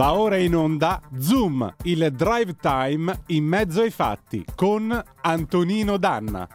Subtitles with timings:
[0.00, 6.48] Va ora in onda Zoom, il drive time in mezzo ai fatti con Antonino Danna.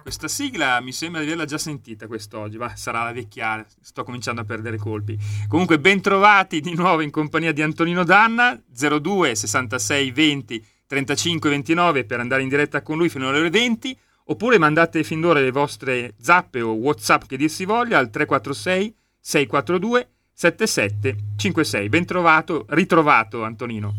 [0.00, 4.40] Questa sigla mi sembra di averla già sentita quest'oggi, ma sarà la vecchiale, sto cominciando
[4.40, 5.18] a perdere colpi.
[5.48, 12.04] Comunque ben trovati di nuovo in compagnia di Antonino Danna, 02 66 20 35 29
[12.06, 15.50] per andare in diretta con lui fino alle ore 20, oppure mandate fin d'ora le
[15.50, 21.88] vostre zappe o whatsapp che dir si voglia al 346 642 7756.
[21.88, 23.94] Ben trovato, ritrovato Antonino.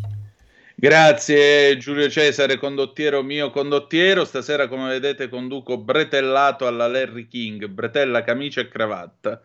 [0.77, 4.25] Grazie Giulio Cesare, condottiero mio condottiero.
[4.25, 9.41] Stasera, come vedete, conduco bretellato alla Larry King, bretella, camicia e cravatta.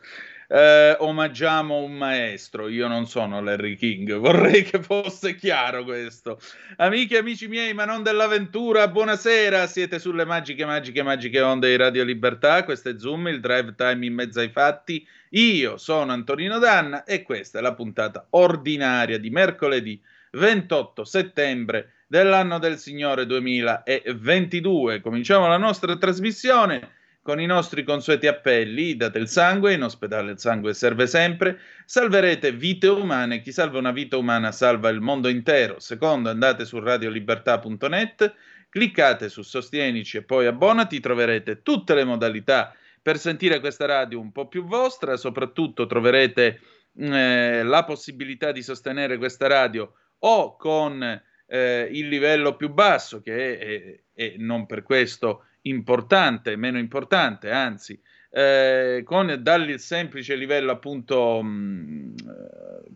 [0.52, 6.40] Eh, omaggiamo un maestro, io non sono Larry King, vorrei che fosse chiaro questo.
[6.78, 11.76] Amiche e amici miei, ma non dell'avventura, buonasera, siete sulle magiche, magiche, magiche onde di
[11.76, 15.06] Radio Libertà, questo è Zoom, il drive time in mezzo ai fatti.
[15.28, 22.58] Io sono Antonino Danna e questa è la puntata ordinaria di mercoledì 28 settembre dell'anno
[22.58, 25.00] del Signore 2022.
[25.00, 30.38] Cominciamo la nostra trasmissione con i nostri consueti appelli, date il sangue, in ospedale il
[30.38, 35.78] sangue serve sempre, salverete vite umane, chi salva una vita umana salva il mondo intero.
[35.80, 38.34] Secondo, andate su radiolibertà.net,
[38.68, 44.32] cliccate su Sostienici e poi abbonati, troverete tutte le modalità per sentire questa radio un
[44.32, 46.60] po' più vostra, soprattutto troverete
[46.96, 51.02] eh, la possibilità di sostenere questa radio o con
[51.46, 57.50] eh, il livello più basso, che è, è, è, non per questo importante, meno importante,
[57.50, 62.14] anzi, eh, con dal semplice livello appunto mh, mm,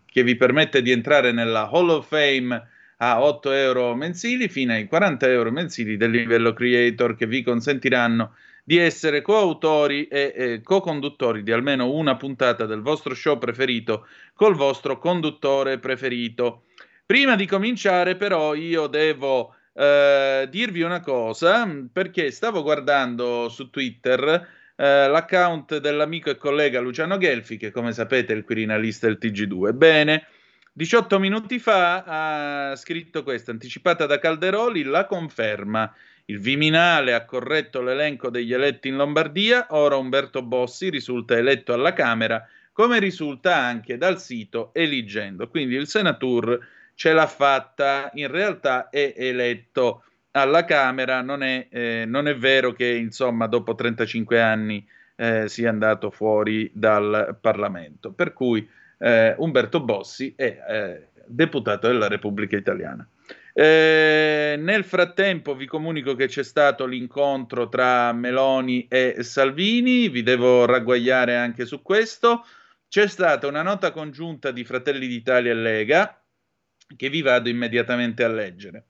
[0.06, 4.86] che vi permette di entrare nella Hall of Fame a 8 euro mensili fino ai
[4.86, 11.42] 40 euro mensili del livello creator che vi consentiranno di essere coautori e eh, co-conduttori
[11.42, 16.62] di almeno una puntata del vostro show preferito col vostro conduttore preferito.
[17.04, 24.22] Prima di cominciare, però, io devo eh, dirvi una cosa perché stavo guardando su Twitter
[24.76, 29.72] eh, l'account dell'amico e collega Luciano Gelfi, che come sapete è il quirinalista del TG2.
[29.72, 30.26] Bene.
[30.76, 35.94] 18 minuti fa ha scritto questo, anticipata da Calderoli, la conferma.
[36.24, 41.92] Il Viminale ha corretto l'elenco degli eletti in Lombardia, ora Umberto Bossi risulta eletto alla
[41.92, 45.48] Camera, come risulta anche dal sito Eligendo.
[45.48, 46.58] Quindi il Senatur
[46.94, 52.72] ce l'ha fatta, in realtà è eletto alla Camera, non è, eh, non è vero
[52.72, 58.12] che insomma dopo 35 anni eh, sia andato fuori dal Parlamento.
[58.12, 58.68] Per cui
[58.98, 63.06] eh, Umberto Bossi è eh, deputato della Repubblica Italiana.
[63.56, 70.64] Eh, nel frattempo vi comunico che c'è stato l'incontro tra Meloni e Salvini, vi devo
[70.64, 72.44] ragguagliare anche su questo.
[72.88, 76.23] C'è stata una nota congiunta di Fratelli d'Italia e Lega
[76.96, 78.86] che vi vado immediatamente a leggere.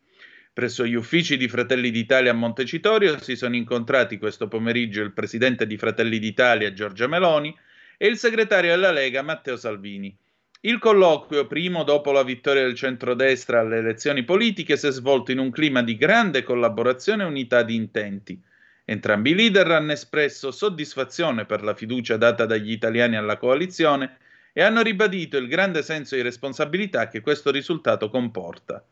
[0.52, 5.66] Presso gli uffici di Fratelli d'Italia a Montecitorio si sono incontrati questo pomeriggio il presidente
[5.66, 7.52] di Fratelli d'Italia Giorgia Meloni
[7.98, 10.16] e il segretario della Lega Matteo Salvini.
[10.60, 15.38] Il colloquio, primo dopo la vittoria del centrodestra alle elezioni politiche, si è svolto in
[15.38, 18.40] un clima di grande collaborazione e unità di intenti.
[18.84, 24.18] Entrambi i leader hanno espresso soddisfazione per la fiducia data dagli italiani alla coalizione
[24.56, 28.82] e hanno ribadito il grande senso di responsabilità che questo risultato comporta.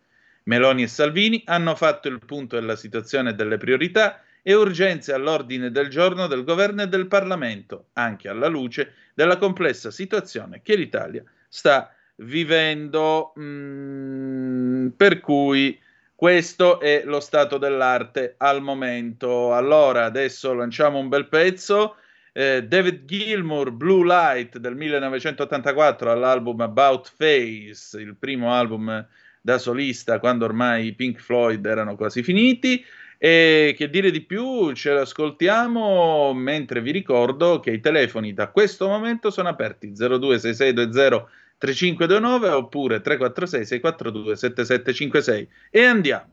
[0.44, 5.70] Meloni e Salvini hanno fatto il punto della situazione e delle priorità e urgenze all'ordine
[5.70, 11.22] del giorno del governo e del Parlamento, anche alla luce della complessa situazione che l'Italia
[11.48, 13.32] sta vivendo.
[13.38, 15.78] Mm, per cui
[16.22, 19.54] questo è lo stato dell'arte al momento.
[19.54, 21.96] Allora, adesso lanciamo un bel pezzo.
[22.32, 29.06] Eh, David Gilmour, Blue Light del 1984 all'album About Face, il primo album
[29.41, 32.82] da solista quando ormai i Pink Floyd erano quasi finiti.
[33.19, 38.88] E che dire di più, ce l'ascoltiamo mentre vi ricordo che i telefoni da questo
[38.88, 46.32] momento sono aperti 026620 3529 oppure 346 642 7756 e andiamo.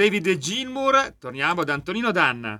[0.00, 2.58] David Gilmour, torniamo ad Antonino Danna.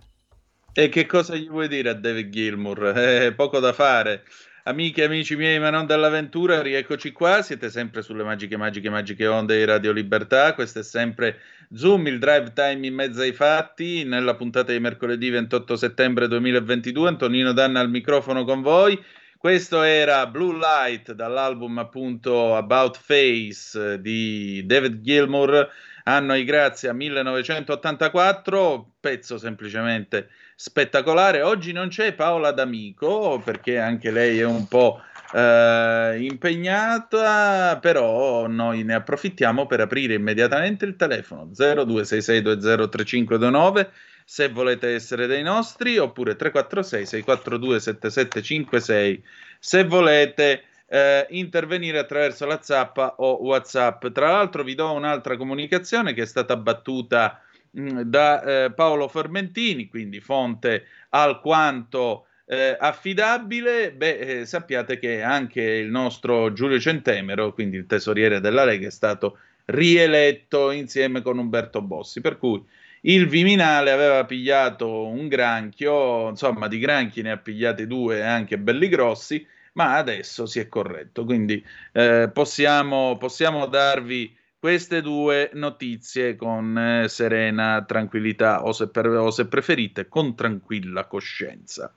[0.74, 2.92] E che cosa gli vuoi dire a David Gilmour?
[2.94, 4.24] Eh, poco da fare.
[4.64, 7.40] Amiche e amici miei, ma non dall'avventura, rieccoci qua.
[7.40, 10.52] Siete sempre sulle magiche, magiche, magiche onde di Radio Libertà.
[10.52, 11.38] Questo è sempre
[11.72, 14.04] Zoom, il drive time in mezzo ai fatti.
[14.04, 19.02] Nella puntata di mercoledì 28 settembre 2022, Antonino Danna al microfono con voi.
[19.40, 25.66] Questo era Blue Light dall'album appunto About Face di David Gilmour,
[26.14, 31.40] anno di grazia 1984, pezzo semplicemente spettacolare.
[31.42, 35.00] Oggi non c'è Paola D'Amico perché anche lei è un po'
[35.32, 43.88] eh, impegnata, però noi ne approfittiamo per aprire immediatamente il telefono 0266203529
[44.24, 49.24] se volete essere dei nostri oppure 346 642 7756
[49.58, 54.08] se volete eh, intervenire attraverso la zappa o whatsapp.
[54.08, 57.40] Tra l'altro vi do un'altra comunicazione che è stata battuta
[57.78, 65.62] Mm, da eh, Paolo Formentini, quindi fonte alquanto eh, affidabile, beh, eh, sappiate che anche
[65.62, 71.80] il nostro Giulio Centemero, quindi il tesoriere della Lega, è stato rieletto insieme con Umberto
[71.80, 72.60] Bossi, per cui
[73.02, 78.88] il Viminale aveva pigliato un granchio, insomma di granchi ne ha pigliati due anche belli
[78.88, 86.76] grossi, ma adesso si è corretto, quindi eh, possiamo, possiamo darvi queste due notizie con
[86.76, 91.94] eh, serena tranquillità o se, per, o se, preferite con tranquilla coscienza.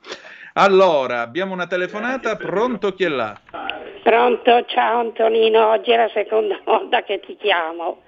[0.53, 3.38] Allora, abbiamo una telefonata, pronto chi è là?
[4.01, 8.03] Pronto, ciao Antonino, oggi è la seconda volta che ti chiamo.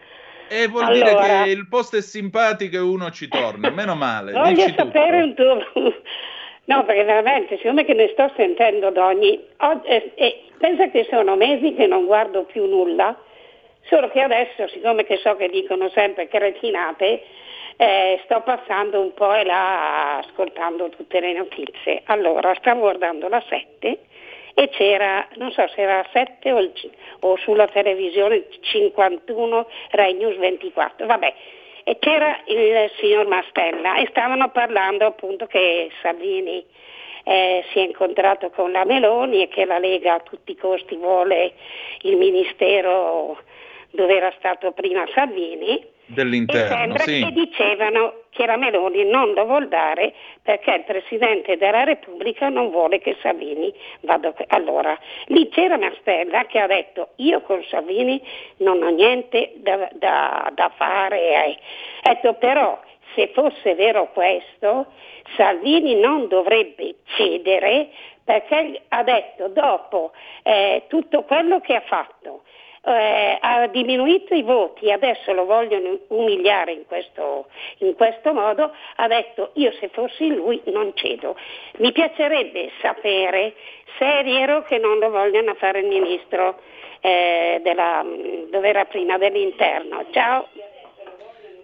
[0.48, 0.93] E vuol allora...
[0.93, 4.31] dire che il posto è simpatico e uno ci torna, meno male.
[4.39, 5.57] Voglio sapere un tuo...
[6.65, 9.39] No, perché veramente, siccome che ne sto sentendo d'ogni...
[9.84, 13.15] Eh, eh, pensa che sono mesi che non guardo più nulla
[13.88, 17.22] Solo che adesso, siccome che so che dicono sempre cretinate,
[17.77, 22.01] eh, sto passando un po' e là ascoltando tutte le notizie.
[22.05, 24.00] Allora, stavo guardando la 7
[24.55, 26.72] e c'era, non so se era la 7 o, il,
[27.19, 31.34] o sulla televisione 51 Rai News 24, vabbè,
[31.88, 36.65] e c'era il signor Mastella e stavano parlando appunto che Salvini
[37.24, 40.96] eh, si è incontrato con la Meloni e che la Lega a tutti i costi
[40.96, 41.54] vuole
[42.01, 43.38] il Ministero
[43.92, 47.24] dove era stato prima Salvini, dell'interno, sì.
[47.24, 52.69] che dicevano che la Meloni non lo vuol dare perché il Presidente della Repubblica non
[52.69, 54.33] vuole che Salvini vada.
[54.47, 54.97] Allora,
[55.27, 58.21] lì c'era Mastella che ha detto io con Salvini
[58.57, 61.45] non ho niente da, da, da fare.
[61.45, 61.57] Eh.
[62.03, 62.79] Ecco, però
[63.15, 64.88] se fosse vero questo,
[65.35, 67.89] Salvini non dovrebbe cedere
[68.24, 70.12] perché ha detto dopo
[70.43, 72.41] eh, tutto quello che ha fatto,
[72.86, 77.48] eh, ha diminuito i voti, adesso lo vogliono umiliare in questo,
[77.80, 81.36] in questo, modo, ha detto io se fossi lui non cedo.
[81.77, 83.54] Mi piacerebbe sapere
[83.98, 86.60] se è vero che non lo vogliono fare il ministro
[87.00, 88.06] eh, della,
[88.51, 90.06] dove era prima dell'interno.
[90.12, 90.48] Ciao.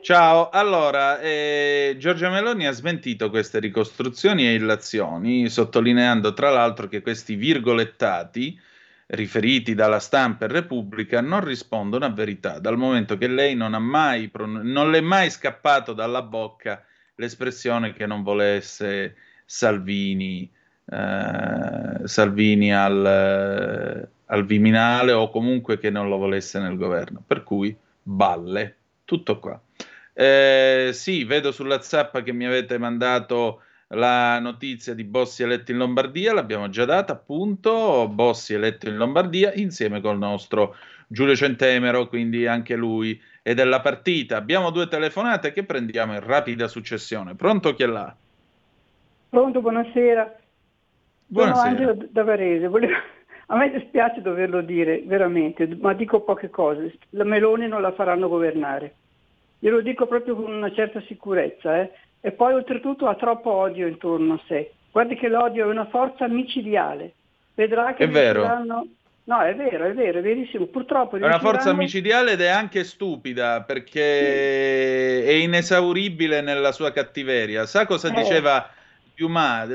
[0.01, 7.03] Ciao, allora eh, Giorgia Meloni ha smentito queste ricostruzioni e illazioni, sottolineando tra l'altro che
[7.03, 8.59] questi virgolettati
[9.11, 13.79] riferiti dalla stampa e Repubblica non rispondono a verità, dal momento che lei non, ha
[13.79, 16.83] mai non le è mai scappato dalla bocca
[17.15, 19.15] l'espressione che non volesse
[19.45, 20.49] Salvini,
[20.85, 27.21] eh, Salvini al, al Viminale o comunque che non lo volesse nel governo.
[27.25, 28.75] Per cui balle,
[29.05, 29.61] tutto qua.
[30.13, 35.77] Eh, sì, vedo sulla zappa che mi avete mandato la notizia di Bossi eletto in
[35.77, 40.75] Lombardia, l'abbiamo già data appunto, Bossi eletto in Lombardia insieme col nostro
[41.07, 44.37] Giulio Centemero, quindi anche lui è della partita.
[44.37, 47.35] Abbiamo due telefonate che prendiamo in rapida successione.
[47.35, 48.15] Pronto chi è là?
[49.29, 50.35] Pronto, buonasera.
[51.25, 51.59] Buonasera.
[51.59, 52.67] Sono Angelo da Varese.
[52.67, 52.93] Volevo...
[53.47, 56.97] A me dispiace doverlo dire, veramente, ma dico poche cose.
[57.09, 58.95] La Meloni non la faranno governare.
[59.59, 61.81] Glielo dico proprio con una certa sicurezza.
[61.81, 61.91] Eh
[62.21, 64.71] e poi oltretutto ha troppo odio intorno a sé.
[64.91, 67.13] Guardi che l'odio è una forza micidiale.
[67.55, 68.45] Vedrà che è vero.
[69.23, 70.65] No, è vero, è vero, è verissimo.
[70.65, 75.29] Purtroppo è una forza micidiale ed è anche stupida perché sì.
[75.29, 77.65] è inesauribile nella sua cattiveria.
[77.65, 78.13] Sa cosa eh.
[78.13, 78.67] diceva
[79.21, 79.67] Dumas?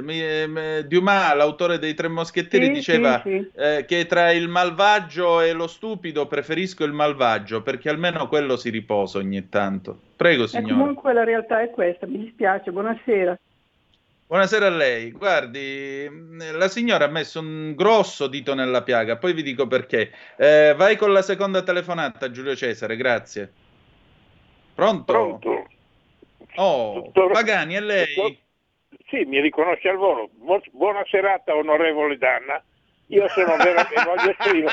[0.87, 5.69] Dumas, l'autore dei Tre Moschettieri, sì, diceva sì, eh, che tra il malvagio e lo
[5.69, 9.97] stupido preferisco il malvagio perché almeno quello si riposa ogni tanto.
[10.17, 10.73] Prego, signore.
[10.73, 13.39] comunque la realtà è questa, mi dispiace, buonasera.
[14.27, 15.13] Buonasera a lei.
[15.13, 16.11] Guardi,
[16.53, 20.11] la signora ha messo un grosso dito nella piaga, poi vi dico perché.
[20.37, 23.53] Eh, vai con la seconda telefonata, Giulio Cesare, grazie.
[24.75, 25.13] Pronto?
[25.13, 25.67] Pronto?
[26.57, 27.31] Oh, Dottor...
[27.31, 28.45] Pagani, è lei?
[29.09, 30.31] Sì, mi riconosce al volo.
[30.73, 32.63] Buona serata, onorevole Danna.
[33.09, 34.73] Io sono veramente voglio esprimere.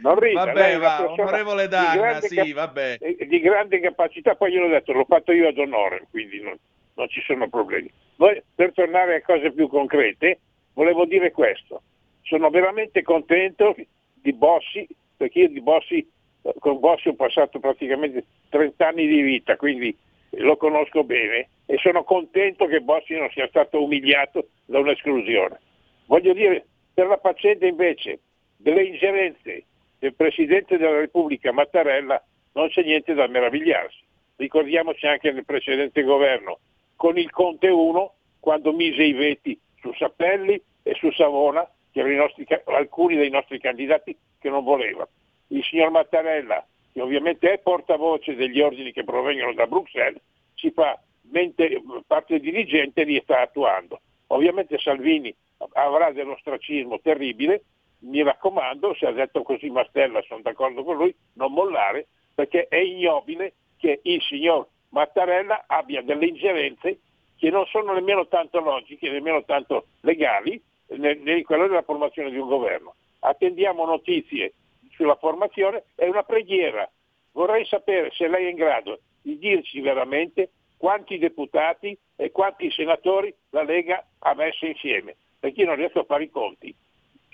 [0.00, 2.98] non rida, vabbè, va, onorevole Danna, di sì, vabbè.
[3.26, 6.56] Di grande capacità, poi glielo ho detto, l'ho fatto io ad onore, quindi non,
[6.94, 7.90] non ci sono problemi.
[8.16, 10.40] Poi, per tornare a cose più concrete,
[10.72, 11.82] volevo dire questo.
[12.22, 13.76] Sono veramente contento
[14.14, 16.10] di Bossi, perché io di Bossi,
[16.58, 19.94] con Bossi ho passato praticamente 30 anni di vita, quindi
[20.36, 25.60] lo conosco bene e sono contento che Bossi non sia stato umiliato da un'esclusione.
[26.06, 28.18] Voglio dire, per la faccenda invece
[28.56, 29.66] delle ingerenze
[30.00, 32.20] del Presidente della Repubblica Mattarella
[32.54, 34.00] non c'è niente da meravigliarsi.
[34.34, 36.58] Ricordiamoci anche nel precedente governo
[36.96, 42.22] con il Conte 1 quando mise i veti su Sappelli e su Savona, che erano
[42.22, 45.08] nostri, alcuni dei nostri candidati che non volevano.
[45.48, 50.20] Il signor Mattarella che ovviamente è portavoce degli ordini che provengono da Bruxelles,
[50.54, 51.00] si fa
[51.30, 54.00] mente, parte dirigente li sta attuando.
[54.28, 55.34] Ovviamente Salvini
[55.72, 57.62] avrà dello stracismo terribile,
[58.00, 62.76] mi raccomando, se ha detto così Mastella, sono d'accordo con lui, non mollare, perché è
[62.76, 66.98] ignobile che il signor Mattarella abbia delle ingerenze
[67.36, 72.48] che non sono nemmeno tanto logiche, nemmeno tanto legali, nel quello della formazione di un
[72.48, 72.94] governo.
[73.20, 74.54] Attendiamo notizie
[74.90, 76.88] sulla formazione è una preghiera.
[77.32, 83.34] Vorrei sapere se lei è in grado di dirci veramente quanti deputati e quanti senatori
[83.50, 86.74] la Lega ha messo insieme, perché io non riesco a fare i conti.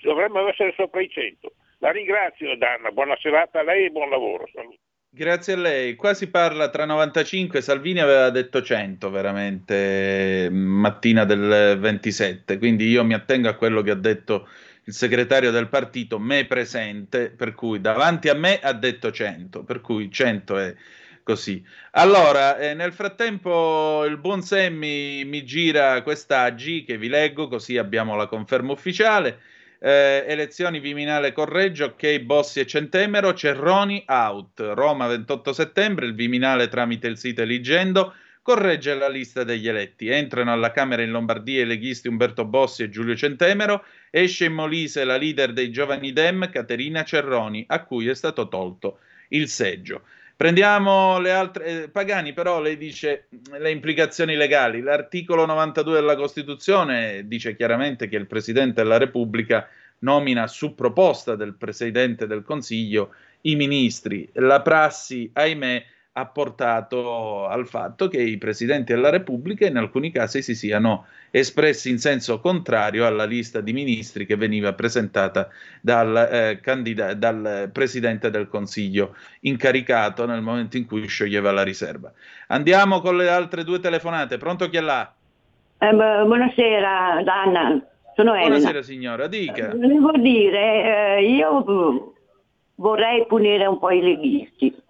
[0.01, 1.53] Dovremmo essere sopra i 100.
[1.77, 4.49] La ringrazio Danna, buona serata a lei e buon lavoro.
[4.51, 4.79] Salute.
[5.09, 5.95] Grazie a lei.
[5.95, 13.05] Qua si parla tra 95, Salvini aveva detto 100 veramente mattina del 27, quindi io
[13.05, 14.45] mi attengo a quello che ha detto
[14.83, 19.79] il segretario del partito me presente, per cui davanti a me ha detto 100, per
[19.79, 20.75] cui 100 è
[21.27, 21.61] così.
[21.91, 28.15] Allora, eh, nel frattempo il buon Semmi mi gira quest'aggi che vi leggo, così abbiamo
[28.15, 29.41] la conferma ufficiale.
[29.77, 36.69] Eh, elezioni Viminale Correggio, ok, Bossi e Centemero, Cerroni out, Roma 28 settembre, il Viminale
[36.69, 40.07] tramite il sito Eligendo, corregge la lista degli eletti.
[40.07, 45.03] Entrano alla Camera in Lombardia i leghisti Umberto Bossi e Giulio Centemero, esce in Molise
[45.03, 48.99] la leader dei giovani Dem, Caterina Cerroni, a cui è stato tolto
[49.31, 50.03] il seggio.
[50.37, 51.65] Prendiamo le altre.
[51.65, 53.27] Eh, Pagani, però, lei dice
[53.57, 54.81] le implicazioni legali.
[54.81, 59.67] L'articolo 92 della Costituzione dice chiaramente che il Presidente della Repubblica
[59.99, 64.29] nomina su proposta del Presidente del Consiglio i ministri.
[64.33, 65.83] La prassi, ahimè,
[66.17, 71.91] ha portato al fatto che i presidenti della Repubblica in alcuni casi si siano espressi
[71.91, 75.47] in senso contrario alla lista di ministri che veniva presentata
[75.79, 82.11] dal, eh, candida- dal presidente del Consiglio incaricato nel momento in cui scioglieva la riserva.
[82.47, 84.37] Andiamo con le altre due telefonate.
[84.37, 85.13] Pronto chi è là?
[85.77, 87.79] Eh, buonasera, Danna.
[88.15, 88.55] Sono Elena.
[88.55, 89.69] Buonasera signora, dica.
[89.69, 92.15] Eh, volevo dire, eh, io
[92.73, 94.85] vorrei punire un po' i leghisti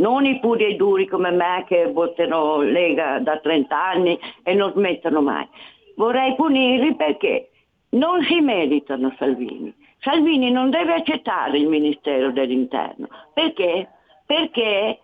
[0.00, 4.72] non i puri e duri come me che votano Lega da 30 anni e non
[4.72, 5.46] smettono mai.
[5.94, 7.50] Vorrei punirli perché
[7.90, 9.72] non si meritano Salvini.
[10.00, 13.08] Salvini non deve accettare il Ministero dell'Interno.
[13.34, 13.88] Perché?
[14.24, 15.00] Perché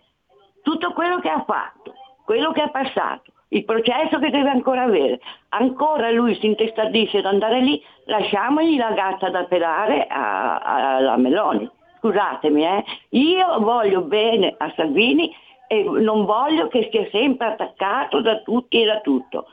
[0.63, 1.93] tutto quello che ha fatto,
[2.25, 7.25] quello che è passato, il processo che deve ancora avere, ancora lui si intestardisce ad
[7.25, 14.71] andare lì, lasciamogli la gatta da pelare alla Meloni scusatemi, eh, io voglio bene a
[14.75, 15.33] Salvini
[15.67, 19.47] e non voglio che sia sempre attaccato da tutti e da tutto.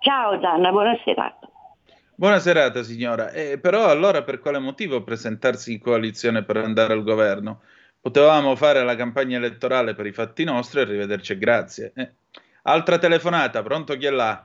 [0.00, 1.48] Ciao Danna, buona serata.
[2.14, 7.02] Buona serata signora, eh, però allora per quale motivo presentarsi in coalizione per andare al
[7.02, 7.60] governo?
[7.98, 11.92] Potevamo fare la campagna elettorale per i fatti nostri e arrivederci grazie.
[11.94, 12.10] Eh.
[12.64, 14.44] Altra telefonata, pronto chi è là?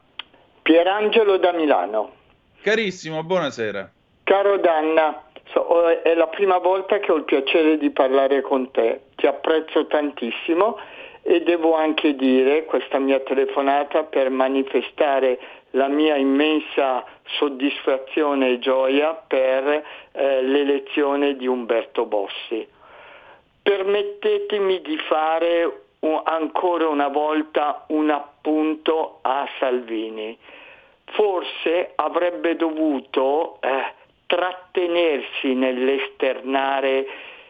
[0.61, 2.13] Pierangelo da Milano.
[2.61, 3.91] Carissimo, buonasera.
[4.23, 9.01] Caro Danna, So, è la prima volta che ho il piacere di parlare con te,
[9.15, 10.77] ti apprezzo tantissimo
[11.21, 15.39] e devo anche dire questa mia telefonata per manifestare
[15.71, 17.03] la mia immensa
[17.37, 22.67] soddisfazione e gioia per eh, l'elezione di Umberto Bossi.
[23.61, 30.37] Permettetemi di fare un, ancora una volta un appunto a Salvini.
[31.05, 33.93] Forse avrebbe dovuto eh,
[34.25, 37.05] trattenersi nell'esternare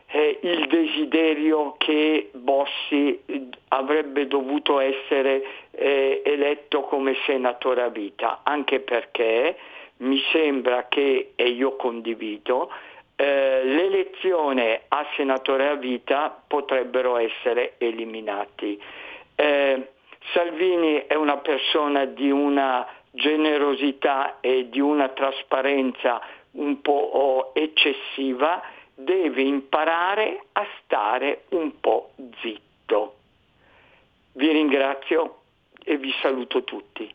[0.07, 8.41] eh, il desiderio che Bossi eh, avrebbe dovuto essere eh, eletto come senatore a vita,
[8.43, 9.57] anche perché
[9.97, 12.69] mi sembra che, e io condivido,
[13.15, 18.79] eh, l'elezione a senatore a vita potrebbero essere eliminati.
[19.35, 19.89] Eh,
[20.33, 26.21] Salvini è una persona di una generosità e di una trasparenza
[26.55, 28.61] un po' eccessiva,
[28.93, 33.15] deve imparare a stare un po' zitto.
[34.33, 35.41] Vi ringrazio
[35.83, 37.13] e vi saluto tutti.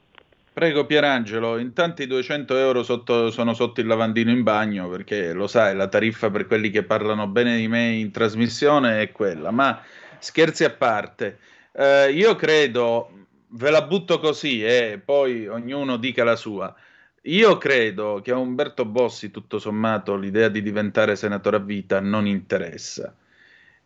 [0.53, 5.47] Prego Pierangelo, intanto i 200 euro sotto, sono sotto il lavandino in bagno perché lo
[5.47, 9.81] sai, la tariffa per quelli che parlano bene di me in trasmissione è quella, ma
[10.19, 11.39] scherzi a parte,
[11.73, 13.11] eh, io credo,
[13.51, 16.75] ve la butto così e eh, poi ognuno dica la sua,
[17.23, 22.27] io credo che a Umberto Bossi tutto sommato l'idea di diventare senatore a vita non
[22.27, 23.15] interessa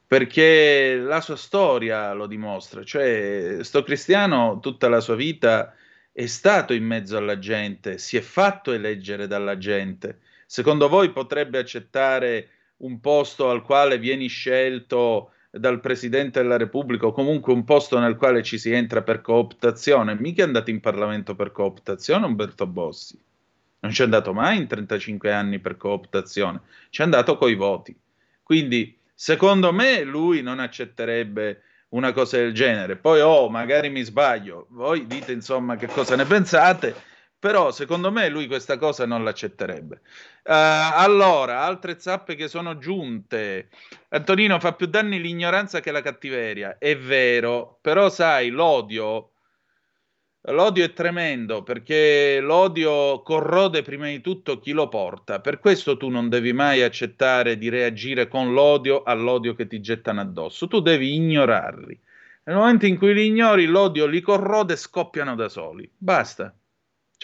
[0.07, 5.75] perché la sua storia lo dimostra, cioè sto cristiano tutta la sua vita
[6.13, 10.21] è stato in mezzo alla gente, si è fatto eleggere dalla gente.
[10.47, 17.13] Secondo voi potrebbe accettare un posto al quale vieni scelto dal Presidente della Repubblica o
[17.13, 20.17] comunque un posto nel quale ci si entra per cooptazione?
[20.19, 23.19] Mica è andato in Parlamento per cooptazione Umberto Bossi.
[23.81, 27.95] Non ci è andato mai in 35 anni per cooptazione, ci è andato coi voti.
[28.43, 32.97] Quindi, secondo me, lui non accetterebbe una cosa del genere.
[32.97, 36.95] Poi, oh, magari mi sbaglio, voi dite insomma che cosa ne pensate,
[37.45, 39.97] però secondo me lui questa cosa non l'accetterebbe.
[40.45, 43.69] Uh, allora, altre zappe che sono giunte.
[44.09, 46.79] Antonino fa più danni l'ignoranza che la cattiveria.
[46.79, 49.33] È vero, però sai, l'odio
[50.47, 55.41] L'odio è tremendo perché l'odio corrode prima di tutto chi lo porta.
[55.41, 60.23] Per questo tu non devi mai accettare di reagire con l'odio all'odio che ti gettano
[60.23, 60.67] addosso.
[60.67, 62.01] Tu devi ignorarli.
[62.45, 65.91] Nel momento in cui li ignori, l'odio li corrode e scoppiano da soli.
[65.95, 66.55] Basta.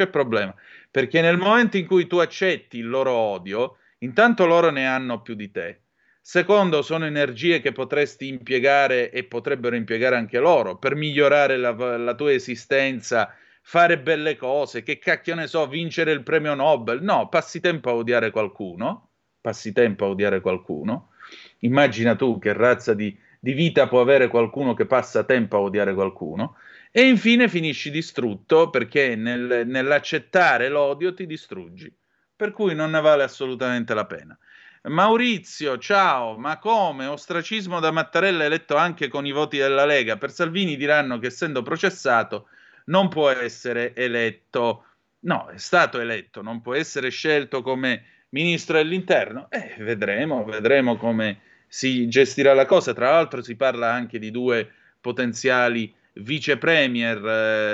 [0.01, 0.55] C'è problema.
[0.91, 5.35] Perché nel momento in cui tu accetti il loro odio, intanto loro ne hanno più
[5.35, 5.83] di te.
[6.23, 12.15] Secondo, sono energie che potresti impiegare e potrebbero impiegare anche loro per migliorare la, la,
[12.15, 17.03] tua esistenza, fare belle cose, che cacchio ne so, vincere il premio Nobel.
[17.03, 21.11] No, passi tempo a odiare qualcuno, passi tempo a odiare qualcuno.
[21.59, 25.93] Immagina tu che razza di, di vita può avere qualcuno che passa tempo a odiare
[25.93, 26.57] qualcuno.
[26.93, 31.95] E infine finisci distrutto perché nel, nell'accettare l'odio ti distruggi.
[32.35, 34.37] Per cui non ne vale assolutamente la pena.
[34.83, 37.07] Maurizio, ciao, ma come?
[37.07, 40.17] Ostracismo da Mattarella eletto anche con i voti della Lega.
[40.17, 42.49] Per Salvini diranno che essendo processato
[42.87, 44.87] non può essere eletto.
[45.21, 49.49] No, è stato eletto, non può essere scelto come ministro dell'interno.
[49.51, 52.95] Eh, vedremo, vedremo come si gestirà la cosa.
[52.95, 57.25] Tra l'altro si parla anche di due potenziali vice premier,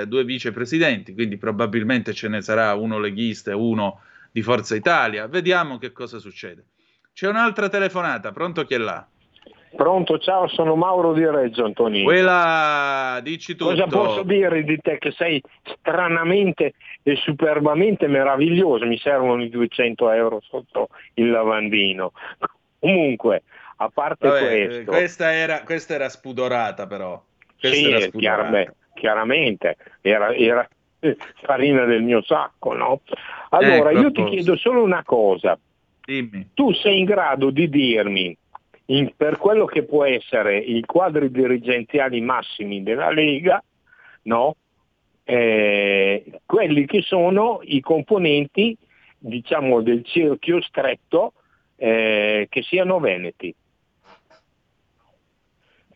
[0.01, 5.27] eh, due vicepresidenti, quindi probabilmente ce ne sarà uno leghista e uno di Forza Italia.
[5.27, 6.65] Vediamo che cosa succede.
[7.13, 9.07] C'è un'altra telefonata, pronto chi è là?
[9.75, 12.05] Pronto, ciao, sono Mauro di Reggio Antonino.
[12.05, 13.71] Quella, dici tutto.
[13.71, 18.85] Cosa posso dire di te che sei stranamente e superbamente meraviglioso?
[18.85, 22.13] Mi servono i 200 euro sotto il lavandino.
[22.79, 23.43] Comunque,
[23.77, 24.91] a parte Vabbè, questo...
[24.91, 27.21] Questa era, questa era spudorata però.
[27.57, 28.49] Sì, era spudorata.
[28.49, 30.67] Chiar, chiaramente, era, era
[31.43, 33.01] farina del mio sacco, no?
[33.49, 35.57] Allora, ecco, io ti chiedo solo una cosa
[36.05, 36.49] Dimmi.
[36.53, 38.35] Tu sei in grado di dirmi,
[38.85, 43.61] in, per quello che può essere i quadri dirigenziali massimi della Lega,
[44.23, 44.55] no?
[45.29, 48.77] eh, quelli che sono i componenti
[49.17, 51.33] diciamo, del cerchio stretto
[51.75, 53.53] eh, che siano veneti.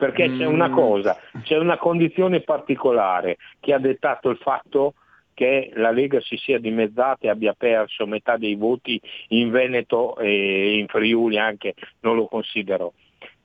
[0.02, 0.40] Perché mm.
[0.40, 0.74] c'è una mm.
[0.74, 4.96] cosa, c'è una condizione particolare che ha dettato il fatto
[5.36, 10.80] che la Lega si sia dimezzata e abbia perso metà dei voti in Veneto e
[10.80, 12.94] in Friuli anche, non lo considero.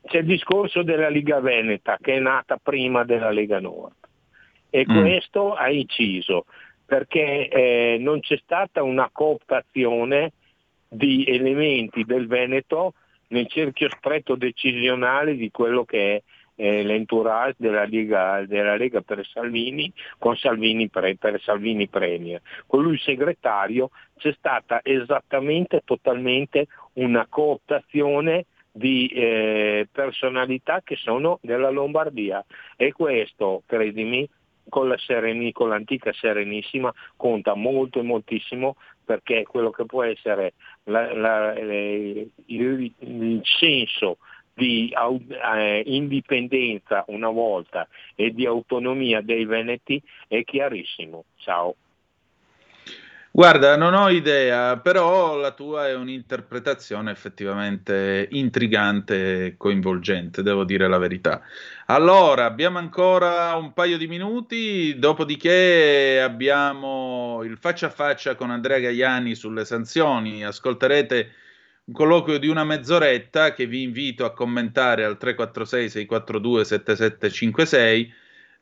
[0.02, 3.96] C'è il discorso della Lega Veneta che è nata prima della Lega Nord
[4.70, 4.98] e mm.
[4.98, 6.46] questo ha inciso
[6.86, 10.32] perché eh, non c'è stata una cooptazione
[10.88, 12.94] di elementi del Veneto
[13.28, 16.22] nel cerchio stretto decisionale di quello che è
[16.56, 22.40] eh, l'entourage della Lega, della Lega per Salvini con Salvini, pre, per Salvini Premier.
[22.66, 31.70] Con lui segretario c'è stata esattamente, totalmente una cooptazione di eh, personalità che sono della
[31.70, 32.44] Lombardia
[32.76, 34.28] e questo, credimi,
[34.68, 40.54] con, la Sereni, con l'antica Serenissima conta molto e moltissimo perché quello che può essere
[40.84, 44.18] la, la, il, il senso
[44.56, 51.24] di eh, indipendenza una volta e di autonomia dei veneti è chiarissimo.
[51.36, 51.76] Ciao.
[53.30, 60.88] Guarda, non ho idea, però la tua è un'interpretazione effettivamente intrigante e coinvolgente, devo dire
[60.88, 61.42] la verità.
[61.84, 68.78] Allora, abbiamo ancora un paio di minuti, dopodiché abbiamo il faccia a faccia con Andrea
[68.78, 70.42] Gaiani sulle sanzioni.
[70.42, 71.32] Ascolterete
[71.86, 78.14] un colloquio di una mezz'oretta che vi invito a commentare al 346 642 7756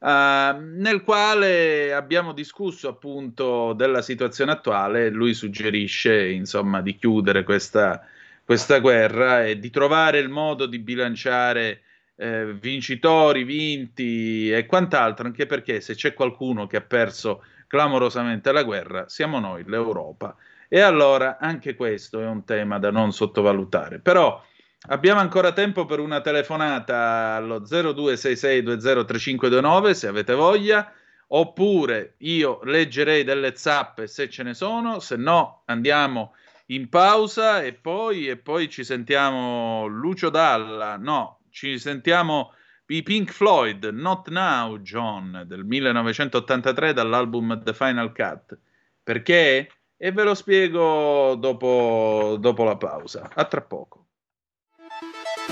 [0.04, 5.08] Uh, nel quale abbiamo discusso appunto della situazione attuale.
[5.08, 8.06] Lui suggerisce insomma di chiudere questa,
[8.44, 11.80] questa guerra e di trovare il modo di bilanciare
[12.16, 18.62] eh, vincitori, vinti e quant'altro, anche perché se c'è qualcuno che ha perso clamorosamente la
[18.62, 20.36] guerra, siamo noi, l'Europa.
[20.74, 24.00] E allora anche questo è un tema da non sottovalutare.
[24.00, 24.42] Però
[24.88, 30.92] Abbiamo ancora tempo per una telefonata allo 0266203529 se avete voglia,
[31.28, 36.34] oppure io leggerei delle zappe se ce ne sono, se no andiamo
[36.66, 42.52] in pausa e poi, e poi ci sentiamo Lucio Dalla, no, ci sentiamo
[42.88, 48.58] i Pink Floyd, Not Now John del 1983 dall'album The Final Cut.
[49.02, 49.70] Perché?
[49.96, 53.30] E ve lo spiego dopo, dopo la pausa.
[53.32, 54.06] A tra poco.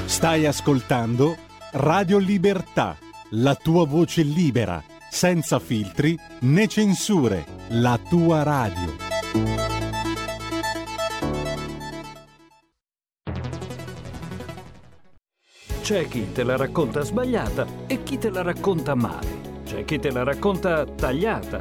[0.05, 1.37] Stai ascoltando
[1.73, 2.97] Radio Libertà,
[3.31, 9.11] la tua voce libera, senza filtri né censure, la tua radio.
[15.83, 19.61] C'è chi te la racconta sbagliata e chi te la racconta male.
[19.65, 21.61] C'è chi te la racconta tagliata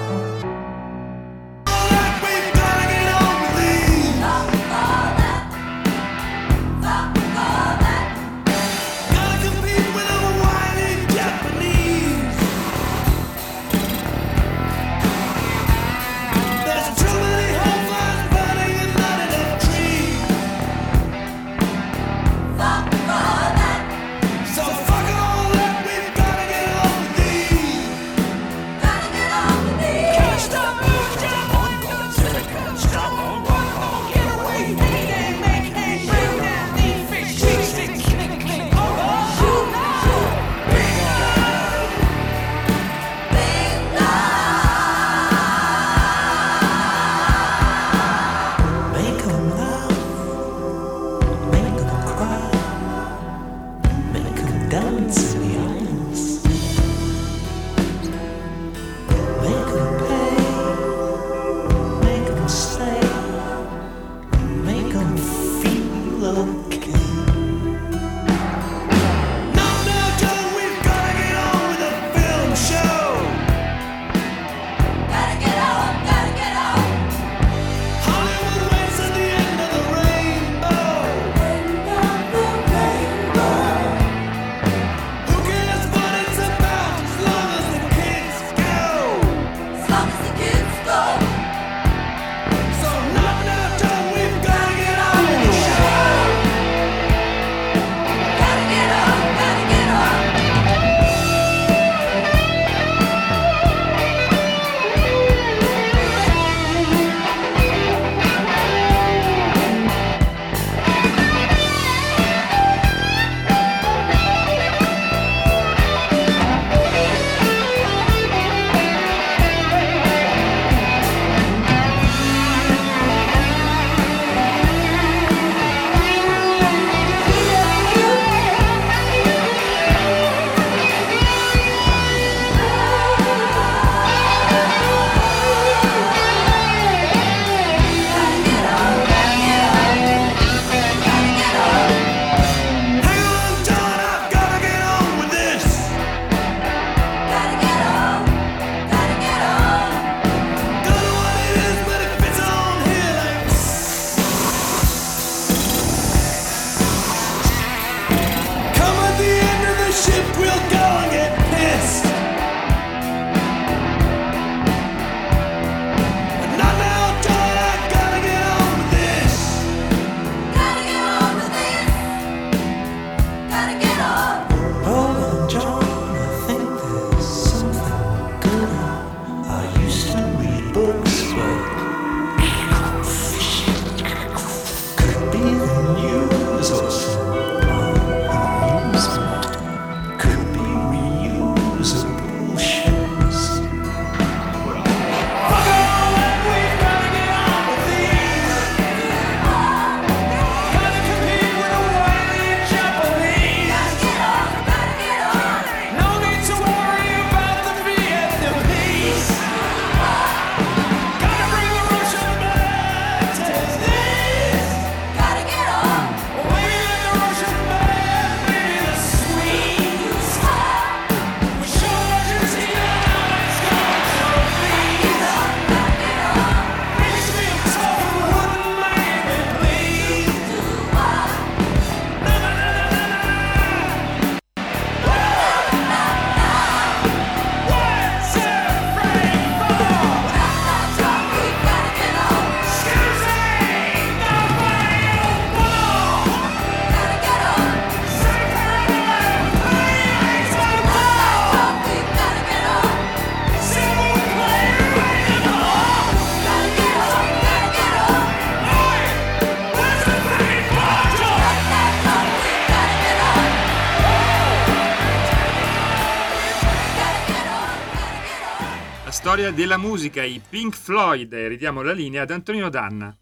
[269.31, 271.33] Storia della musica, i Pink Floyd.
[271.33, 273.15] Ridiamo la linea ad Antonino Danna.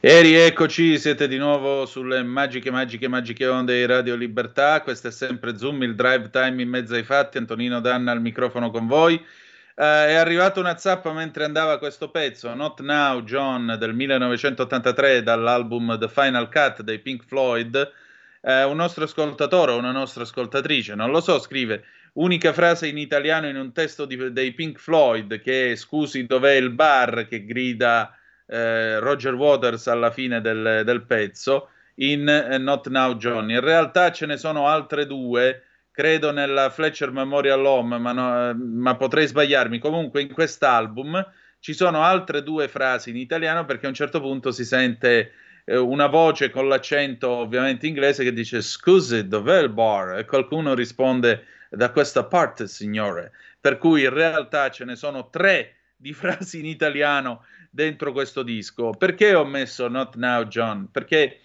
[0.00, 4.82] E rieccoci, siete di nuovo sulle magiche, magiche, magiche onde di Radio Libertà.
[4.82, 7.38] Questo è sempre Zoom, il drive time in mezzo ai fatti.
[7.38, 9.14] Antonino Danna al microfono con voi.
[9.14, 15.98] Uh, è arrivata una zappa mentre andava questo pezzo, Not Now John del 1983 dall'album
[15.98, 17.92] The Final Cut dei Pink Floyd.
[18.42, 21.82] Uh, un nostro ascoltatore o una nostra ascoltatrice, non lo so, scrive
[22.14, 26.52] unica frase in italiano in un testo di, dei Pink Floyd che è scusi dov'è
[26.52, 28.16] il bar che grida
[28.46, 33.54] eh, Roger Waters alla fine del, del pezzo in eh, Not Now Johnny.
[33.54, 38.96] In realtà ce ne sono altre due, credo nella Fletcher Memorial Home, ma, no, ma
[38.96, 39.78] potrei sbagliarmi.
[39.78, 41.24] Comunque in quest'album
[41.60, 45.32] ci sono altre due frasi in italiano perché a un certo punto si sente
[45.64, 50.74] eh, una voce con l'accento ovviamente inglese che dice scusi dov'è il bar e qualcuno
[50.74, 53.32] risponde da questa parte, signore.
[53.60, 58.90] Per cui in realtà ce ne sono tre di frasi in italiano dentro questo disco.
[58.90, 60.88] Perché ho messo Not Now John?
[60.90, 61.40] Perché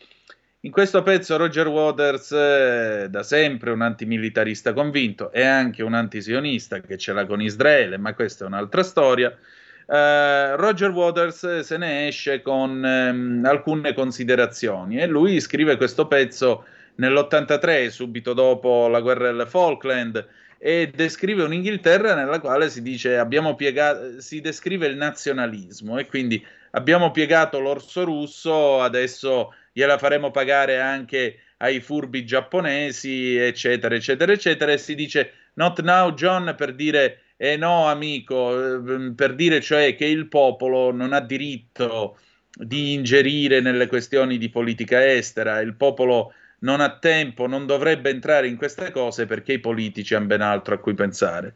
[0.61, 6.79] in questo pezzo Roger Waters, eh, da sempre un antimilitarista convinto, è anche un antisionista
[6.79, 9.35] che ce l'ha con Israele, ma questa è un'altra storia.
[9.85, 16.63] Uh, Roger Waters se ne esce con um, alcune considerazioni e lui scrive questo pezzo
[16.95, 20.27] nell'83, subito dopo la guerra delle Falkland,
[20.65, 26.41] e descrive un'Inghilterra nella quale si dice abbiamo piegato, si descrive il nazionalismo e quindi
[26.71, 34.71] abbiamo piegato l'orso russo, adesso gliela faremo pagare anche ai furbi giapponesi, eccetera, eccetera, eccetera,
[34.71, 39.95] e si dice not now John per dire eh no amico, ehm, per dire cioè
[39.95, 42.17] che il popolo non ha diritto
[42.55, 48.47] di ingerire nelle questioni di politica estera, il popolo non ha tempo, non dovrebbe entrare
[48.47, 51.53] in queste cose perché i politici hanno ben altro a cui pensare.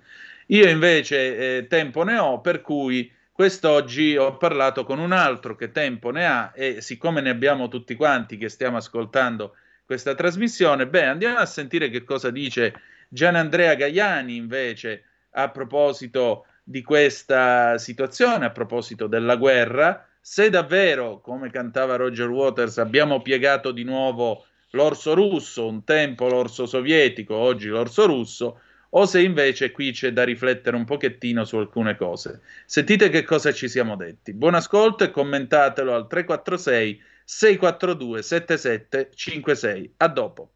[0.47, 5.71] Io invece eh, tempo ne ho, per cui quest'oggi ho parlato con un altro che
[5.71, 11.05] tempo ne ha e siccome ne abbiamo tutti quanti che stiamo ascoltando questa trasmissione, beh,
[11.05, 12.73] andiamo a sentire che cosa dice
[13.07, 21.49] Gianandrea Gaiani invece a proposito di questa situazione, a proposito della guerra, se davvero, come
[21.49, 24.43] cantava Roger Waters, abbiamo piegato di nuovo
[24.77, 28.61] l'orso russo, un tempo l'orso sovietico, oggi l'orso russo,
[28.91, 32.41] o se invece qui c'è da riflettere un pochettino su alcune cose.
[32.65, 34.33] Sentite che cosa ci siamo detti.
[34.33, 39.93] Buon ascolto e commentatelo al 346 642 7756.
[39.97, 40.51] A dopo.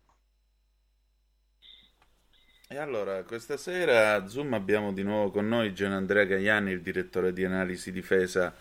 [2.69, 6.81] E allora, questa sera a Zoom abbiamo di nuovo con noi Gian Andrea Gaiani, il
[6.81, 8.55] direttore di analisi difesa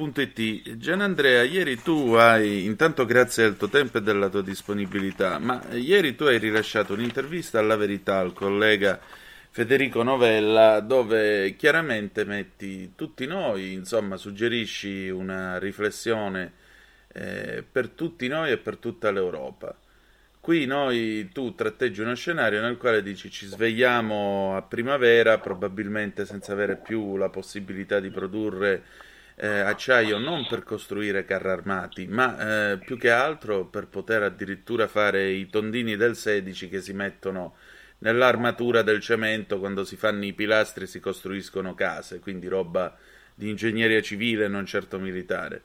[0.00, 0.76] It.
[0.76, 5.60] Gian Andrea, ieri tu hai, intanto grazie al tuo tempo e della tua disponibilità, ma
[5.72, 9.00] ieri tu hai rilasciato un'intervista alla verità al collega
[9.50, 16.52] Federico Novella dove chiaramente metti tutti noi, insomma suggerisci una riflessione
[17.08, 19.76] eh, per tutti noi e per tutta l'Europa.
[20.38, 26.52] Qui noi, tu tratteggi uno scenario nel quale dici ci svegliamo a primavera, probabilmente senza
[26.52, 29.06] avere più la possibilità di produrre
[29.40, 34.88] eh, acciaio non per costruire carri armati, ma eh, più che altro per poter addirittura
[34.88, 37.54] fare i tondini del 16 che si mettono
[37.98, 42.96] nell'armatura del cemento quando si fanno i pilastri e si costruiscono case, quindi roba
[43.34, 45.62] di ingegneria civile, non certo militare.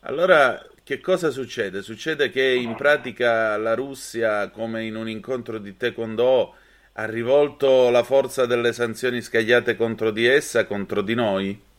[0.00, 1.82] Allora, che cosa succede?
[1.82, 6.54] Succede che in pratica la Russia, come in un incontro di Taekwondo,
[6.92, 11.72] ha rivolto la forza delle sanzioni scagliate contro di essa contro di noi?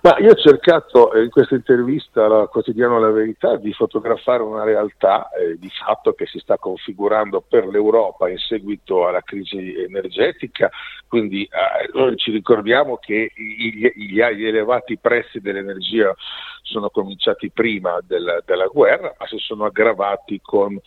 [0.00, 4.62] Ma io ho cercato eh, in questa intervista al quotidiano La Verità di fotografare una
[4.62, 10.70] realtà eh, di fatto che si sta configurando per l'Europa in seguito alla crisi energetica,
[11.08, 16.14] quindi eh, noi ci ricordiamo che gli, gli, gli, elevati prezzi dell'energia
[16.62, 20.78] sono cominciati prima del, della guerra, ma si sono aggravati con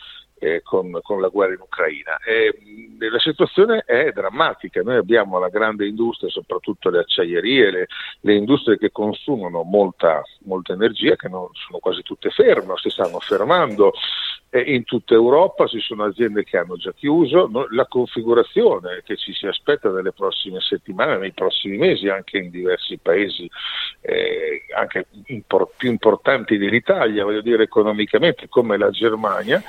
[0.41, 2.17] eh, con, con, la guerra in Ucraina.
[2.17, 2.57] E,
[2.97, 7.87] la situazione è drammatica, noi abbiamo la grande industria, soprattutto le acciaierie, le,
[8.21, 13.19] le industrie che consumano molta, molta, energia, che non sono quasi tutte ferme, si stanno
[13.19, 13.93] fermando.
[14.53, 19.47] In tutta Europa ci sono aziende che hanno già chiuso, la configurazione che ci si
[19.47, 23.49] aspetta nelle prossime settimane, nei prossimi mesi, anche in diversi paesi
[24.01, 29.63] eh, anche impor- più importanti dell'Italia, voglio dire economicamente come la Germania,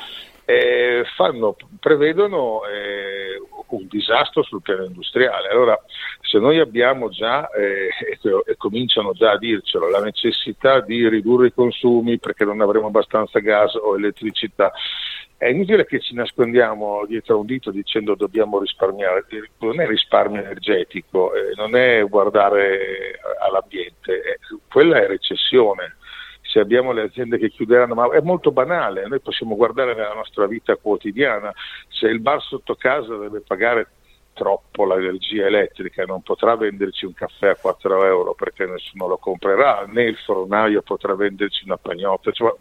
[0.44, 5.48] eh, fanno, prevedono eh, un disastro sul piano industriale.
[5.48, 5.78] Allora,
[6.20, 7.88] se noi abbiamo già, eh,
[8.44, 13.38] e cominciano già a dircelo, la necessità di ridurre i consumi perché non avremo abbastanza
[13.38, 14.72] gas o elettricità,
[15.36, 19.24] è inutile che ci nascondiamo dietro un dito dicendo dobbiamo risparmiare,
[19.58, 24.38] non è risparmio energetico, eh, non è guardare all'ambiente,
[24.68, 25.96] quella è recessione
[26.52, 30.46] se abbiamo le aziende che chiuderanno, ma è molto banale, noi possiamo guardare nella nostra
[30.46, 31.50] vita quotidiana,
[31.88, 33.88] se il bar sotto casa deve pagare
[34.34, 39.86] troppo l'energia elettrica, non potrà venderci un caffè a 4 euro perché nessuno lo comprerà,
[39.86, 42.30] né il fornaio potrà venderci una pagnotta.
[42.30, 42.54] Cioè,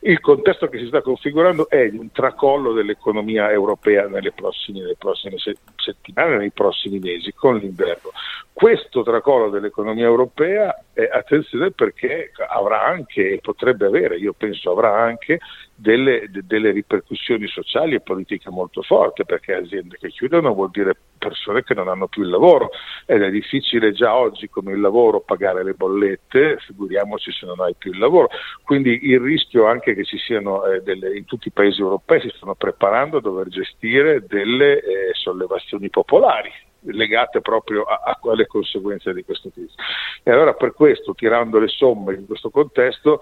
[0.00, 5.36] il contesto che si sta configurando è un tracollo dell'economia europea nelle prossime, nelle prossime
[5.76, 8.10] settimane, nei prossimi mesi, con l'inverno.
[8.52, 15.40] Questo tracollo dell'economia europea, eh, attenzione perché avrà anche, potrebbe avere, io penso avrà anche
[15.74, 20.96] delle, de, delle ripercussioni sociali e politiche molto forti, perché aziende che chiudono vuol dire
[21.18, 22.70] persone che non hanno più il lavoro
[23.04, 27.74] ed è difficile già oggi con il lavoro pagare le bollette, figuriamoci se non hai
[27.76, 28.28] più il lavoro.
[28.62, 32.32] Quindi il rischio anche che ci siano eh, delle, in tutti i paesi europei si
[32.36, 36.52] stanno preparando a dover gestire delle eh, sollevazioni popolari
[36.88, 39.74] legate proprio a, a quelle conseguenze di questo crisi.
[40.22, 43.20] E allora per questo, tirando le somme in questo contesto,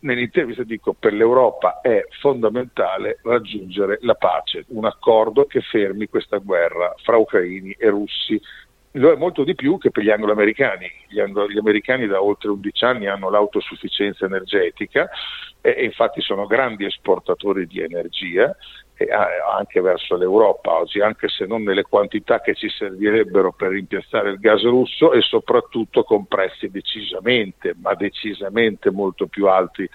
[0.00, 6.94] nell'intervista dico per l'Europa è fondamentale raggiungere la pace, un accordo che fermi questa guerra
[7.02, 8.40] fra ucraini e russi.
[8.96, 10.90] Lo è molto di più che per gli angloamericani.
[11.08, 15.08] Gli, anglo- gli americani da oltre 11 anni hanno l'autosufficienza energetica
[15.60, 18.56] e, e infatti sono grandi esportatori di energia
[19.56, 24.38] anche verso l'Europa oggi, anche se non nelle quantità che ci servirebbero per rimpiazzare il
[24.38, 29.88] gas russo e soprattutto con prezzi decisamente, ma decisamente molto più alti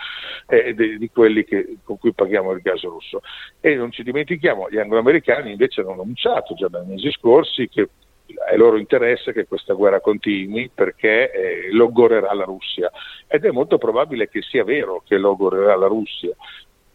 [0.47, 3.21] eh, di, di, quelli che, con cui paghiamo il gas russo.
[3.59, 7.89] E non ci dimentichiamo, gli angloamericani invece hanno annunciato già dai mesi scorsi che
[8.33, 12.91] è loro interesse che questa guerra continui perché eh, logorerà la Russia
[13.27, 16.35] ed è molto probabile che sia vero che logorerà la Russia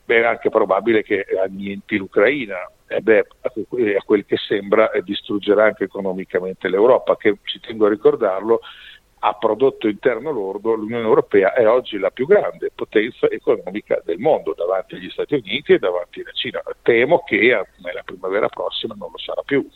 [0.04, 5.84] è anche probabile che annienti l'Ucraina e beh, a quel che sembra eh, distruggerà anche
[5.84, 8.60] economicamente l'Europa, che ci tengo a ricordarlo,
[9.18, 14.54] a prodotto interno lordo l'Unione Europea è oggi la più grande potenza economica del mondo
[14.54, 16.62] davanti agli Stati Uniti e davanti alla Cina.
[16.82, 19.68] Temo che nella primavera prossima non lo sarà più.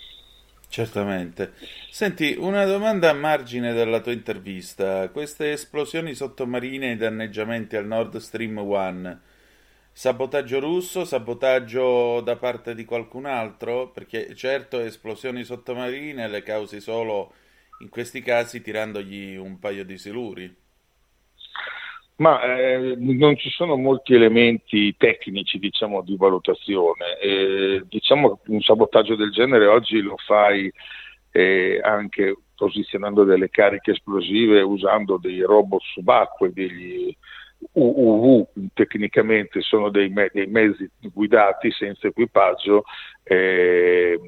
[0.71, 1.55] Certamente.
[1.91, 5.09] Senti, una domanda a margine della tua intervista.
[5.09, 9.21] Queste esplosioni sottomarine e i danneggiamenti al Nord Stream 1
[9.91, 13.91] Sabotaggio russo, sabotaggio da parte di qualcun altro?
[13.91, 17.35] Perché certo esplosioni sottomarine le causi solo
[17.81, 20.57] in questi casi tirandogli un paio di siluri.
[22.21, 27.19] Ma eh, non ci sono molti elementi tecnici diciamo, di valutazione.
[27.19, 30.71] Eh, diciamo che un sabotaggio del genere oggi lo fai
[31.31, 37.17] eh, anche posizionando delle cariche esplosive usando dei robot subacquei, degli,
[37.73, 42.85] UUV tecnicamente sono dei, me- dei, mezzi guidati senza equipaggio,
[43.23, 44.19] eh,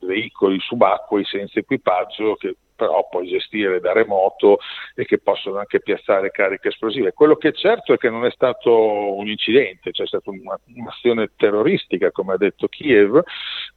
[0.00, 4.60] veicoli subacquei senza equipaggio che però puoi gestire da remoto
[4.94, 7.12] e che possono anche piazzare cariche esplosive.
[7.12, 11.32] Quello che è certo è che non è stato un incidente, c'è stata una, un'azione
[11.34, 13.20] terroristica, come ha detto Kiev,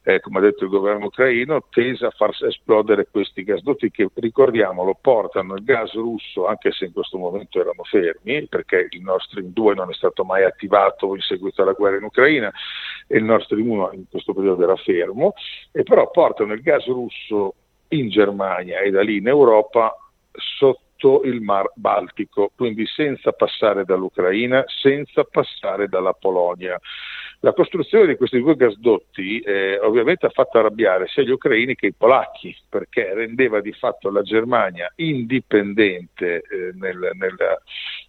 [0.04, 4.96] eh, come ha detto il governo ucraino, tesa a far esplodere questi gasdotti che, ricordiamolo,
[5.00, 9.52] portano il gas russo, anche se in questo momento erano fermi, perché il Nord Stream
[9.52, 12.52] 2 non è stato mai attivato in seguito alla guerra in Ucraina
[13.08, 15.34] e il Nord Stream 1 in questo periodo era fermo,
[15.72, 17.54] e però portano il gas russo
[17.92, 19.96] in Germania e da lì in Europa
[20.32, 26.78] sotto il Mar Baltico, quindi senza passare dall'Ucraina, senza passare dalla Polonia.
[27.40, 31.86] La costruzione di questi due gasdotti eh, ovviamente ha fatto arrabbiare sia gli ucraini che
[31.86, 37.36] i polacchi, perché rendeva di fatto la Germania indipendente eh, nel, nel,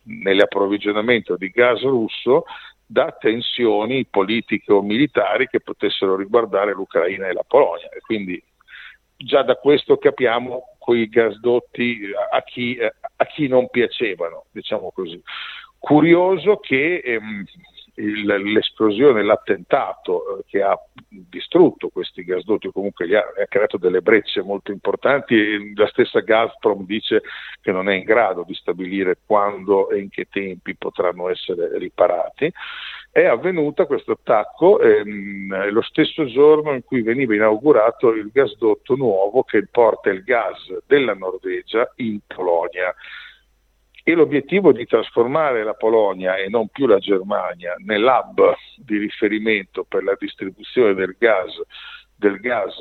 [0.04, 2.44] nell'approvvigionamento di gas russo
[2.86, 7.90] da tensioni politiche o militari che potessero riguardare l'Ucraina e la Polonia.
[7.90, 8.40] E quindi
[9.18, 15.22] già da questo capiamo quei gasdotti a chi, a chi non piacevano, diciamo così.
[15.80, 17.46] Curioso che ehm,
[17.96, 24.02] il, l'esplosione, l'attentato eh, che ha distrutto questi gasdotti, comunque gli ha, ha, creato delle
[24.02, 27.22] brecce molto importanti e la stessa Gazprom dice
[27.62, 32.52] che non è in grado di stabilire quando e in che tempi potranno essere riparati.
[33.14, 39.44] È avvenuto questo attacco ehm, lo stesso giorno in cui veniva inaugurato il gasdotto nuovo
[39.44, 40.58] che porta il gas
[40.88, 42.92] della Norvegia in Polonia.
[44.04, 50.04] E l'obiettivo di trasformare la Polonia e non più la Germania nell'hub di riferimento per
[50.04, 51.54] la distribuzione del gas
[52.24, 52.74] del gas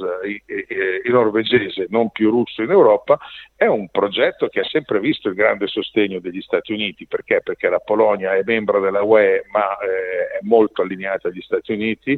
[1.11, 3.19] norvegese, non più russo in Europa,
[3.57, 7.07] è un progetto che ha sempre visto il grande sostegno degli Stati Uniti.
[7.07, 7.41] Perché?
[7.43, 12.17] Perché la Polonia è membro della UE ma eh, è molto allineata agli Stati Uniti,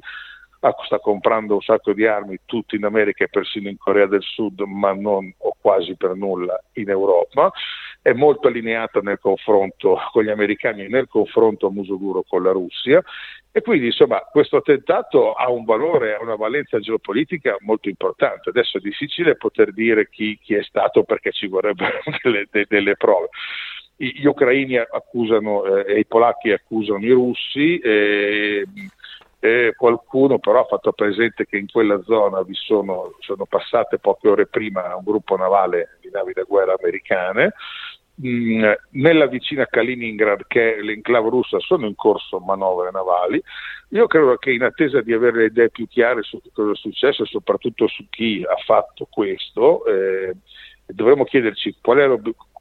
[0.85, 4.61] sta comprando un sacco di armi tutti in America e persino in Corea del Sud,
[4.61, 7.53] ma non o quasi per nulla in Europa
[8.05, 12.43] è molto allineata nel confronto con gli americani e nel confronto a muso duro con
[12.43, 13.03] la Russia
[13.51, 18.51] e quindi insomma questo attentato ha un valore, ha una valenza geopolitica molto importante.
[18.51, 23.31] Adesso è difficile poter dire chi, chi è stato perché ci vorrebbero delle, delle prove.
[23.97, 27.79] Gli ucraini accusano eh, e i polacchi accusano i russi.
[27.79, 28.67] Eh,
[29.39, 34.29] eh, qualcuno però ha fatto presente che in quella zona vi sono, sono passate poche
[34.29, 37.53] ore prima un gruppo navale di navi da guerra americane
[38.23, 43.43] Mm, nella vicina Kaliningrad, che è l'enclave russa, sono in corso manovre navali.
[43.89, 47.25] Io credo che in attesa di avere le idee più chiare su cosa è successo
[47.25, 50.35] e soprattutto su chi ha fatto questo, eh,
[50.87, 52.07] dovremmo chiederci qual è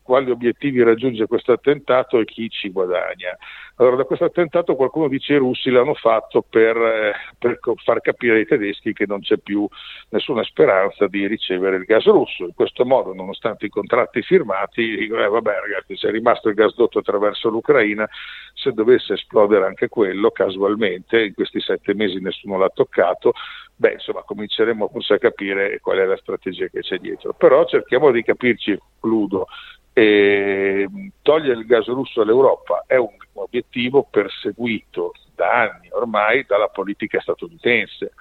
[0.03, 3.35] quali obiettivi raggiunge questo attentato e chi ci guadagna.
[3.77, 8.37] Allora, da questo attentato qualcuno dice i russi l'hanno fatto per, eh, per, far capire
[8.37, 9.67] ai tedeschi che non c'è più
[10.09, 12.43] nessuna speranza di ricevere il gas russo.
[12.45, 16.99] In questo modo, nonostante i contratti firmati, eh, vabbè ragazzi, se è rimasto il gasdotto
[16.99, 18.07] attraverso l'Ucraina,
[18.53, 23.33] se dovesse esplodere anche quello, casualmente, in questi sette mesi nessuno l'ha toccato,
[23.75, 27.33] beh, insomma, cominceremo forse a capire qual è la strategia che c'è dietro.
[27.33, 35.13] Però cerchiamo di capirci, concludo, e togliere il gas russo all'Europa è un obiettivo perseguito
[35.43, 38.13] da anni ormai dalla politica statunitense.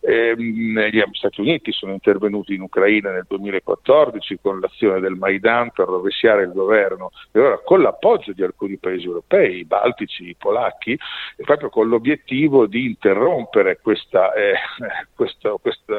[0.00, 5.86] Eh, gli Stati Uniti sono intervenuti in Ucraina nel 2014 con l'azione del Maidan per
[5.86, 10.98] rovesciare il governo e ora con l'appoggio di alcuni paesi europei, i baltici, i polacchi,
[11.36, 14.54] proprio con l'obiettivo di interrompere questa, eh,
[15.14, 15.98] questa, questa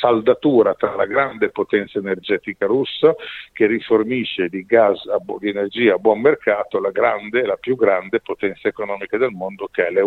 [0.00, 3.14] saldatura tra la grande potenza energetica russa
[3.52, 5.00] che rifornisce di gas,
[5.38, 9.86] di energia a buon mercato, la grande, la più grande potenza economica del mondo che
[9.86, 10.05] è l'Europa.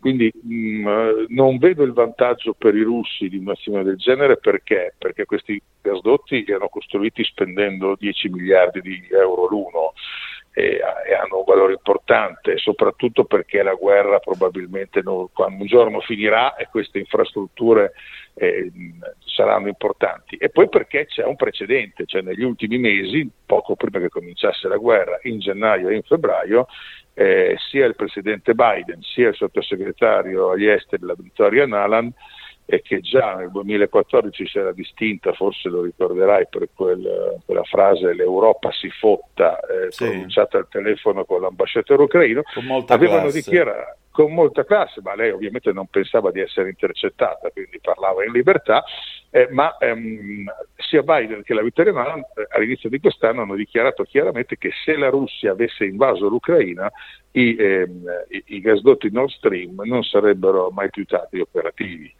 [0.00, 4.94] Quindi mh, mm, non vedo il vantaggio per i russi di un'azione del genere perché?
[4.96, 9.92] Perché questi gasdotti erano costruiti spendendo 10 miliardi di euro l'uno
[10.52, 16.56] e, e hanno un valore importante, soprattutto perché la guerra probabilmente non, un giorno finirà
[16.56, 17.92] e queste infrastrutture
[18.34, 18.70] eh,
[19.24, 20.36] saranno importanti.
[20.36, 24.76] E poi perché c'è un precedente, cioè negli ultimi mesi, poco prima che cominciasse la
[24.76, 26.66] guerra, in gennaio e in febbraio,
[27.14, 32.12] eh, sia il presidente Biden sia il sottosegretario agli esteri, la Vittoria Nalan,
[32.70, 38.14] e che già nel 2014 si era distinta, forse lo ricorderai per quel, quella frase
[38.14, 40.04] l'Europa si fotta eh, sì.
[40.04, 42.42] pronunciata al telefono con l'ambasciatore ucraino,
[42.86, 43.40] avevano classe.
[43.42, 48.32] dichiarato con molta classe, ma lei ovviamente non pensava di essere intercettata, quindi parlava in
[48.32, 48.84] libertà,
[49.30, 50.44] eh, ma ehm,
[50.76, 55.08] sia Biden che la Vittoria eh, all'inizio di quest'anno hanno dichiarato chiaramente che se la
[55.08, 56.90] Russia avesse invaso l'Ucraina
[57.32, 62.12] i, ehm, i, i gasdotti Nord Stream non sarebbero mai più stati operativi.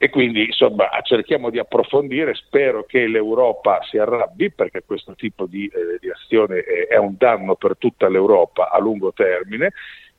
[0.00, 5.66] E quindi insomma cerchiamo di approfondire, spero che l'Europa si arrabbi perché questo tipo di,
[5.66, 9.72] eh, di azione è, un danno per tutta l'Europa a lungo termine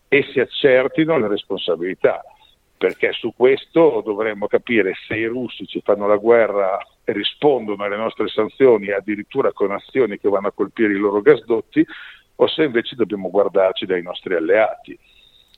[0.10, 2.22] e si accertino le responsabilità,
[2.78, 7.96] perché su questo dovremmo capire se i russi ci fanno la guerra e rispondono alle
[7.96, 11.86] nostre sanzioni addirittura con azioni che vanno a colpire i loro gasdotti
[12.36, 15.00] o se invece dobbiamo guardarci dai nostri alleati.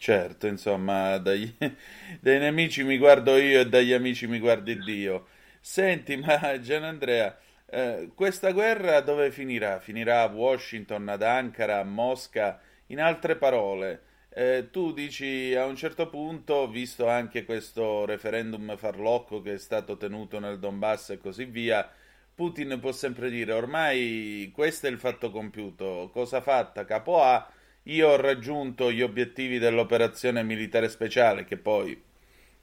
[0.01, 1.55] Certo, insomma, dai,
[2.19, 5.27] dai nemici mi guardo io e dagli amici mi guardi Dio.
[5.59, 7.37] Senti, ma Gian Andrea,
[7.73, 9.79] Eh, questa guerra dove finirà?
[9.79, 12.59] Finirà a Washington, ad Ankara, a Mosca?
[12.87, 19.41] In altre parole, eh, tu dici a un certo punto, visto anche questo referendum farlocco
[19.41, 21.89] che è stato tenuto nel Donbass e così via,
[22.33, 26.85] Putin può sempre dire ormai questo è il fatto compiuto, cosa fatta?
[26.85, 27.47] Capo A,
[27.83, 31.99] io ho raggiunto gli obiettivi dell'operazione militare speciale, che poi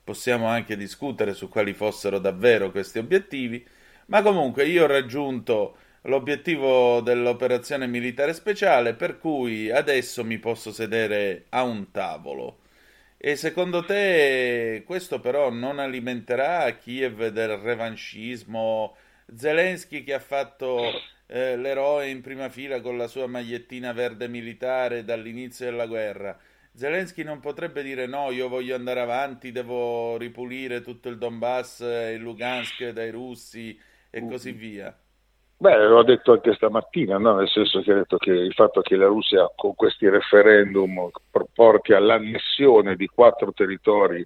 [0.05, 3.67] possiamo anche discutere su quali fossero davvero questi obiettivi,
[4.07, 11.47] ma comunque io ho raggiunto l'obiettivo dell'operazione militare speciale, per cui adesso mi posso sedere
[11.51, 12.61] a un tavolo.
[13.19, 18.97] E secondo te questo però non alimenterà Kiev del revanchismo?
[19.35, 20.91] Zelensky che ha fatto
[21.29, 26.37] eh, l'eroe in prima fila con la sua magliettina verde militare dall'inizio della guerra.
[26.73, 32.17] Zelensky non potrebbe dire no, io voglio andare avanti, devo ripulire tutto il Donbass e
[32.17, 33.79] Lugansk dai russi
[34.11, 34.97] e così via.
[35.61, 37.37] Beh, l'ho detto anche stamattina, no?
[37.37, 41.11] nel senso che ha detto che il fatto che la Russia con questi referendum
[41.53, 44.25] porti all'annessione di quattro territori,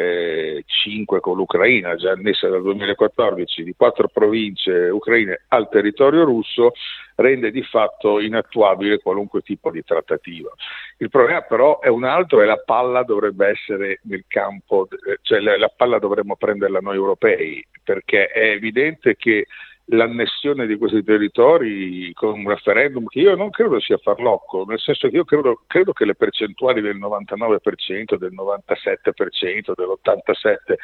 [0.00, 6.72] eh, cinque con l'Ucraina, già annessa dal 2014, di quattro province ucraine al territorio russo,
[7.16, 10.50] rende di fatto inattuabile qualunque tipo di trattativa.
[10.96, 14.88] Il problema però è un altro e la palla dovrebbe essere nel campo,
[15.20, 19.46] cioè la, la palla dovremmo prenderla noi europei, perché è evidente che
[19.90, 25.08] l'annessione di questi territori con un referendum che io non credo sia farlocco, nel senso
[25.08, 30.74] che io credo, credo che le percentuali del 99%, del 97%, dell'87%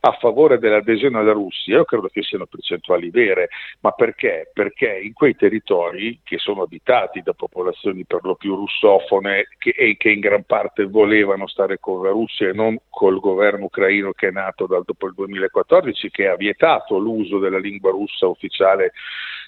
[0.00, 3.48] a favore dell'adesione alla Russia, io credo che siano percentuali vere,
[3.80, 4.50] ma perché?
[4.52, 9.96] Perché in quei territori che sono abitati da popolazioni per lo più russofone che, e
[9.96, 14.28] che in gran parte volevano stare con la Russia e non col governo ucraino che
[14.28, 18.92] è nato dal, dopo il 2014, che ha vietato l'uso della lingua russa ufficiale ufficiale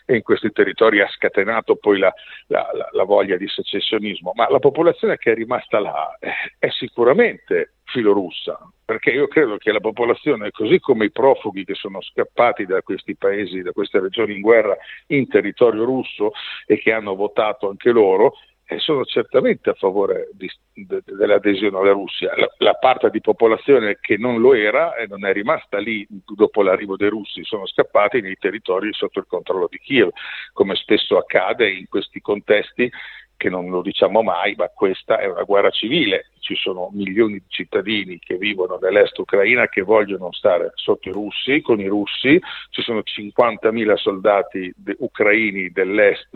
[0.07, 2.13] in questi territori ha scatenato poi la,
[2.47, 6.17] la, la, la, voglia di secessionismo, ma la popolazione che è rimasta là
[6.59, 12.01] è sicuramente filorussa, perché io credo che la popolazione, così come i profughi che sono
[12.01, 14.75] scappati da questi paesi, da queste regioni in guerra
[15.09, 16.33] in territorio russo
[16.67, 18.33] e che hanno votato anche loro,
[18.71, 22.37] e sono certamente a favore di, de, dell'adesione alla Russia.
[22.37, 26.61] La, la, parte di popolazione che non lo era e non è rimasta lì dopo
[26.61, 30.11] l'arrivo dei russi, sono scappati nei territori sotto il controllo di Kiev,
[30.53, 32.93] come spesso accade in questi contesti
[33.39, 36.27] che non lo diciamo mai, ma questa è una guerra civile.
[36.41, 41.63] Ci sono milioni di cittadini che vivono nell'est ucraina che vogliono stare sotto i russi,
[41.63, 42.39] con i russi,
[42.71, 46.29] ci sono 50.000 soldati de- ucraini dell'est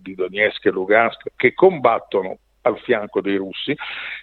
[0.00, 3.74] di Donetsk e Lugansk che combattono al fianco dei russi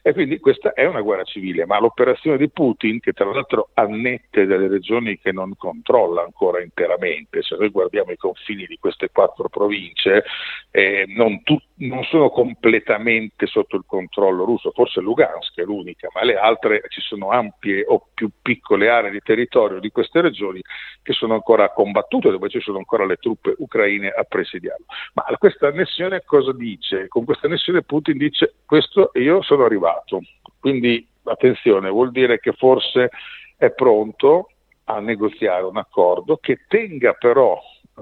[0.02, 4.46] e quindi questa è una guerra civile, ma l'operazione di Putin, che tra l'altro annette
[4.46, 9.48] delle regioni che non controlla ancora interamente, se noi guardiamo i confini di queste quattro
[9.48, 10.24] province,
[10.72, 11.58] eh, non, tu,
[11.88, 17.02] non, sono completamente sotto il controllo russo, forse Lugansk è l'unica, ma le altre ci
[17.02, 20.62] sono ampie o più piccole aree di territorio di queste regioni
[21.02, 24.86] che sono ancora combattute, dove ci sono ancora le truppe ucraine a presidiarlo.
[25.14, 27.08] Ma questa annessione cosa dice?
[27.08, 30.22] Con questa annessione Putin dice questo io sono arrivato.
[30.60, 33.10] Quindi attenzione, vuol dire che forse
[33.58, 34.50] è pronto
[34.86, 37.60] a negoziare un accordo che tenga però,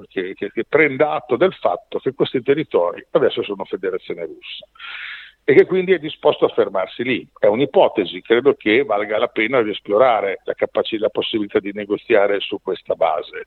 [0.07, 4.65] che, che, che prenda atto del fatto che questi territori adesso sono federazione russa
[5.43, 7.27] e che quindi è disposto a fermarsi lì.
[7.37, 12.39] È un'ipotesi, credo che valga la pena di esplorare la, capacità, la possibilità di negoziare
[12.39, 13.45] su questa base.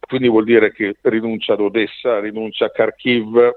[0.00, 3.54] Quindi vuol dire che rinuncia ad Odessa, rinuncia a Kharkiv,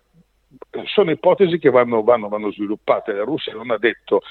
[0.86, 3.13] sono ipotesi che vanno, vanno, vanno sviluppate.
[3.13, 4.21] La Russia non ha detto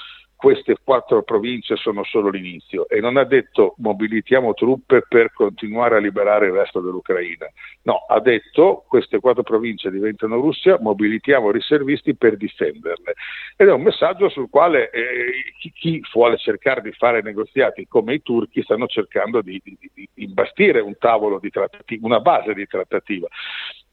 [0.41, 5.99] queste quattro province sono solo l'inizio e non ha detto mobilitiamo truppe per continuare a
[5.99, 7.45] liberare il resto dell'Ucraina.
[7.83, 13.13] No, ha detto queste quattro province diventano Russia, mobilitiamo riservisti per difenderle.
[13.55, 18.15] Ed è un messaggio sul quale eh, chi, chi, vuole cercare di fare negoziati come
[18.15, 22.65] i turchi stanno cercando di, di, di imbastire un tavolo di trattativa, una base di
[22.65, 23.27] trattativa.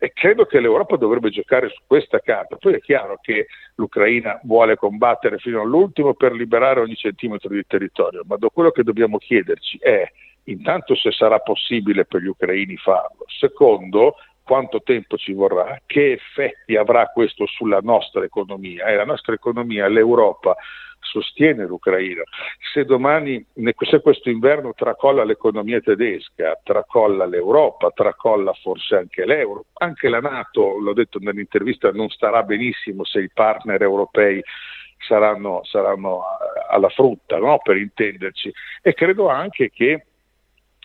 [0.01, 2.55] E credo che l'Europa dovrebbe giocare su questa carta.
[2.57, 8.23] Poi è chiaro che l'Ucraina vuole combattere fino all'ultimo per liberare ogni centimetro di territorio,
[8.27, 10.11] ma da quello che dobbiamo chiederci è
[10.45, 16.75] intanto se sarà possibile per gli ucraini farlo, secondo quanto tempo ci vorrà, che effetti
[16.75, 18.87] avrà questo sulla nostra economia?
[18.87, 20.57] E la nostra economia, l'Europa
[21.01, 22.23] sostiene l'Ucraina.
[22.73, 23.45] Se domani,
[23.77, 30.79] se questo inverno tracolla l'economia tedesca, tracolla l'Europa, tracolla forse anche l'euro, anche la Nato,
[30.79, 34.43] l'ho detto nell'intervista, non starà benissimo se i partner europei
[34.99, 36.23] saranno, saranno
[36.69, 37.59] alla frutta, no?
[37.63, 38.53] per intenderci.
[38.83, 40.05] E credo anche che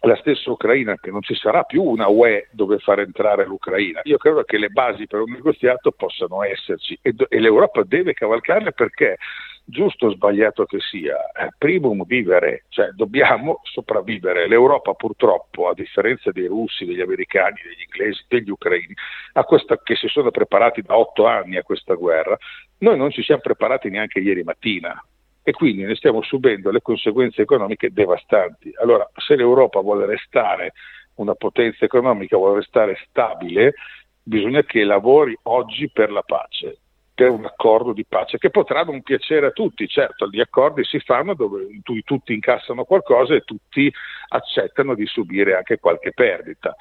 [0.06, 4.02] la stessa Ucraina, che non ci sarà più una UE dove far entrare l'Ucraina.
[4.04, 8.74] Io credo che le basi per un negoziato possano esserci e, e l'Europa deve cavalcarle
[8.74, 9.18] perché
[9.66, 14.48] giusto o sbagliato che sia, eh, primum vivere, cioè dobbiamo sopravvivere.
[14.48, 18.94] L'Europa purtroppo, a differenza dei russi, degli americani, degli inglesi, degli ucraini,
[19.46, 22.38] questa, che si sono preparati da otto anni a questa guerra,
[22.80, 25.02] noi non ci siamo preparati neanche ieri mattina
[25.42, 28.72] e quindi ne stiamo subendo le conseguenze economiche devastanti.
[28.82, 30.74] Allora, se l'Europa vuole restare
[31.16, 33.74] una potenza economica, vuole restare stabile,
[34.22, 36.78] bisogna che lavori oggi per la pace
[37.14, 41.00] per un accordo di pace che potrà non piacere a tutti, certo gli accordi si
[41.00, 41.68] fanno dove
[42.04, 43.92] tutti incassano qualcosa e tutti
[44.30, 46.76] accettano di subire anche qualche perdita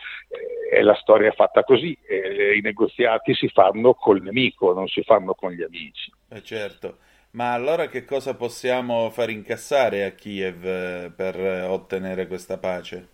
[0.73, 5.03] e la storia è fatta così, e i negoziati si fanno col nemico, non si
[5.03, 6.11] fanno con gli amici.
[6.31, 6.97] Eh certo.
[7.33, 11.37] Ma allora che cosa possiamo far incassare a Kiev eh, per
[11.69, 13.09] ottenere questa pace?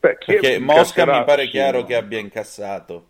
[0.00, 3.08] Beh, Perché Mosca mi pare chiaro che abbia incassato.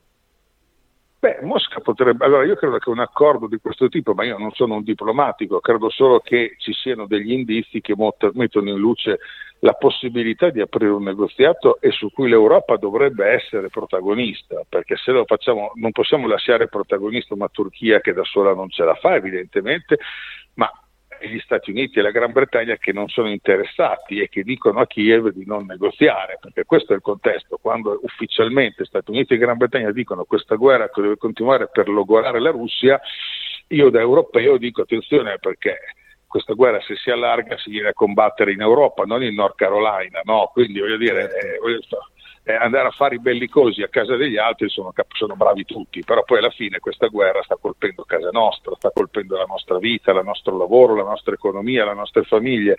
[1.20, 4.52] Beh, Mosca potrebbe, allora io credo che un accordo di questo tipo, ma io non
[4.52, 7.94] sono un diplomatico, credo solo che ci siano degli indizi che
[8.32, 9.18] mettono in luce
[9.58, 15.12] la possibilità di aprire un negoziato e su cui l'Europa dovrebbe essere protagonista, perché se
[15.12, 19.14] lo facciamo non possiamo lasciare protagonista una Turchia che da sola non ce la fa
[19.14, 19.98] evidentemente,
[20.54, 20.72] ma
[21.20, 24.86] gli Stati Uniti e la Gran Bretagna che non sono interessati e che dicono a
[24.86, 29.56] Kiev di non negoziare, perché questo è il contesto, quando ufficialmente Stati Uniti e Gran
[29.56, 33.00] Bretagna dicono questa guerra che deve continuare per logorare la Russia,
[33.68, 35.78] io da europeo dico attenzione perché
[36.26, 40.20] questa guerra se si allarga si viene a combattere in Europa, non in North Carolina,
[40.24, 40.50] no?
[40.52, 41.80] quindi voglio dire, eh, voglio,
[42.42, 46.22] eh, andare a fare i bellicosi a casa degli altri sono, sono, bravi tutti, però
[46.24, 50.24] poi alla fine questa guerra sta colpendo casa nostra, sta colpendo la nostra vita, il
[50.24, 52.76] nostro lavoro, la nostra economia, le nostre famiglie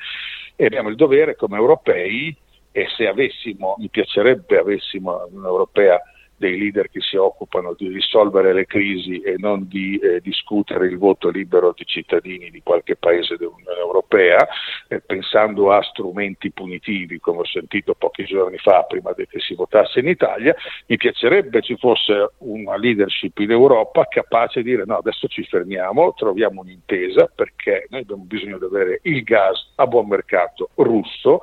[0.56, 2.36] e abbiamo il dovere come europei
[2.72, 6.02] e se avessimo, mi piacerebbe avessimo un'europea
[6.42, 10.98] dei leader che si occupano di risolvere le crisi e non di eh, discutere il
[10.98, 14.48] voto libero di cittadini di qualche paese dell'Unione Europea,
[14.88, 20.00] eh, pensando a strumenti punitivi, come ho sentito pochi giorni fa prima che si votasse
[20.00, 20.56] in Italia,
[20.88, 26.14] mi piacerebbe ci fosse una leadership in Europa capace di dire no, adesso ci fermiamo,
[26.16, 31.42] troviamo un'intesa perché noi abbiamo bisogno di avere il gas a buon mercato russo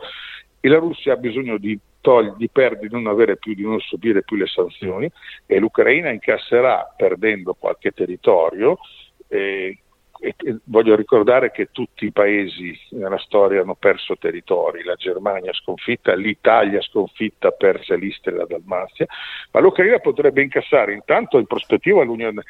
[0.60, 1.78] e la Russia ha bisogno di
[2.08, 5.10] togli, di perdere, di non avere più, di non subire più le sanzioni
[5.44, 8.78] e l'Ucraina incasserà perdendo qualche territorio.
[9.28, 9.78] Eh,
[10.20, 15.52] e, e voglio ricordare che tutti i paesi nella storia hanno perso territori, la Germania
[15.52, 19.06] sconfitta, l'Italia sconfitta, perse l'Istria e la Dalmazia,
[19.52, 22.04] ma l'Ucraina potrebbe incassare intanto in prospettiva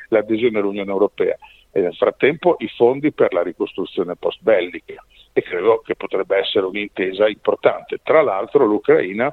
[0.09, 1.37] l'adesione all'Unione Europea
[1.71, 5.05] e nel frattempo i fondi per la ricostruzione post bellica
[5.39, 8.01] e credo che potrebbe essere un'intesa importante.
[8.03, 9.33] Tra l'altro l'Ucraina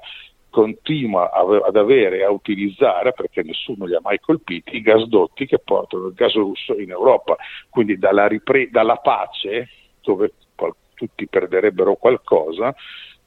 [0.49, 5.59] continua ad avere e a utilizzare, perché nessuno li ha mai colpiti, i gasdotti che
[5.59, 7.35] portano il gas russo in Europa.
[7.69, 9.67] Quindi dalla, ripre- dalla pace,
[10.01, 10.31] dove
[10.93, 12.73] tutti perderebbero qualcosa,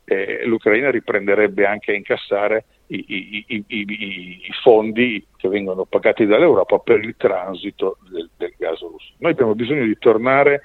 [0.04, 6.78] eh, l'Ucraina riprenderebbe anche a incassare i, i, i, i, fondi che vengono pagati dall'Europa
[6.78, 9.12] per il transito del, del gas russo.
[9.18, 10.62] Noi abbiamo bisogno di tornare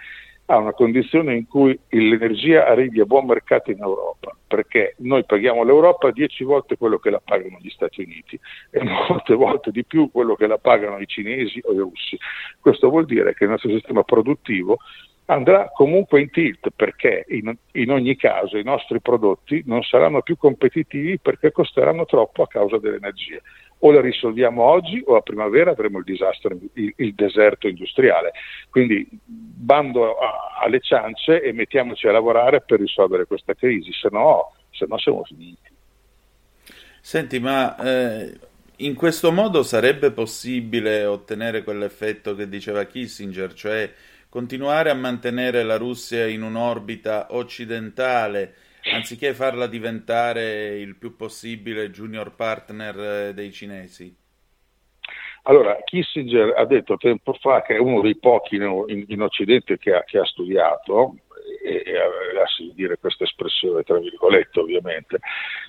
[0.47, 5.63] a una condizione in cui l'energia arrivi a buon mercato in Europa, perché noi paghiamo
[5.63, 8.39] l'Europa dieci volte quello che la pagano gli Stati Uniti
[8.69, 12.17] e molte volte di più quello che la pagano i cinesi o i russi.
[12.59, 14.77] Questo vuol dire che il nostro sistema produttivo
[15.25, 20.35] andrà comunque in tilt perché in, in, ogni caso i nostri prodotti non saranno più
[20.35, 23.39] competitivi perché costeranno troppo a causa dell'energia.
[23.85, 28.31] O la risolviamo oggi o a primavera avremo il disastro, il, il deserto industriale.
[28.69, 34.53] Quindi bando a, alle ciance e mettiamoci a lavorare per risolvere questa crisi, se no,
[34.71, 35.69] se no siamo finiti.
[37.01, 38.33] Senti, ma eh,
[38.77, 43.91] in questo modo sarebbe possibile ottenere quell'effetto che diceva Kissinger, cioè
[44.29, 48.53] continuare a mantenere la Russia in un'orbita occidentale
[48.91, 54.15] anziché farla diventare il più possibile junior partner eh, dei cinesi?
[55.43, 59.93] Allora, Kissinger ha detto tempo fa che è uno dei pochi in, in Occidente che
[59.93, 61.17] ha, che ha studiato,
[61.61, 65.19] e, e lasci dire questa espressione tra virgolette ovviamente,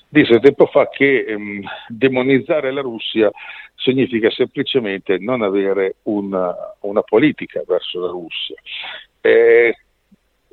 [0.08, 3.30] disse tempo fa che ehm, demonizzare la Russia
[3.74, 8.54] significa semplicemente non avere una, una politica verso la Russia.
[9.20, 9.76] Eh,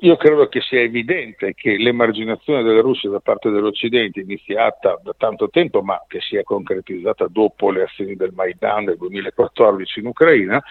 [0.02, 5.48] io credo che sia evidente che l'emarginazione della Russia da parte dell'Occidente, iniziata da tanto
[5.48, 10.62] tempo, ma che si è concretizzata dopo le azioni del Maidan del 2014 in Ucraina,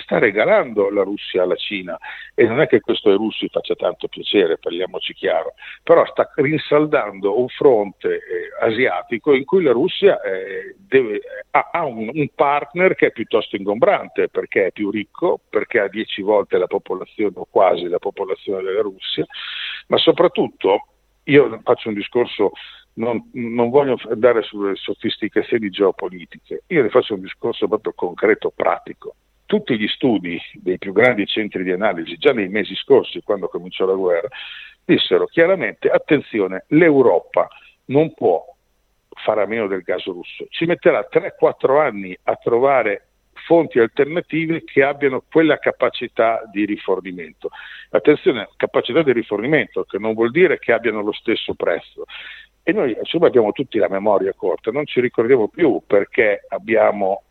[0.00, 1.96] sta regalando la Russia alla Cina
[2.34, 7.38] e non è che questo ai russi faccia tanto piacere, parliamoci chiaro, però sta rinsaldando
[7.38, 8.20] un fronte eh,
[8.60, 11.20] asiatico in cui la Russia eh, deve,
[11.50, 15.88] ha, ha un, un, partner che è piuttosto ingombrante perché è più ricco, perché ha
[15.88, 19.24] dieci volte la popolazione o quasi la popolazione della Russia,
[19.88, 20.88] ma soprattutto
[21.24, 22.52] io faccio un discorso
[22.94, 29.16] non, non, voglio andare sulle sofisticazioni geopolitiche, io le faccio un discorso proprio concreto, pratico.
[29.46, 33.84] Tutti gli studi dei più grandi centri di analisi, già nei mesi scorsi, quando cominciò
[33.84, 34.28] la guerra,
[34.84, 37.48] dissero chiaramente, attenzione, l'Europa
[37.86, 38.44] non può
[39.08, 43.08] fare a meno del gas russo, ci metterà 3-4 anni a trovare
[43.46, 47.50] fonti alternative che abbiano quella capacità di rifornimento.
[47.90, 52.04] Attenzione, capacità di rifornimento, che non vuol dire che abbiano lo stesso prezzo,
[52.62, 57.23] e noi insomma abbiamo tutti la memoria corta, non ci ricordiamo più perché abbiamo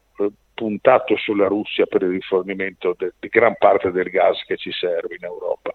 [0.63, 5.15] puntato sulla Russia per il rifornimento de- di gran parte del gas che ci serve
[5.15, 5.71] in Europa,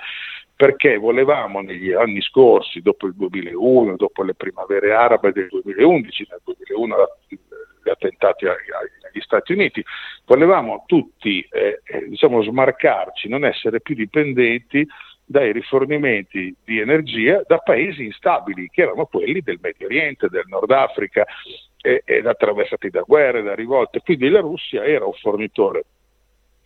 [0.57, 6.41] perché volevamo negli anni scorsi, dopo il 2001, dopo le primavere arabe del 2011, nel
[6.43, 6.97] 2001
[7.29, 9.85] gli attentati negli Stati Uniti,
[10.25, 14.87] volevamo tutti eh, eh, diciamo, smarcarci, non essere più dipendenti
[15.23, 20.71] dai rifornimenti di energia da paesi instabili, che erano quelli del Medio Oriente, del Nord
[20.71, 21.27] Africa,
[21.81, 24.01] ed attraversati da guerre, da rivolte.
[24.01, 25.85] Quindi la Russia era un fornitore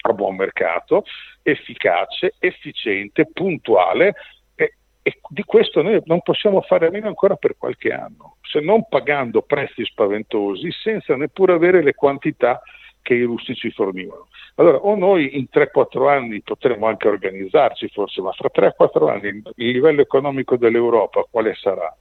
[0.03, 1.05] a buon mercato,
[1.43, 4.15] efficace, efficiente, puntuale
[4.55, 8.61] e, e, di questo noi non possiamo fare a meno ancora per qualche anno, se
[8.61, 12.61] non pagando prezzi spaventosi senza neppure avere le quantità
[13.01, 14.29] che i russi ci fornivano.
[14.57, 19.71] Allora, o noi in 3-4 anni potremo anche organizzarci forse, ma fra 3-4 anni il
[19.71, 21.93] livello economico dell'Europa quale sarà?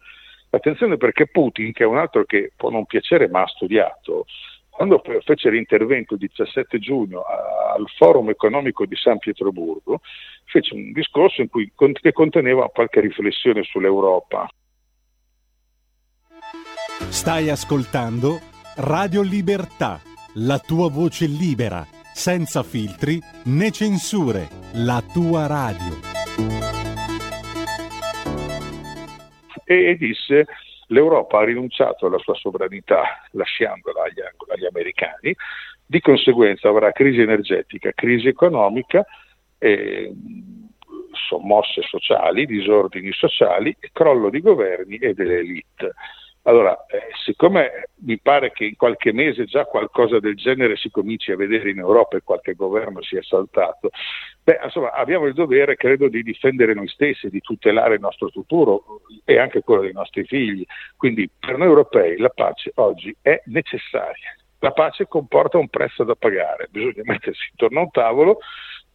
[0.53, 4.25] Attenzione perché Putin, che è un altro che può non piacere ma ha studiato,
[4.69, 10.01] quando fece l'intervento il 17 giugno al Forum economico di San Pietroburgo,
[10.45, 14.49] fece un discorso cui, che conteneva qualche riflessione sull'Europa.
[17.09, 18.39] Stai ascoltando
[18.75, 20.01] Radio Libertà
[20.35, 26.90] la tua voce libera, senza filtri né censure, la tua radio.
[29.71, 30.47] E, e disse
[30.87, 35.33] l'Europa ha rinunciato alla sua sovranità lasciandola agli, agli americani,
[35.85, 39.05] di conseguenza avrà crisi energetica, crisi economica,
[39.57, 40.11] eh,
[41.13, 45.93] sommosse sociali, disordini sociali, crollo di governi e delle elite.
[46.43, 51.31] Allora, eh, siccome mi pare che in qualche mese già qualcosa del genere si cominci
[51.31, 53.91] a vedere in Europa e qualche governo si è saltato,
[54.43, 59.01] beh, insomma, abbiamo il dovere, credo, di difendere noi stessi, di tutelare il nostro futuro
[59.23, 60.65] e anche quello dei nostri figli.
[60.97, 64.35] Quindi per noi europei la pace oggi è necessaria.
[64.59, 68.39] La pace comporta un prezzo da pagare, bisogna mettersi intorno a un tavolo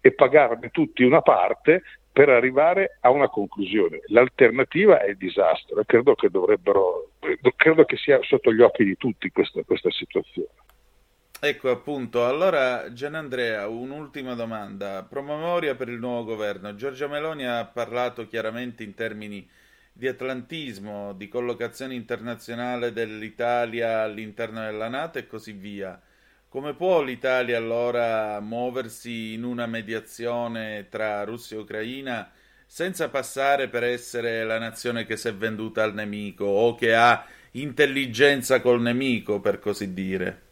[0.00, 1.82] e pagarne tutti una parte
[2.16, 4.00] per arrivare a una conclusione.
[4.06, 6.30] L'alternativa è il disastro e credo che,
[7.54, 10.48] credo che sia sotto gli occhi di tutti questa, questa situazione.
[11.38, 15.02] Ecco appunto, allora Gianandrea, un'ultima domanda.
[15.02, 16.74] Promemoria per il nuovo governo.
[16.74, 19.46] Giorgia Meloni ha parlato chiaramente in termini
[19.92, 26.00] di atlantismo, di collocazione internazionale dell'Italia all'interno della Nato e così via.
[26.56, 32.32] Come può l'Italia allora muoversi in una mediazione tra Russia e Ucraina
[32.64, 37.26] senza passare per essere la nazione che si è venduta al nemico o che ha
[37.50, 40.45] intelligenza col nemico, per così dire?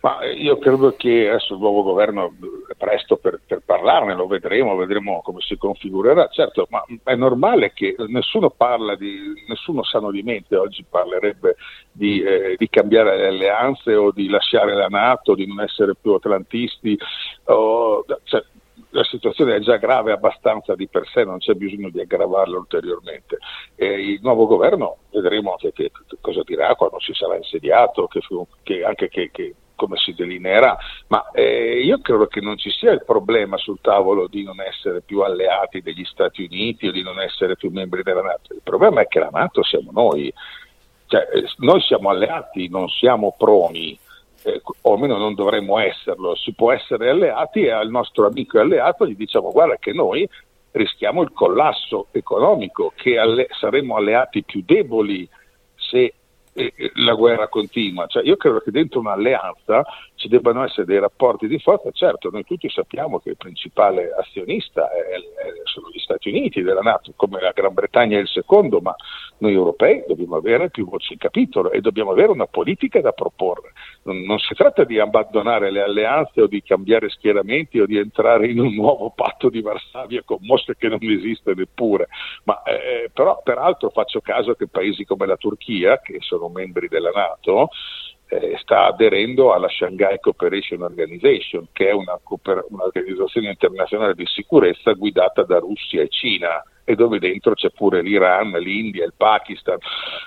[0.00, 2.32] Ma io credo che adesso il nuovo governo
[2.68, 6.28] è presto per, per, parlarne, lo vedremo, vedremo come si configurerà.
[6.28, 11.56] Certo, ma è normale che nessuno parla di, nessuno sano di mente oggi parlerebbe
[11.92, 16.12] di, eh, di, cambiare le alleanze o di lasciare la Nato, di non essere più
[16.12, 16.98] atlantisti.
[17.44, 18.42] O, cioè,
[18.90, 23.38] la situazione è già grave abbastanza di per sé, non c'è bisogno di aggravarla ulteriormente.
[23.74, 28.20] E il nuovo governo vedremo che, che, cosa dirà quando si sarà insediato, che,
[28.62, 29.30] che anche che,
[29.74, 30.76] come si delineerà,
[31.08, 35.00] ma eh, io credo che non ci sia il problema sul tavolo di non essere
[35.00, 38.52] più alleati degli Stati Uniti o di non essere più membri della Nato.
[38.52, 40.32] Il problema è che la Nato siamo noi,
[41.06, 43.98] cioè, eh, noi siamo alleati, non siamo proni
[44.42, 48.60] eh, o almeno non dovremmo esserlo, si può essere alleati e al nostro amico e
[48.60, 50.28] alleato gli diciamo guarda che noi
[50.72, 55.28] rischiamo il collasso economico, che alle- saremmo alleati più deboli
[55.74, 56.14] se
[56.52, 58.06] eh, la guerra continua.
[58.06, 59.84] Cioè, io credo che dentro un'alleanza
[60.20, 64.90] ci debbano essere dei rapporti di forza, certo noi tutti sappiamo che il principale azionista
[64.90, 65.20] è, è,
[65.64, 68.94] sono gli Stati Uniti della Nato, come la Gran Bretagna è il secondo, ma
[69.38, 73.72] noi europei dobbiamo avere più voci in capitolo e dobbiamo avere una politica da proporre.
[74.02, 78.46] Non, non si tratta di abbandonare le alleanze o di cambiare schieramenti o di entrare
[78.48, 82.08] in un nuovo patto di Varsavia con Mosca che non esiste neppure,
[82.44, 87.10] ma eh, però peraltro faccio caso che paesi come la Turchia, che sono membri della
[87.10, 87.70] Nato,
[88.30, 92.18] eh, sta aderendo alla Shanghai Cooperation Organization, che è una,
[92.68, 98.50] un'organizzazione internazionale di sicurezza guidata da Russia e Cina e dove dentro c'è pure l'Iran,
[98.52, 99.78] l'India, il Pakistan.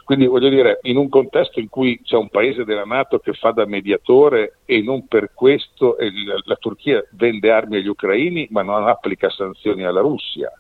[0.04, 3.52] Quindi voglio dire, in un contesto in cui c'è un paese della Nato che fa
[3.52, 5.96] da mediatore e non per questo
[6.44, 10.52] la, Turchia vende armi agli ucraini ma non applica sanzioni alla Russia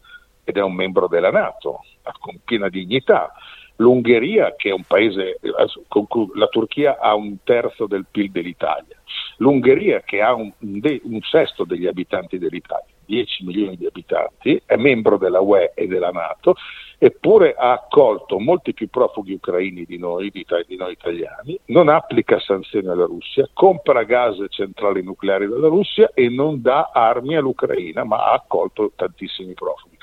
[0.46, 1.82] ed è un membro della Nato
[2.20, 3.32] con piena dignità
[3.78, 8.96] l'Ungheria che è un paese, la Turchia ha un terzo del PIL dell'Italia,
[9.38, 15.18] l'Ungheria che ha un, un sesto degli abitanti dell'Italia, 10 milioni di abitanti, è membro
[15.18, 16.56] della UE e della Nato,
[16.98, 22.40] eppure ha accolto molti più profughi ucraini di noi, di, di noi italiani, non applica
[22.40, 28.06] sanzioni alla Russia, compra gas e centrali nucleari dalla Russia e non dà armi all'Ucraina,
[28.06, 29.98] ma ha accolto tantissimi profughi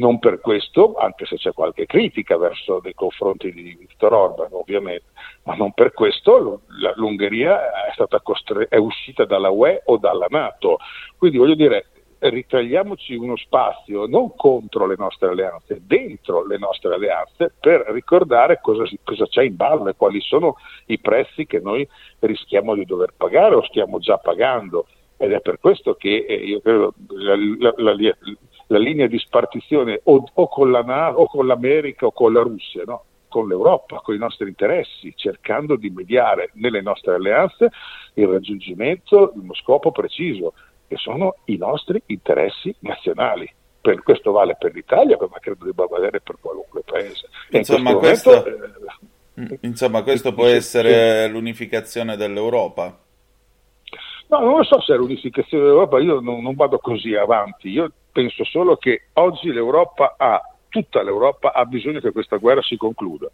[0.00, 5.04] non per questo, anche se c'è qualche critica verso nei confronti di Viktor Orban ovviamente,
[5.44, 6.62] ma non per questo
[6.96, 10.78] l'Ungheria è, stata costre- è uscita dalla UE o dalla Nato.
[11.18, 11.86] Quindi voglio dire,
[12.18, 18.84] ritagliamoci uno spazio non contro le nostre alleanze, dentro le nostre alleanze per ricordare cosa,
[19.04, 21.86] cosa, c'è in ballo e quali sono i prezzi che noi
[22.20, 24.86] rischiamo di dover pagare o stiamo già pagando.
[25.18, 28.16] Ed è per questo che eh, io credo la, la, la,
[28.70, 32.82] la linea di spartizione o, o, con la, o, con l'America o con la Russia,
[32.84, 33.04] no?
[33.28, 37.70] con l'Europa, con i nostri interessi, cercando di mediare nelle nostre alleanze
[38.14, 40.54] il raggiungimento di uno scopo preciso,
[40.86, 43.48] che sono i nostri interessi nazionali.
[43.80, 47.28] Per, questo vale per l'Italia, ma credo debba valere per qualunque paese.
[47.50, 48.82] Insomma, in questo, questo,
[49.34, 52.98] eh, insomma, questo può essere l'unificazione dell'Europa.
[54.30, 57.90] No, non lo so se è l'unificazione dell'Europa, io non, non vado così avanti, io
[58.12, 63.28] penso solo che oggi l'Europa ha tutta l'Europa ha bisogno che questa guerra si concluda.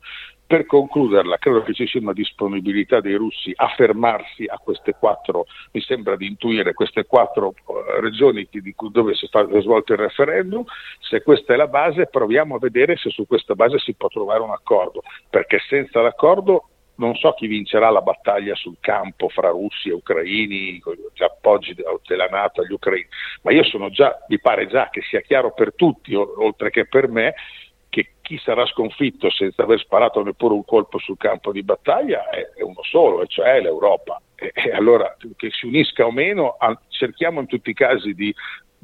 [0.47, 5.45] Per concluderla credo che ci sia una disponibilità dei russi a fermarsi a queste quattro,
[5.73, 8.49] mi sembra di intuire, queste quattro uh, regioni
[8.91, 10.65] dove si fa svolto il referendum.
[10.99, 14.41] Se questa è la base proviamo a vedere se su questa base si può trovare
[14.41, 19.89] un accordo, perché senza l'accordo non so chi vincerà la battaglia sul campo fra russi
[19.89, 20.81] e ucraini,
[21.15, 23.07] gli appoggi della Nato agli ucraini,
[23.43, 27.09] ma io sono già, mi pare già che sia chiaro per tutti, oltre che per
[27.09, 27.35] me,
[27.89, 32.51] che chi sarà sconfitto senza aver sparato neppure un colpo sul campo di battaglia è,
[32.57, 34.21] è uno solo, e cioè l'Europa.
[34.35, 36.57] E allora che si unisca o meno,
[36.89, 38.35] cerchiamo in tutti i casi di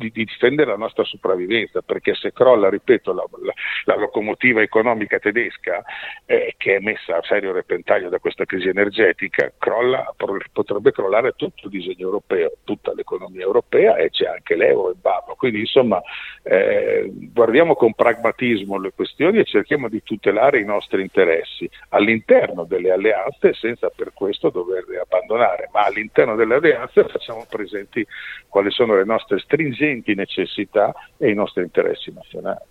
[0.03, 3.53] di, di, difendere la nostra sopravvivenza, perché se crolla, ripeto, la, la,
[3.84, 5.82] la locomotiva economica tedesca,
[6.26, 10.12] eh, che è messa a serio repentaglio da questa crisi energetica, crolla,
[10.53, 15.34] potrebbe crollare tutto il disegno europeo, tutta l'economia europea e c'è anche l'euro in ballo.
[15.36, 16.00] Quindi insomma
[16.42, 22.90] eh, guardiamo con pragmatismo le questioni e cerchiamo di tutelare i nostri interessi all'interno delle
[22.90, 28.07] alleanze senza per questo doverle abbandonare, ma all'interno delle alleanze facciamo presenti
[28.48, 32.70] quali sono le nostre stringenti evidenti necessità e i nostri interessi nazionali.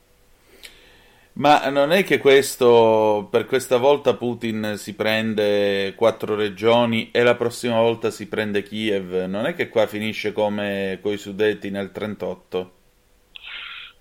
[1.34, 7.36] Ma non è che questo, per questa volta Putin si prende quattro regioni e la
[7.36, 9.14] prossima volta si prende Kiev?
[9.28, 12.72] Non è che qua finisce come coi Sudeti nel 1938?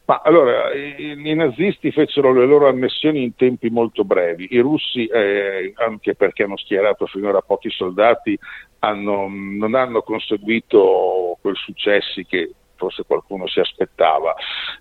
[0.07, 5.07] Ma allora, i, i, nazisti fecero le loro annessioni in tempi molto brevi, i russi,
[5.07, 8.37] eh, anche perché hanno schierato finora pochi soldati,
[8.81, 12.51] hanno, non hanno conseguito quei successi che
[12.81, 14.35] forse qualcuno si aspettava.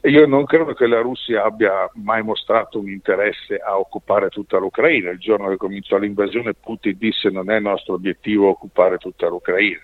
[0.03, 5.09] Io non credo che la Russia abbia mai mostrato un interesse a occupare tutta l'Ucraina.
[5.09, 9.79] Il giorno che cominciò l'invasione Putin disse non è nostro obiettivo occupare tutta l'Ucraina.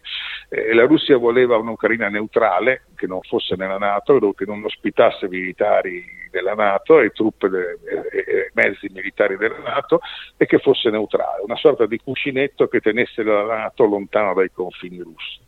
[0.48, 6.06] Eh, la Russia voleva un'Ucraina neutrale, che non fosse nella Nato, che non ospitasse militari
[6.32, 10.00] della Nato e truppe e, e mezzi militari della Nato
[10.38, 15.00] e che fosse neutrale, una sorta di cuscinetto che tenesse la Nato lontano dai confini
[15.00, 15.40] russi.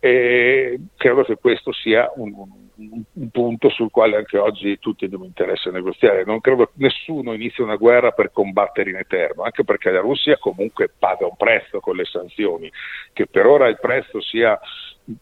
[0.00, 2.32] E credo che questo sia un,
[2.76, 6.24] un, un, punto sul quale anche oggi tutti abbiamo interesse a negoziare.
[6.24, 10.38] Non credo che nessuno inizi una guerra per combattere in eterno, anche perché la Russia
[10.38, 12.70] comunque paga un prezzo con le sanzioni,
[13.12, 14.58] che per ora il prezzo sia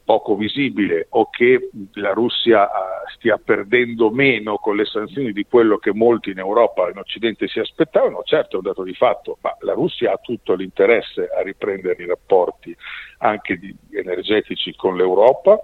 [0.05, 2.68] poco visibile o che la Russia
[3.14, 7.47] stia perdendo meno con le sanzioni di quello che molti in Europa e in Occidente
[7.47, 11.43] si aspettavano, certo è un dato di fatto, ma la Russia ha tutto l'interesse a
[11.43, 12.76] riprendere i rapporti
[13.18, 13.59] anche
[13.93, 15.59] energetici con l'Europa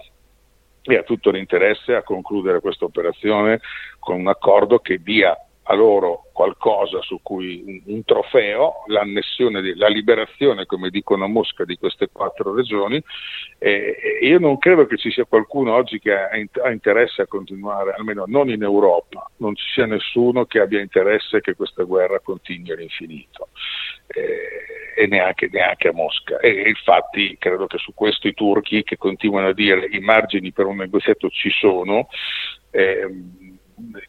[0.81, 3.61] e ha tutto l'interesse a concludere questa operazione
[3.99, 10.65] con un accordo che dia a loro qualcosa su cui un, trofeo, l'annessione, la liberazione,
[10.65, 13.01] come dicono a Mosca, di queste quattro regioni.
[13.57, 17.27] E, e io non credo che ci sia qualcuno oggi che ha, ha, interesse a
[17.27, 22.19] continuare, almeno non in Europa, non ci sia nessuno che abbia interesse che questa guerra
[22.19, 23.49] continui all'infinito.
[24.07, 26.37] Eh, e neanche, neanche, a Mosca.
[26.39, 30.65] E infatti credo che su questo i turchi che continuano a dire i margini per
[30.65, 32.07] un negoziato ci sono,
[32.69, 33.07] eh,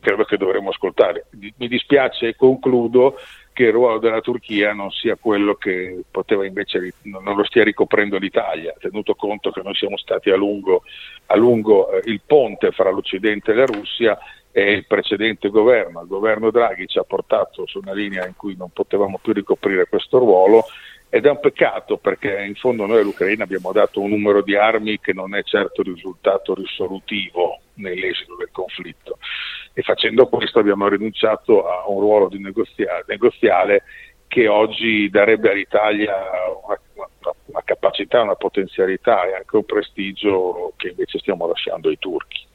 [0.00, 1.26] credo che dovremmo ascoltare.
[1.30, 3.16] Mi dispiace e concludo
[3.54, 8.18] che il ruolo della Turchia non sia quello che poteva invece, non lo stia ricoprendo
[8.18, 10.82] l'Italia, tenuto conto che noi siamo stati a lungo,
[11.26, 14.18] a lungo eh, il ponte fra l'Occidente e la Russia
[14.50, 18.56] e il precedente governo, il governo Draghi ci ha portato su una linea in cui
[18.56, 20.64] non potevamo più ricoprire questo ruolo
[21.08, 24.98] ed è un peccato perché in fondo noi all'Ucraina abbiamo dato un numero di armi
[24.98, 29.18] che non è certo risultato risolutivo nell'esito del conflitto
[29.74, 33.82] e facendo questo abbiamo rinunciato a un ruolo di negozia- negoziale
[34.28, 36.14] che oggi darebbe all'Italia
[36.64, 41.98] una, una, una capacità, una potenzialità e anche un prestigio che invece stiamo lasciando ai
[41.98, 42.46] turchi.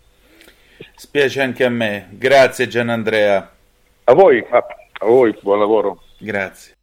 [0.95, 2.07] Spiace anche a me.
[2.11, 3.51] Grazie Gianandrea.
[4.05, 6.03] A voi, a, a voi, buon lavoro.
[6.17, 6.73] Grazie.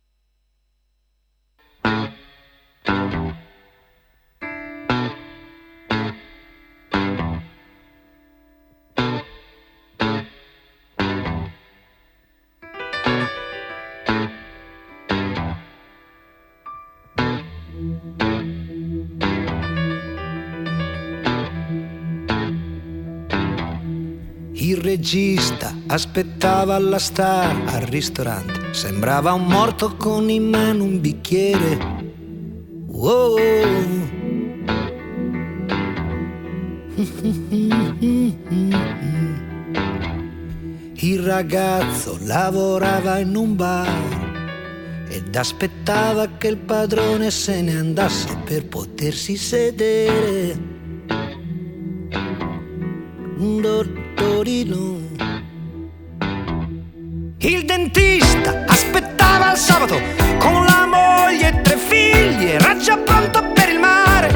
[25.07, 31.78] Regista aspettava la star al ristorante, sembrava un morto con in mano un bicchiere.
[32.88, 33.38] Wow.
[40.94, 48.66] Il ragazzo lavorava in un bar ed aspettava che il padrone se ne andasse per
[48.66, 50.74] potersi sedere.
[54.16, 54.98] Torino.
[57.38, 60.00] Il dentista aspettava il sabato
[60.38, 64.28] con la moglie e tre figli, era già pronto per il mare.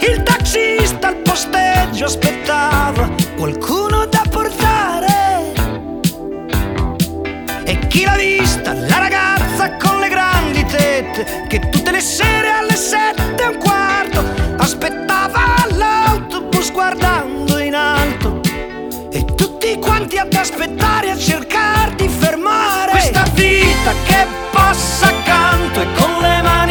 [0.00, 5.52] Il taxista al posteggio aspettava qualcuno da portare.
[7.64, 8.72] E chi l'ha vista?
[8.72, 13.25] La ragazza con le grandi tette che tutte le sere alle sette
[20.16, 26.42] quanti ad aspettare a cercare di fermare questa vita che passa accanto e con le
[26.42, 26.65] mani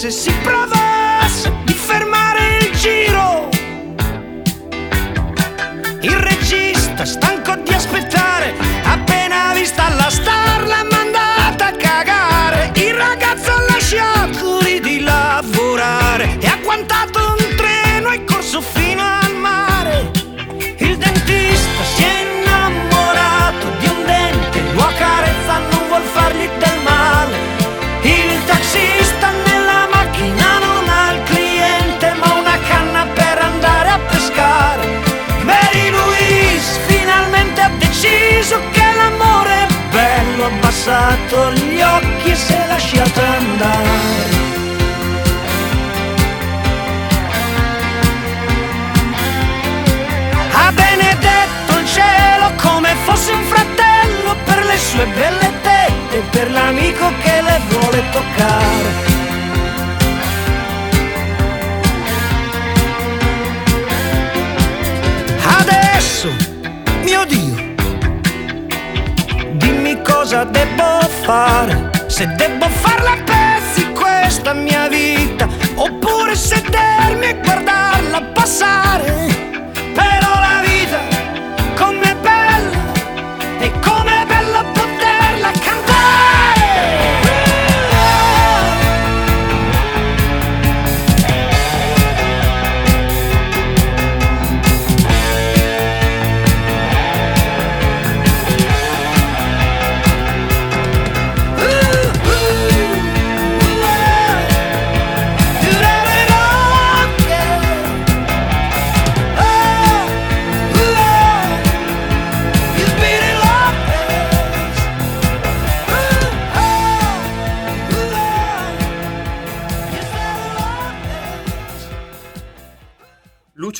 [0.00, 0.79] cercasse, se si
[41.52, 43.88] gli occhi e si è lasciata andare.
[50.52, 57.12] Ha benedetto il cielo come fosse un fratello per le sue belle tette per l'amico
[57.22, 58.29] che le vuole toccare.
[70.30, 74.79] cosa devo fare, se devo farla pezzi questa mia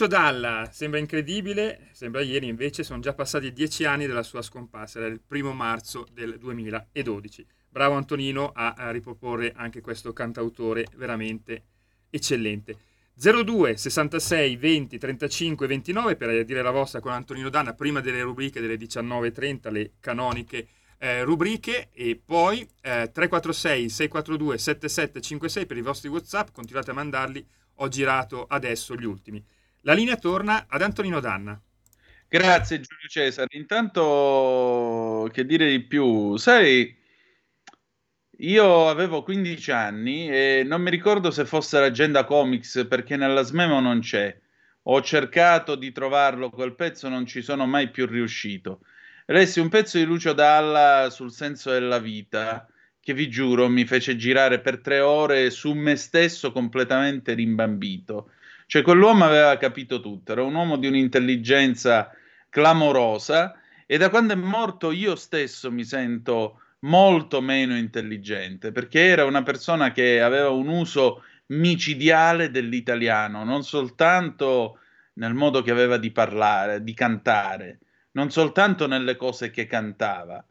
[0.00, 4.98] Lucio Dalla, sembra incredibile, sembra ieri invece, sono già passati dieci anni dalla sua scomparsa,
[4.98, 7.46] era il primo marzo del 2012.
[7.68, 11.64] Bravo Antonino a, a riproporre anche questo cantautore veramente
[12.08, 12.78] eccellente.
[13.14, 18.62] 02 66 20 35 29 per dire la vostra con Antonino Danna prima delle rubriche
[18.62, 20.66] delle 19.30, le canoniche
[20.96, 27.46] eh, rubriche e poi eh, 346 642 7756 per i vostri Whatsapp, continuate a mandarli,
[27.74, 29.44] ho girato adesso gli ultimi.
[29.82, 31.58] La linea torna ad Antonino Danna.
[32.28, 33.48] Grazie Giulio Cesare.
[33.56, 36.36] Intanto, che dire di più?
[36.36, 36.94] Sai,
[38.38, 43.80] io avevo 15 anni e non mi ricordo se fosse l'agenda comics perché nella Smemo
[43.80, 44.38] non c'è.
[44.84, 48.80] Ho cercato di trovarlo quel pezzo, non ci sono mai più riuscito.
[49.26, 52.68] Lessi un pezzo di Lucio Dalla sul senso della vita
[53.00, 58.30] che vi giuro mi fece girare per tre ore su me stesso completamente rimbambito.
[58.70, 62.12] Cioè, quell'uomo aveva capito tutto, era un uomo di un'intelligenza
[62.48, 69.24] clamorosa e da quando è morto io stesso mi sento molto meno intelligente perché era
[69.24, 74.78] una persona che aveva un uso micidiale dell'italiano, non soltanto
[75.14, 77.80] nel modo che aveva di parlare, di cantare,
[78.12, 80.46] non soltanto nelle cose che cantava,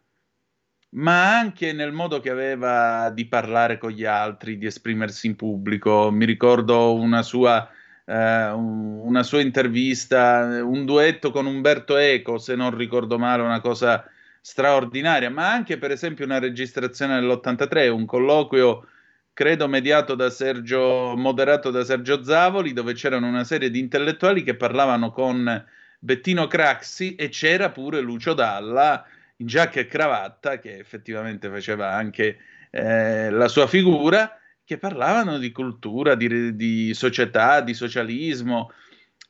[0.95, 6.11] ma anche nel modo che aveva di parlare con gli altri, di esprimersi in pubblico.
[6.11, 7.65] Mi ricordo una sua
[8.10, 14.03] eh, una sua intervista, un duetto con Umberto Eco, se non ricordo male, una cosa
[14.41, 18.88] straordinaria, ma anche per esempio una registrazione dell'83, un colloquio
[19.31, 24.56] credo mediato da Sergio, moderato da Sergio Zavoli, dove c'erano una serie di intellettuali che
[24.56, 25.65] parlavano con
[25.99, 29.06] Bettino Craxi e c'era pure Lucio Dalla
[29.38, 32.40] in giacca e cravatta, che effettivamente faceva anche
[32.72, 34.38] eh, la sua figura,
[34.69, 38.71] che parlavano di cultura, di, di società, di socialismo.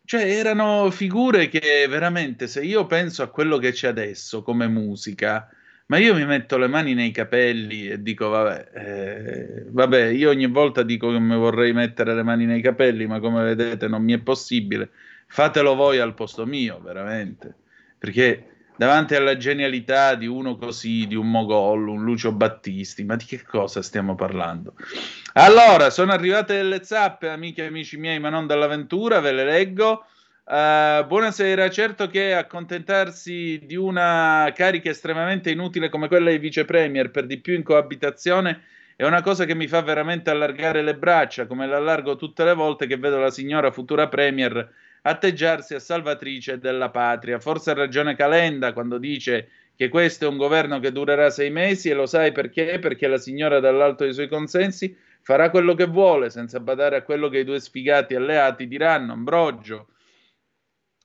[0.03, 5.49] Cioè erano figure che veramente, se io penso a quello che c'è adesso come musica,
[5.86, 10.48] ma io mi metto le mani nei capelli e dico, vabbè, eh, vabbè, io ogni
[10.48, 14.11] volta dico che mi vorrei mettere le mani nei capelli, ma come vedete non mi
[14.11, 14.90] è possibile.
[15.28, 17.56] Fatelo voi al posto mio, veramente.
[17.98, 23.26] Perché davanti alla genialità di uno così, di un Mogol, un Lucio Battisti, ma di
[23.26, 24.74] che cosa stiamo parlando?
[25.34, 30.06] Allora, sono arrivate delle zappe, amiche e amici miei, ma non dall'avventura, ve le leggo.
[30.46, 37.12] Uh, buonasera, certo che accontentarsi di una carica estremamente inutile come quella di vice premier,
[37.12, 38.62] per di più in coabitazione,
[38.96, 42.88] è una cosa che mi fa veramente allargare le braccia, come l'allargo tutte le volte
[42.88, 47.40] che vedo la signora futura premier atteggiarsi a salvatrice della patria.
[47.40, 51.90] Forse ha ragione Calenda quando dice che questo è un governo che durerà sei mesi
[51.90, 52.80] e lo sai perché?
[52.80, 57.30] Perché la signora dall'alto dei suoi consensi farà quello che vuole senza badare a quello
[57.30, 59.14] che i due sfigati alleati diranno.
[59.14, 59.88] Ambrogio.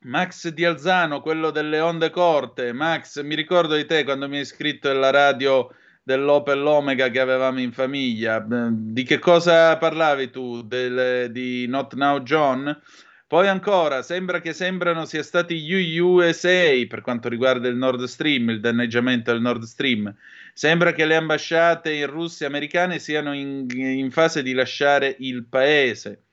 [0.05, 2.73] Max Di Alzano, quello delle onde corte.
[2.73, 5.71] Max, mi ricordo di te quando mi hai iscritto alla radio
[6.03, 8.45] dell'Opel Omega che avevamo in famiglia.
[8.47, 10.63] Di che cosa parlavi tu?
[10.63, 12.81] Del, di Not Now John?
[13.35, 18.51] Poi ancora, sembra che sembrano sia stati gli USA per quanto riguarda il Nord Stream,
[18.51, 20.15] il danneggiamento del Nord Stream.
[20.53, 26.27] Sembra che le ambasciate in Russia americane siano in, in fase di lasciare il paese.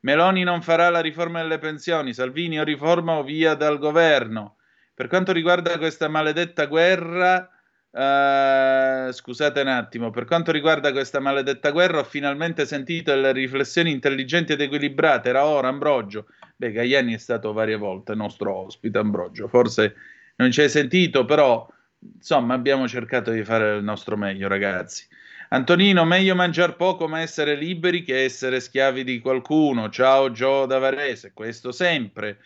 [0.00, 4.56] Meloni non farà la riforma delle pensioni, Salvini o riforma o via dal governo.
[4.92, 7.48] Per quanto riguarda questa maledetta guerra,
[7.96, 13.92] Uh, scusate un attimo, per quanto riguarda questa maledetta guerra, ho finalmente sentito le riflessioni
[13.92, 15.28] intelligenti ed equilibrate.
[15.28, 16.26] Era ora, Ambrogio.
[16.56, 19.46] Beh, Gaiani è stato varie volte nostro ospite, Ambrogio.
[19.46, 19.94] Forse
[20.36, 21.68] non ci hai sentito, però
[22.16, 25.06] insomma abbiamo cercato di fare il nostro meglio, ragazzi.
[25.50, 29.88] Antonino, meglio mangiare poco ma essere liberi che essere schiavi di qualcuno.
[29.88, 32.38] Ciao Gio da Varese, questo sempre.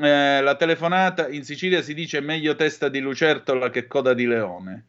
[0.00, 4.84] Eh, la telefonata in Sicilia si dice meglio testa di lucertola che coda di leone.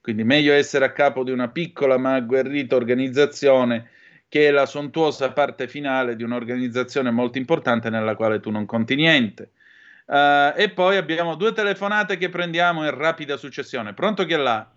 [0.00, 3.90] Quindi meglio essere a capo di una piccola ma agguerrita organizzazione
[4.28, 8.94] che è la sontuosa parte finale di un'organizzazione molto importante nella quale tu non conti
[8.94, 9.50] niente.
[10.06, 13.94] Uh, e poi abbiamo due telefonate che prendiamo in rapida successione.
[13.94, 14.70] Pronto chi è là?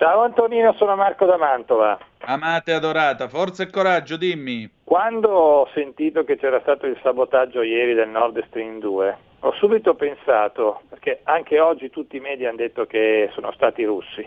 [0.00, 1.98] Ciao Antonino, sono Marco da Mantova.
[2.20, 4.66] Amate adorata, forza e coraggio, dimmi.
[4.82, 9.92] Quando ho sentito che c'era stato il sabotaggio ieri del Nord Stream 2, ho subito
[9.96, 14.26] pensato, perché anche oggi tutti i media hanno detto che sono stati russi,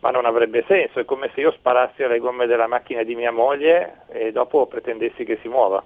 [0.00, 3.32] ma non avrebbe senso, è come se io sparassi alle gomme della macchina di mia
[3.32, 5.82] moglie e dopo pretendessi che si muova.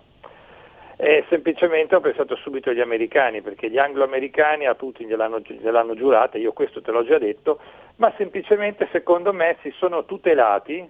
[0.96, 6.36] E semplicemente ho pensato subito agli americani, perché gli anglo-americani a tutti gliel'hanno, gliel'hanno giurata,
[6.36, 7.60] io questo te l'ho già detto,
[8.00, 10.88] ma semplicemente secondo me si sono tutelati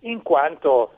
[0.00, 0.92] in quanto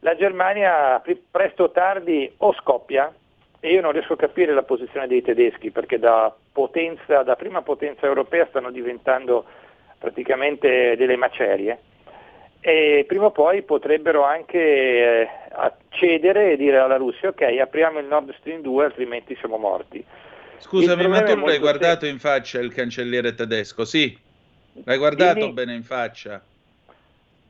[0.00, 3.12] la Germania presto o tardi o scoppia
[3.60, 7.60] e io non riesco a capire la posizione dei tedeschi perché da, potenza, da prima
[7.60, 9.44] potenza europea stanno diventando
[9.98, 11.78] praticamente delle macerie
[12.60, 15.28] e prima o poi potrebbero anche eh,
[15.90, 20.02] cedere e dire alla Russia ok apriamo il Nord Stream 2 altrimenti siamo morti.
[20.56, 23.84] Scusami, ma tu l'hai guardato in faccia il cancelliere tedesco?
[23.84, 24.16] Sì,
[24.84, 25.52] l'hai guardato Dimmi...
[25.52, 26.40] bene in faccia?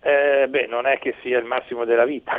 [0.00, 2.32] Eh, beh, non è che sia il massimo della vita.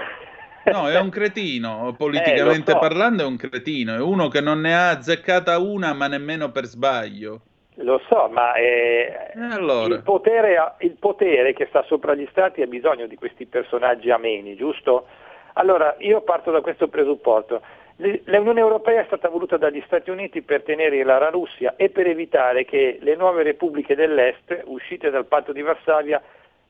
[0.66, 2.80] No, è un cretino, politicamente eh, so.
[2.80, 6.66] parlando è un cretino, è uno che non ne ha azzeccata una ma nemmeno per
[6.66, 7.42] sbaglio.
[7.78, 9.96] Lo so, ma eh, allora.
[9.96, 14.56] il, potere, il, potere, che sta sopra gli stati ha bisogno di questi personaggi ameni,
[14.56, 15.08] giusto?
[15.54, 17.62] Allora, io parto da questo presupposto.
[17.98, 22.66] L'Unione Europea è stata voluta dagli Stati Uniti per tenere la Russia e per evitare
[22.66, 26.22] che le nuove repubbliche dell'Est, uscite dal patto di Varsavia,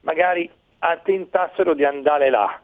[0.02, 0.50] magari
[1.04, 2.60] tentassero di andare là.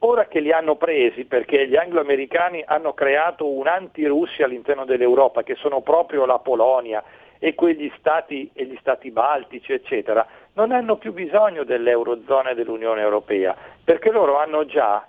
[0.00, 5.54] Ora che li hanno presi, perché gli anglo-americani hanno creato un anti-Russia all'interno dell'Europa, che
[5.54, 7.02] sono proprio la Polonia,
[7.38, 13.00] e quegli stati e gli stati baltici, eccetera, non hanno più bisogno dell'Eurozona e dell'Unione
[13.00, 15.06] Europea, perché loro hanno già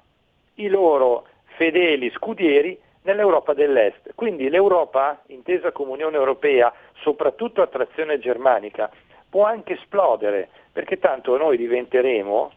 [0.55, 4.13] i loro fedeli scudieri nell'Europa dell'Est.
[4.15, 8.89] Quindi l'Europa, intesa come Unione Europea, soprattutto a trazione germanica,
[9.29, 12.51] può anche esplodere, perché tanto noi diventeremo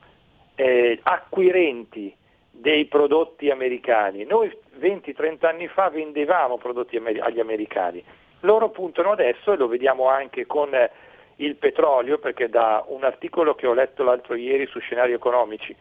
[0.57, 2.15] eh, acquirenti
[2.51, 4.25] dei prodotti americani.
[4.25, 8.03] Noi 20-30 anni fa vendevamo prodotti agli americani,
[8.41, 10.91] loro puntano adesso, e lo vediamo anche con eh,
[11.37, 15.75] il petrolio, perché da un articolo che ho letto l'altro ieri su scenari economici,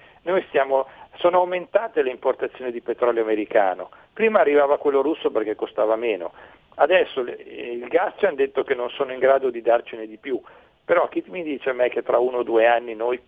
[0.47, 3.89] stiamo, sono aumentate le importazioni di petrolio americano.
[4.13, 6.33] Prima arrivava quello russo perché costava meno,
[6.75, 10.41] adesso il gas ci hanno detto che non sono in grado di darcene di più,
[10.83, 13.19] però chi mi dice a me che tra uno o due anni noi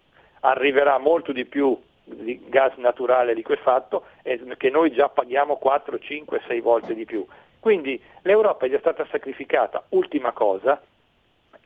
[0.42, 6.42] arriverà molto di più di gas naturale liquefatto e che noi già paghiamo 4, 5,
[6.48, 7.26] 6 volte di più.
[7.60, 10.82] Quindi l'Europa è stata sacrificata, ultima cosa,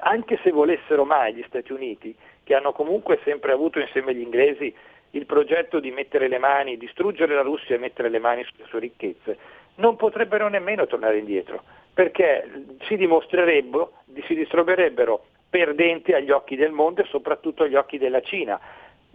[0.01, 4.73] anche se volessero mai gli Stati Uniti, che hanno comunque sempre avuto insieme agli inglesi
[5.11, 8.79] il progetto di mettere le mani, distruggere la Russia e mettere le mani sulle sue
[8.79, 9.37] ricchezze,
[9.75, 11.63] non potrebbero nemmeno tornare indietro,
[11.93, 12.49] perché
[12.87, 13.93] si dimostrerebbero,
[14.25, 18.59] si distroverebbero perdenti agli occhi del mondo e soprattutto agli occhi della Cina.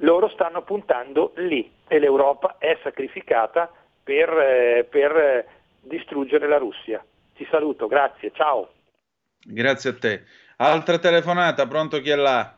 [0.00, 3.72] Loro stanno puntando lì e l'Europa è sacrificata
[4.02, 5.46] per, eh, per
[5.80, 7.02] distruggere la Russia.
[7.34, 8.70] Ti saluto, grazie, ciao.
[9.42, 10.22] Grazie a te.
[10.58, 12.56] Altra telefonata, pronto chi è là?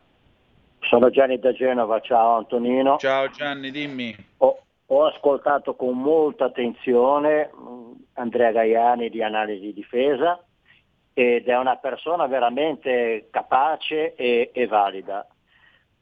[0.83, 2.97] Sono Gianni da Genova, ciao Antonino.
[2.99, 4.15] Ciao Gianni, dimmi.
[4.37, 10.41] Ho, ho ascoltato con molta attenzione mm, Andrea Gaiani di Analisi di Difesa
[11.13, 15.27] ed è una persona veramente capace e, e valida.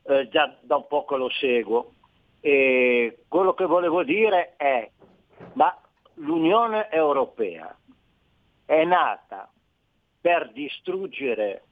[0.02, 1.92] Eh, già da un po' che lo seguo.
[2.40, 4.86] E quello che volevo dire è,
[5.54, 5.74] ma
[6.16, 7.74] l'Unione Europea
[8.66, 9.50] è nata
[10.20, 11.62] per distruggere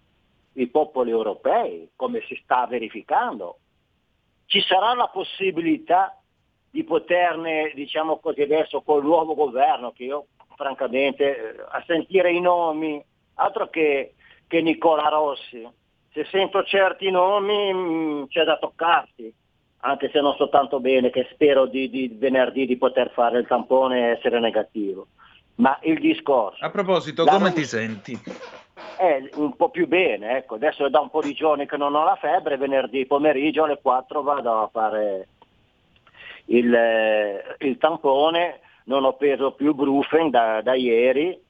[0.55, 3.59] i popoli europei, come si sta verificando.
[4.47, 6.19] Ci sarà la possibilità
[6.71, 10.27] di poterne, diciamo così adesso, col nuovo governo, che io
[10.57, 13.03] francamente, a sentire i nomi,
[13.35, 14.15] altro che,
[14.47, 15.67] che Nicola Rossi,
[16.13, 19.33] se sento certi nomi mh, mm, c'è da toccarsi
[19.87, 23.47] anche se non so tanto bene, che spero di, di venerdì di poter fare il
[23.47, 25.09] tampone e essere negativo.
[25.57, 26.65] Ma il discorso...
[26.65, 28.19] A proposito, come ti senti?
[28.99, 30.57] Eh, un po' più bene, ecco.
[30.57, 33.79] adesso è da un po' di giorni che non ho la febbre, venerdì pomeriggio alle
[33.81, 35.29] 4 vado a fare
[36.47, 41.41] il, eh, il tampone, non ho preso più Brufen da, da ieri,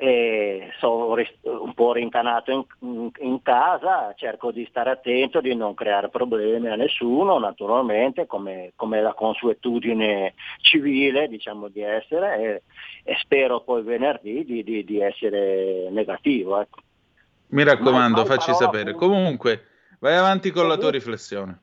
[0.00, 1.12] e sono
[1.42, 6.68] un po' rincanato in, in, in, casa, cerco di stare attento, di non creare problemi
[6.68, 12.62] a nessuno, naturalmente, come, come la consuetudine civile, diciamo di essere, e,
[13.02, 16.60] e spero poi venerdì di, di, di essere negativo.
[16.60, 16.78] Ecco.
[17.48, 18.92] Mi raccomando, facci sapere.
[18.92, 19.64] Comunque,
[19.98, 21.60] Vai avanti con comunque, la tua riflessione.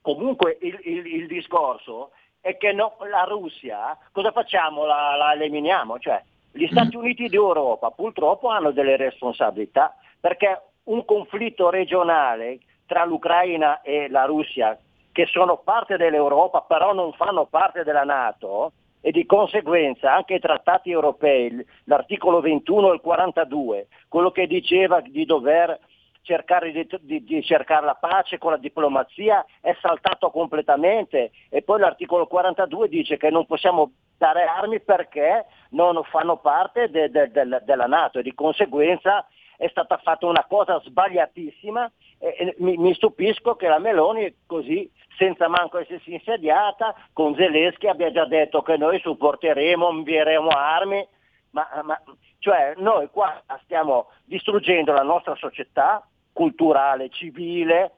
[0.00, 4.86] Comunque il, il, il discorso è che no, la Russia, cosa facciamo?
[4.86, 5.98] La, la eliminiamo?
[5.98, 6.22] Cioè,
[6.56, 14.08] gli Stati Uniti d'Europa purtroppo hanno delle responsabilità perché un conflitto regionale tra l'Ucraina e
[14.08, 14.78] la Russia,
[15.12, 20.40] che sono parte dell'Europa però non fanno parte della Nato, e di conseguenza anche i
[20.40, 25.78] trattati europei, l'articolo 21 e il 42, quello che diceva di dover
[26.22, 31.30] cercare di, di, di, cercare la pace con la diplomazia è saltato completamente.
[31.48, 37.10] E poi l'articolo 42 dice che non possiamo dare armi perché non fanno parte de,
[37.10, 38.18] de, de, della Nato.
[38.18, 39.26] E di conseguenza
[39.56, 45.48] è stata fatta una cosa sbagliatissima e, mi, mi, stupisco che la Meloni così senza
[45.48, 51.06] manco essersi insediata con Zelensky abbia già detto che noi supporteremo, invieremo armi
[51.50, 52.00] ma, ma
[52.38, 57.92] cioè noi qua stiamo distruggendo la nostra società culturale, civile,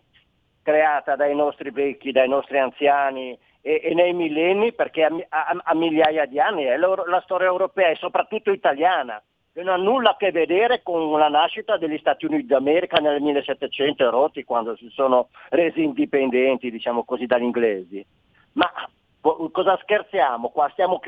[0.62, 5.74] creata dai nostri vecchi, dai nostri anziani e, e nei millenni, perché a, a, a,
[5.74, 9.22] migliaia di anni è la, storia europea e soprattutto italiana,
[9.52, 13.20] che non ha nulla a che vedere con la nascita degli Stati Uniti d'America nel
[13.20, 18.04] 1700 rotti, quando si sono resi indipendenti, diciamo così, dagli inglesi.
[18.52, 18.70] Ma
[19.20, 20.68] cosa scherziamo qua?
[20.70, 21.00] Stiamo,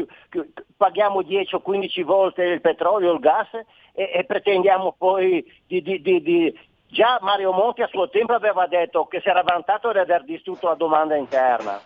[0.77, 6.01] paghiamo 10 o 15 volte il petrolio, il gas e, e pretendiamo poi di, di,
[6.01, 6.59] di,
[6.89, 10.67] Già Mario Monti a suo tempo aveva detto che si era vantato di aver distrutto
[10.67, 11.81] la domanda interna.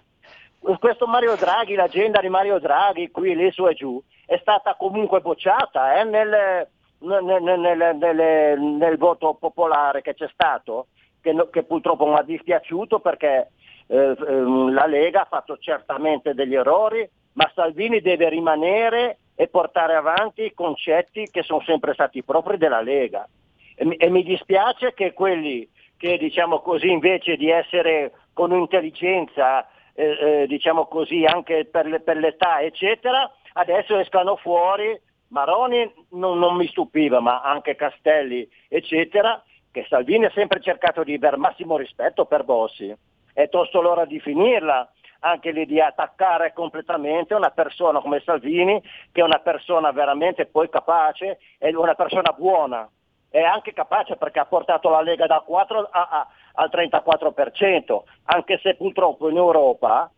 [0.78, 5.20] Questo Mario Draghi, l'agenda di Mario Draghi, qui, lì, su e giù, è stata comunque
[5.20, 6.66] bocciata eh, nel,
[7.00, 10.86] nel, nel, nel, voto popolare che c'è stato,
[11.20, 13.50] che, che purtroppo mi ha dispiaciuto perché
[13.88, 19.94] eh, ehm, la Lega ha fatto certamente degli errori, ma Salvini deve rimanere e portare
[19.94, 23.28] avanti i concetti che sono sempre stati propri della Lega.
[23.76, 25.68] E e mi dispiace che quelli
[25.98, 32.00] che diciamo così invece di essere con intelligenza, eh, eh, diciamo così anche per, le,
[32.00, 39.42] per, l'età eccetera, adesso escano fuori, Maroni non, non mi stupiva, ma anche Castelli eccetera,
[39.70, 42.94] che Salvini ha sempre cercato di aver massimo rispetto per Bossi.
[43.32, 44.88] È tosto l'ora di finirla,
[45.20, 48.80] anche lì di attaccare completamente una persona come Salvini,
[49.10, 52.88] che è una persona veramente poi capace, è una persona buona,
[53.28, 58.58] è anche capace perché ha portato la Lega dal 4 a, a, al 34%, anche
[58.62, 60.10] se purtroppo in Europa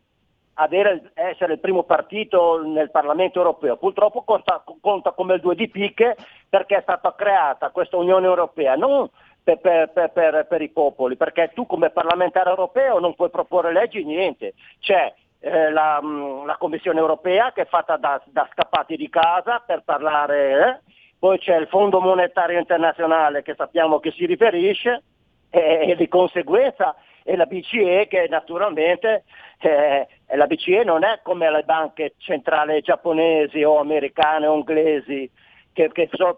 [0.55, 5.69] avere, essere il primo partito nel Parlamento europeo purtroppo conta, conta come il 2 di
[5.69, 6.17] picche
[6.49, 9.09] perché è stata creata questa Unione Europea non
[9.43, 14.05] per, per, per, per, i popoli, perché tu come parlamentare europeo non puoi proporre leggi,
[14.05, 14.55] niente.
[14.81, 16.01] C'è eh, la,
[16.45, 21.39] la, Commissione Europea che è fatta da, da scappati di casa per parlare eh, poi
[21.39, 25.03] c'è il Fondo Monetario Internazionale che sappiamo che si riferisce
[25.57, 29.25] e, e di conseguenza e la BCE che naturalmente
[29.59, 35.29] eh, la BCE non è come le banche centrali giapponesi o americane o inglesi
[35.73, 36.37] che, che sono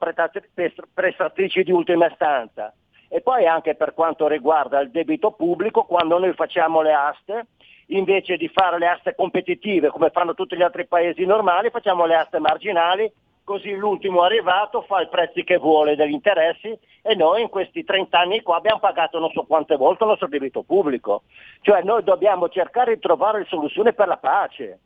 [0.95, 2.73] prestatrici di ultima istanza.
[3.11, 7.47] E poi anche per quanto riguarda il debito pubblico, quando noi facciamo le aste,
[7.87, 12.15] invece di fare le aste competitive come fanno tutti gli altri paesi normali, facciamo le
[12.17, 13.11] aste marginali
[13.49, 18.19] così l'ultimo arrivato fa i prezzi che vuole degli interessi e noi in questi 30
[18.19, 21.23] anni qua abbiamo pagato non so quante volte il nostro debito pubblico.
[21.63, 24.81] Cioè noi dobbiamo cercare di trovare soluzioni per la pace.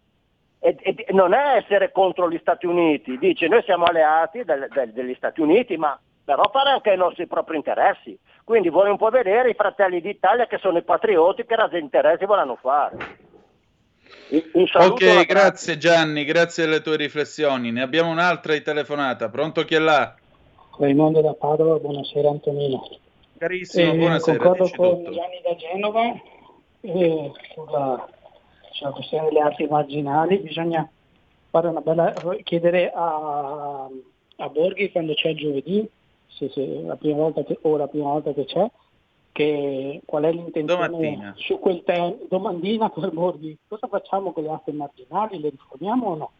[0.60, 4.92] E, e, non è essere contro gli Stati Uniti, dice noi siamo alleati del, del,
[4.92, 8.16] degli Stati Uniti, ma però fare anche i nostri propri interessi.
[8.44, 12.26] Quindi vuole un po' vedere i fratelli d'Italia che sono i patrioti che razzi interessi
[12.26, 13.31] vogliono fare.
[14.74, 17.70] Ok, grazie Gianni, grazie alle tue riflessioni.
[17.70, 19.28] Ne abbiamo un'altra di telefonata.
[19.28, 20.14] Pronto chi è là?
[20.78, 22.88] Raimondo da Padova, buonasera Antonino.
[23.36, 24.38] Carissimo, eh, buonasera.
[24.38, 25.10] Concordo con tutto.
[25.10, 26.14] Gianni da Genova
[26.80, 28.08] eh, sulla,
[28.70, 30.38] sulla, questione delle arti marginali.
[30.38, 30.88] Bisogna
[31.50, 33.86] fare una bella, chiedere a,
[34.36, 35.88] a Borghi quando c'è il giovedì,
[36.28, 38.66] se, se la prima volta che, o la prima volta che c'è,
[39.32, 41.34] che qual è l'intenzione Domattina.
[41.36, 46.14] su quel tema, domandina per Borghi, cosa facciamo con le aste marginali, le riformiamo o
[46.14, 46.32] no?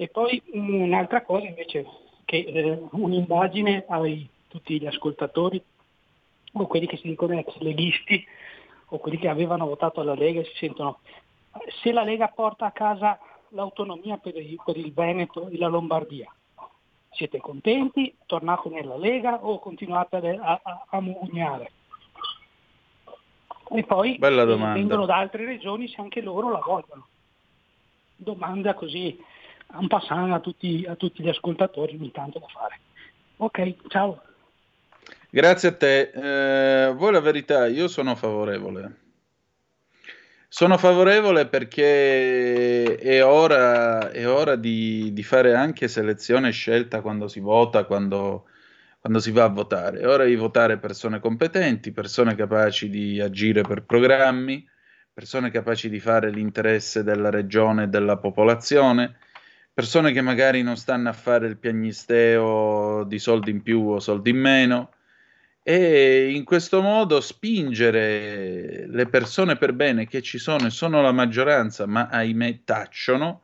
[0.00, 1.86] E poi un'altra cosa invece,
[2.24, 4.00] che eh, un'indagine a
[4.48, 5.62] tutti gli ascoltatori
[6.52, 8.24] o quelli che si dicono ex leghisti
[8.86, 11.00] o quelli che avevano votato alla Lega e si sentono,
[11.82, 13.18] se la Lega porta a casa
[13.50, 16.32] l'autonomia per il, per il Veneto e la Lombardia,
[17.10, 18.14] siete contenti?
[18.26, 21.72] Tornate nella Lega o continuate a, a, a mugugnare?
[23.72, 27.06] E poi vengono da altre regioni se anche loro la vogliono.
[28.16, 29.18] Domanda così
[29.72, 32.80] un passant a tutti, a tutti gli ascoltatori ogni tanto da fare.
[33.36, 34.20] Ok, ciao.
[35.30, 36.10] Grazie a te.
[36.12, 39.09] Eh, voi la verità, io sono favorevole.
[40.52, 47.28] Sono favorevole perché è ora, è ora di, di, fare anche selezione e scelta quando
[47.28, 48.48] si vota, quando,
[48.98, 50.00] quando si va a votare.
[50.00, 54.68] È ora di votare persone competenti, persone capaci di agire per programmi,
[55.12, 59.18] persone capaci di fare l'interesse della regione e della popolazione,
[59.72, 64.30] persone che magari non stanno a fare il piagnisteo di soldi in più o soldi
[64.30, 64.90] in meno
[65.62, 71.12] e in questo modo spingere le persone per bene che ci sono e sono la
[71.12, 73.42] maggioranza, ma ahimè tacciono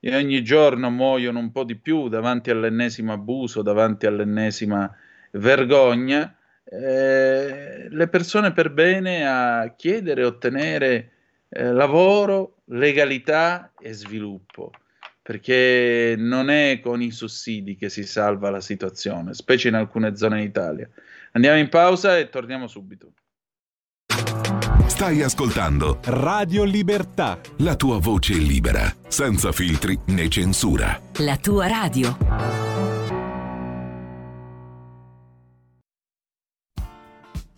[0.00, 4.94] e ogni giorno muoiono un po' di più davanti all'ennesimo abuso, davanti all'ennesima
[5.32, 11.10] vergogna, eh, le persone per bene a chiedere e ottenere
[11.48, 14.72] eh, lavoro, legalità e sviluppo,
[15.22, 20.40] perché non è con i sussidi che si salva la situazione, specie in alcune zone
[20.40, 20.88] d'Italia.
[21.36, 23.12] Andiamo in pausa e torniamo subito.
[24.86, 27.38] Stai ascoltando Radio Libertà.
[27.58, 30.98] La tua voce libera, senza filtri né censura.
[31.18, 32.16] La tua radio.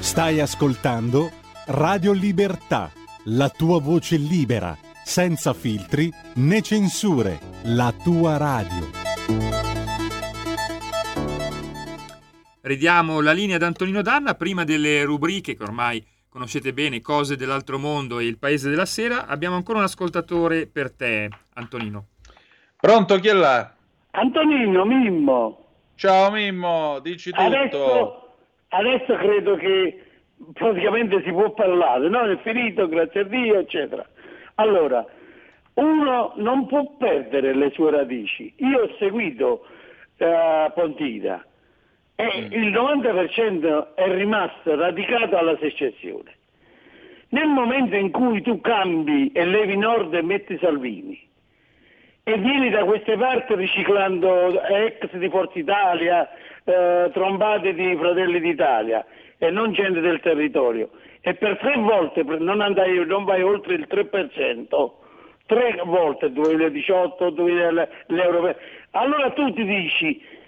[0.00, 1.30] Stai ascoltando
[1.66, 2.90] Radio Libertà,
[3.26, 8.88] la tua voce libera, senza filtri né censure, la tua radio.
[12.62, 17.78] Ridiamo la linea ad Antonino Danna, prima delle rubriche che ormai conoscete bene, cose dell'altro
[17.78, 19.26] mondo e il paese della sera.
[19.26, 22.06] Abbiamo ancora un ascoltatore per te, Antonino.
[22.80, 23.74] Pronto, chi è là?
[24.12, 25.66] Antonino, Mimmo.
[25.94, 27.42] Ciao Mimmo, dici tutto.
[27.42, 28.29] Adesso,
[28.70, 30.02] adesso credo che
[30.52, 32.22] praticamente si può parlare, no?
[32.22, 34.04] È finito, grazie a Dio, eccetera.
[34.56, 35.04] Allora,
[35.74, 38.52] uno non può perdere le sue radici.
[38.58, 39.66] Io ho seguito
[40.18, 41.44] uh, Pontida
[42.14, 42.52] e mm.
[42.52, 46.36] il 90% è rimasto radicato alla secessione.
[47.28, 51.28] Nel momento in cui tu cambi e levi Nord e metti Salvini
[52.24, 56.28] e vieni da queste parti riciclando ex di Forza Italia,
[56.70, 59.04] eh, trombate di Fratelli d'Italia
[59.38, 60.90] e non gente del territorio.
[61.20, 64.90] E per tre volte non, andai, non vai oltre il 3%,
[65.46, 68.54] tre volte 2018, 2000, l'euro,
[68.92, 70.38] allora tu ti dici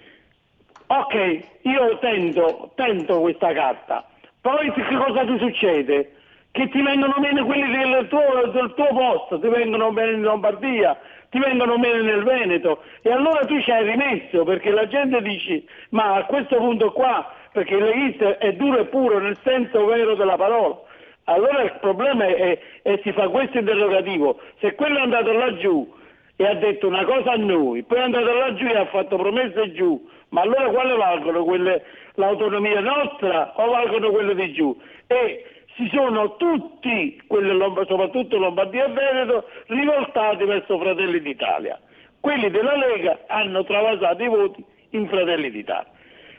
[0.87, 4.07] ok, io tento, tento questa carta,
[4.41, 6.11] poi che cosa ti succede?
[6.51, 10.99] Che ti vengono meno quelli del tuo, del tuo posto, ti vengono meno in Lombardia,
[11.33, 12.83] ti vengono meno nel Veneto.
[13.01, 17.33] E allora tu ci hai rimesso perché la gente dice ma a questo punto qua,
[17.51, 20.79] perché il leghista è duro e puro nel senso vero della parola,
[21.23, 25.91] allora il problema è, che si fa questo interrogativo, se quello è andato laggiù
[26.35, 29.71] e ha detto una cosa a noi, poi è andato laggiù e ha fatto promesse
[29.71, 31.83] giù, ma allora quale valgono quelle,
[32.15, 34.79] l'autonomia nostra o valgono quelle di giù?
[35.07, 41.79] E si sono tutti, soprattutto Lombardia e Veneto, rivoltati verso Fratelli d'Italia.
[42.19, 45.91] Quelli della Lega hanno travasato i voti in Fratelli d'Italia.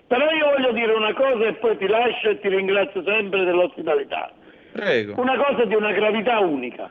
[0.07, 4.33] Però io voglio dire una cosa e poi ti lascio e ti ringrazio sempre dell'ospitalità.
[4.73, 5.21] Prego.
[5.21, 6.91] Una cosa di una gravità unica.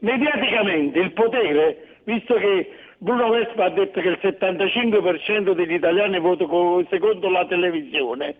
[0.00, 6.44] Mediaticamente il potere, visto che Bruno Vespa ha detto che il 75% degli italiani vota
[6.90, 8.36] secondo la televisione.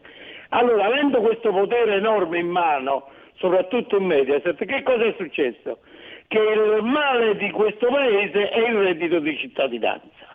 [0.50, 5.78] Allora, avendo questo potere enorme in mano, soprattutto in Mediaset, che cosa è successo?
[6.26, 10.34] Che il male di questo paese è il reddito di cittadinanza,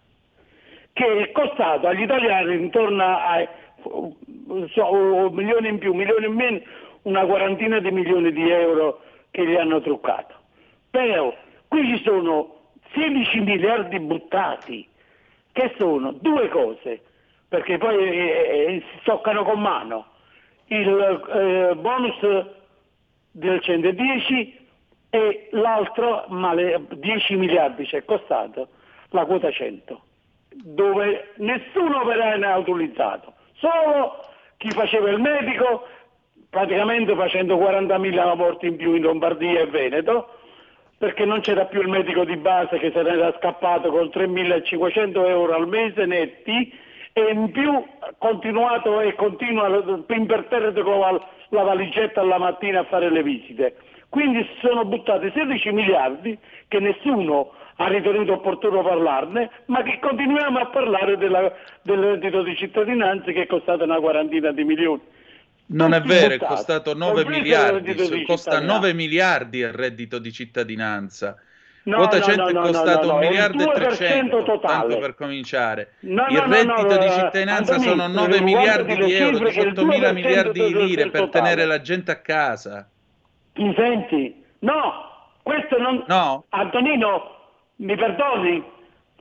[0.94, 3.48] che è costato agli italiani intorno a
[4.70, 6.62] so, milioni in più, milioni in meno,
[7.04, 9.02] una quarantina di milioni di euro
[9.32, 10.36] che gli hanno truccato.
[10.90, 11.34] Però
[11.68, 12.58] qui ci sono
[12.94, 14.88] 16 miliardi buttati,
[15.52, 17.02] che sono due cose,
[17.48, 20.06] perché poi eh, eh, si toccano con mano.
[20.68, 20.88] Il
[21.34, 22.48] eh, bonus
[23.32, 24.68] del 110
[25.10, 28.70] e l'altro, male, 10 miliardi ci è costato,
[29.10, 30.02] la quota 100,
[30.50, 34.26] dove nessuno operaio ne ha utilizzato, solo
[34.58, 35.88] chi faceva il medico,
[36.50, 40.36] praticamente facendo 40.000 morti in più in Lombardia e Veneto,
[40.98, 45.28] perché non c'era più il medico di base che se ne era scappato con 3.500
[45.28, 46.78] euro al mese netti
[47.14, 47.84] e in più
[48.18, 53.76] continuato e continua imperterrete con la, valigetta alla mattina a fare le visite.
[54.10, 60.60] Quindi si sono buttati 16 miliardi che nessuno ha ritenuto opportuno parlarne, ma che continuiamo
[60.60, 61.52] a parlare della,
[61.82, 65.02] del reddito di cittadinanza che è costato una quarantina di milioni.
[65.68, 71.38] Non è vero, è costato 9 miliardi, costa 9 miliardi il reddito di cittadinanza.
[71.90, 74.74] No, Quota no, 100 no, è costato no, 1 miliardo e 300, totale.
[74.74, 75.94] tanto per cominciare.
[76.02, 81.10] il reddito di cittadinanza Antonino, sono 9 miliardi di euro, 18 mila miliardi di lire
[81.10, 82.88] per tenere la gente a casa.
[83.56, 84.44] Mi senti?
[84.60, 86.04] No, questo non...
[86.08, 86.46] No.
[86.50, 87.38] Antonino,
[87.78, 88.78] mi perdoni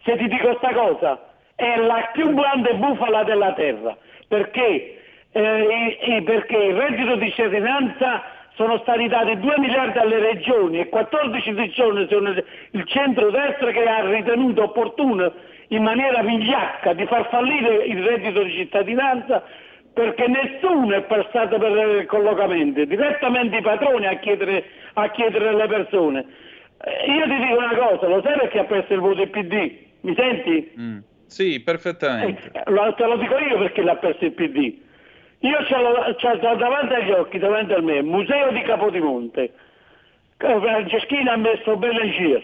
[0.09, 1.20] se ti dico questa cosa,
[1.55, 3.97] è la più grande bufala della terra,
[4.27, 8.23] perché, eh, perché il reddito di cittadinanza
[8.59, 14.10] sono stati dati 2 miliardi alle regioni e 14 regioni sono il centro-destra che ha
[14.10, 15.32] ritenuto opportuno
[15.68, 19.44] in maniera vigliacca di far fallire il reddito di cittadinanza
[19.93, 24.64] perché nessuno è passato per il collocamento, direttamente i padroni a chiedere,
[24.94, 26.26] a chiedere alle persone.
[26.82, 29.72] Eh, io ti dico una cosa, lo sai perché ha perso il voto il PD?
[30.01, 30.72] Mi senti?
[30.76, 30.98] Mm.
[31.26, 32.51] Sì, perfettamente.
[32.52, 34.86] Eh, lo, te lo dico io perché l'ha perso il PD.
[35.40, 39.52] Io ho davanti agli occhi, davanti a me, Museo di Capodimonte.
[40.36, 42.43] Franceschina ha messo Bellegir.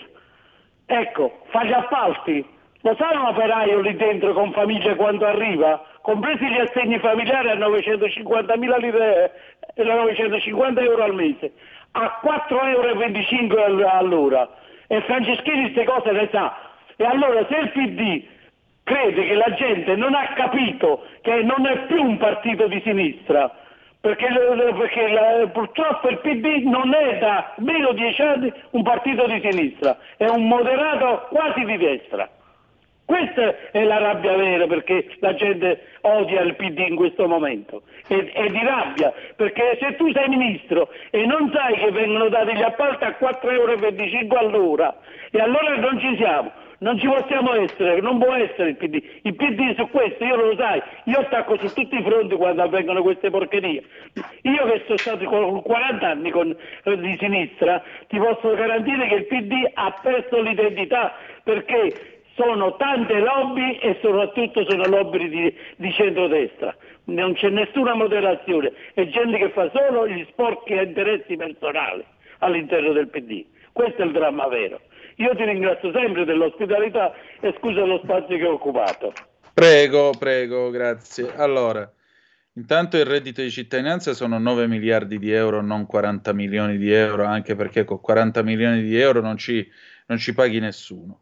[0.86, 2.44] Ecco, fa gli appalti.
[2.82, 5.82] Lo sai un operaio lì dentro con famiglia quando arriva?
[6.02, 9.32] Compresi gli assegni familiari a 950.000 lire,
[9.76, 11.52] 950 euro al mese
[11.96, 14.48] a 4,25 euro all'ora
[14.86, 16.56] e Franceschini queste cose le sa.
[16.96, 18.24] E allora se il PD
[18.84, 23.50] crede che la gente non ha capito che non è più un partito di sinistra,
[24.00, 29.40] perché, perché la, purtroppo il PD non è da meno dieci anni un partito di
[29.40, 32.28] sinistra, è un moderato quasi di destra.
[33.06, 38.32] Questa è la rabbia vera perché la gente odia il PD in questo momento e,
[38.34, 42.62] e, di rabbia perché se tu sei ministro e non sai che vengono dati gli
[42.62, 44.96] appalti a 4,25 euro all'ora
[45.30, 49.02] e allora non ci siamo, non ci possiamo essere, non può essere il PD.
[49.22, 53.02] Il PD su questo, io lo sai, io attacco su tutti i fronti quando avvengono
[53.02, 53.82] queste porcherie.
[54.42, 59.26] Io che sono stato con 40 anni con, di sinistra, ti posso garantire che il
[59.26, 66.74] PD ha perso l'identità perché sono tante lobby e soprattutto sono lobby di, di centrodestra.
[67.04, 72.04] Non c'è nessuna moderazione, è gente che fa solo gli sporchi interessi personali
[72.38, 73.44] all'interno del PD.
[73.72, 74.80] Questo è il dramma vero.
[75.16, 79.12] Io ti ringrazio sempre dell'ospitalità e scusa lo spazio che ho occupato.
[79.52, 81.32] Prego, prego, grazie.
[81.36, 81.88] Allora,
[82.54, 87.24] intanto il reddito di cittadinanza sono 9 miliardi di euro, non 40 milioni di euro,
[87.24, 89.66] anche perché con 40 milioni di euro non ci,
[90.06, 91.20] non ci paghi nessuno.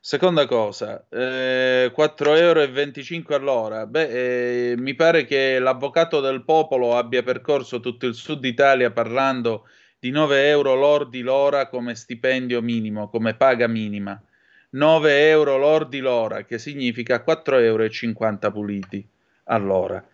[0.00, 3.86] Seconda cosa, eh, 4,25 euro all'ora.
[3.86, 9.66] Beh, eh, mi pare che l'avvocato del popolo abbia percorso tutto il sud Italia parlando
[10.06, 14.16] di 9 euro lordi l'ora come stipendio minimo, come paga minima.
[14.70, 19.08] 9 euro lordi l'ora, che significa 4,50 euro puliti
[19.46, 20.04] all'ora.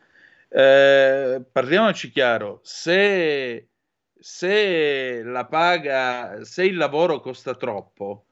[0.48, 3.68] Eh, parliamoci chiaro, se,
[4.18, 8.24] se la paga, se il lavoro costa troppo,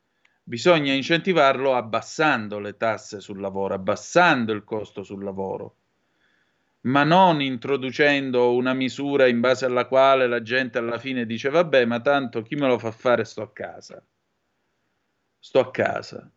[0.43, 5.75] bisogna incentivarlo abbassando le tasse sul lavoro, abbassando il costo sul lavoro,
[6.83, 11.85] ma non introducendo una misura in base alla quale la gente alla fine dice vabbè,
[11.85, 14.03] ma tanto chi me lo fa fare sto a casa.
[15.39, 16.31] Sto a casa.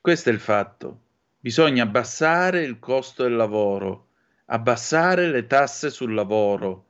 [0.00, 1.00] Questo è il fatto.
[1.40, 4.08] Bisogna abbassare il costo del lavoro,
[4.46, 6.86] abbassare le tasse sul lavoro.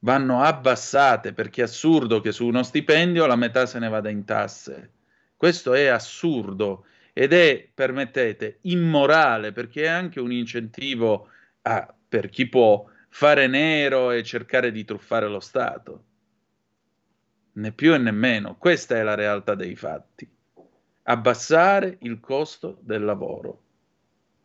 [0.00, 4.24] Vanno abbassate perché è assurdo che su uno stipendio la metà se ne vada in
[4.24, 4.90] tasse
[5.44, 11.28] questo è assurdo ed è, permettete, immorale perché è anche un incentivo
[11.66, 16.04] a, per chi può fare nero e cercare di truffare lo Stato.
[17.52, 18.56] Né più e né meno.
[18.56, 20.28] Questa è la realtà dei fatti.
[21.04, 23.62] Abbassare il costo del lavoro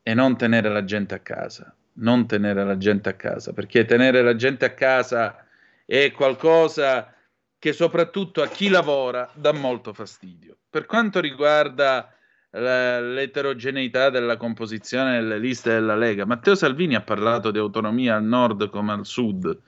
[0.03, 1.73] e non tenere la gente a casa.
[1.93, 5.45] Non tenere la gente a casa, perché tenere la gente a casa
[5.85, 7.13] è qualcosa
[7.57, 10.55] che soprattutto a chi lavora dà molto fastidio.
[10.69, 12.13] Per quanto riguarda
[12.51, 18.69] l'eterogeneità della composizione delle liste della Lega, Matteo Salvini ha parlato di autonomia al nord
[18.69, 19.59] come al sud.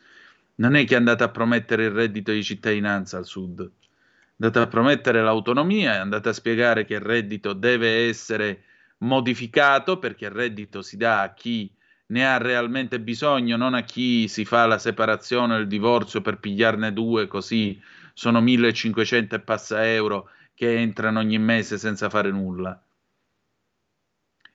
[0.56, 3.70] Non è che è andato a promettere il reddito di cittadinanza al sud, è
[4.40, 8.64] andato a promettere l'autonomia, è andato a spiegare che il reddito deve essere
[9.00, 11.72] modificato perché il reddito si dà a chi
[12.08, 16.40] ne ha realmente bisogno, non a chi si fa la separazione o il divorzio per
[16.40, 17.82] pigliarne due, così
[18.14, 20.30] sono 1500 e passa euro
[20.62, 22.80] che entrano ogni mese senza fare nulla.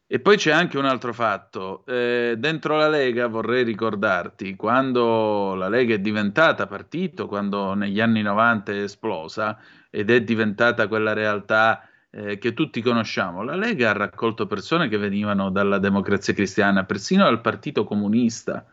[0.06, 1.84] E poi c'è anche un altro fatto.
[1.84, 8.22] Eh, dentro la Lega vorrei ricordarti, quando la Lega è diventata partito, quando negli anni
[8.22, 9.58] 90 è esplosa
[9.90, 14.98] ed è diventata quella realtà eh, che tutti conosciamo, la Lega ha raccolto persone che
[14.98, 18.64] venivano dalla democrazia cristiana, persino dal Partito Comunista,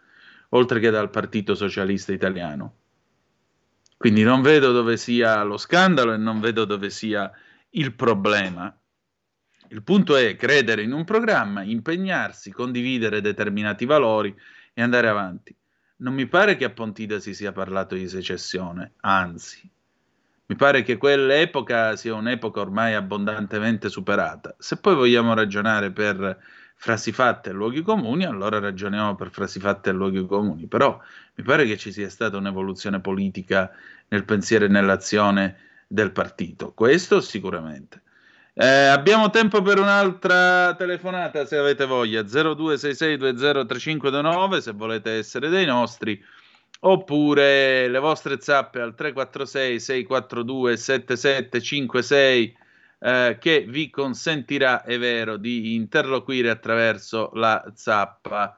[0.49, 2.82] oltre che dal Partito Socialista Italiano.
[4.04, 7.32] Quindi non vedo dove sia lo scandalo e non vedo dove sia
[7.70, 8.78] il problema.
[9.70, 14.36] Il punto è credere in un programma, impegnarsi, condividere determinati valori
[14.74, 15.56] e andare avanti.
[16.00, 19.72] Non mi pare che a Pontida si sia parlato di secessione, anzi,
[20.48, 24.54] mi pare che quell'epoca sia un'epoca ormai abbondantemente superata.
[24.60, 26.44] Se poi vogliamo ragionare per
[26.84, 30.68] frasi fatte e luoghi comuni, allora ragioniamo per frasi fatte e luoghi comuni.
[30.68, 30.99] Però
[31.35, 33.72] mi pare che ci sia stata un'evoluzione politica
[34.10, 35.55] nel pensiero e nell'azione
[35.88, 36.73] del partito.
[36.73, 38.01] Questo sicuramente.
[38.53, 46.22] Eh, abbiamo tempo per un'altra telefonata se avete voglia 0266203529 se volete essere dei nostri
[46.81, 52.57] oppure le vostre zappe al 346 642 7756
[53.04, 58.58] eh, che vi consentirà, è vero, di interloquire attraverso la zappa.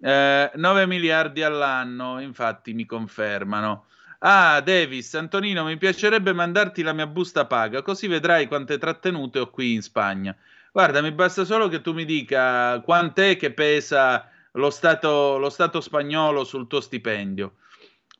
[0.00, 3.86] Eh, 9 miliardi all'anno, infatti mi confermano.
[4.18, 9.50] Ah, Davis, Antonino, mi piacerebbe mandarti la mia busta paga, così vedrai quante trattenute ho
[9.50, 10.36] qui in Spagna.
[10.72, 15.80] Guarda, mi basta solo che tu mi dica quant'è che pesa lo Stato, lo stato
[15.80, 17.54] spagnolo sul tuo stipendio.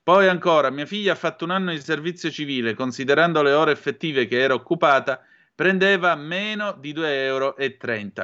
[0.03, 4.27] Poi ancora, mia figlia ha fatto un anno di servizio civile, considerando le ore effettive
[4.27, 5.25] che era occupata,
[5.61, 7.55] prendeva meno di 2,30 euro.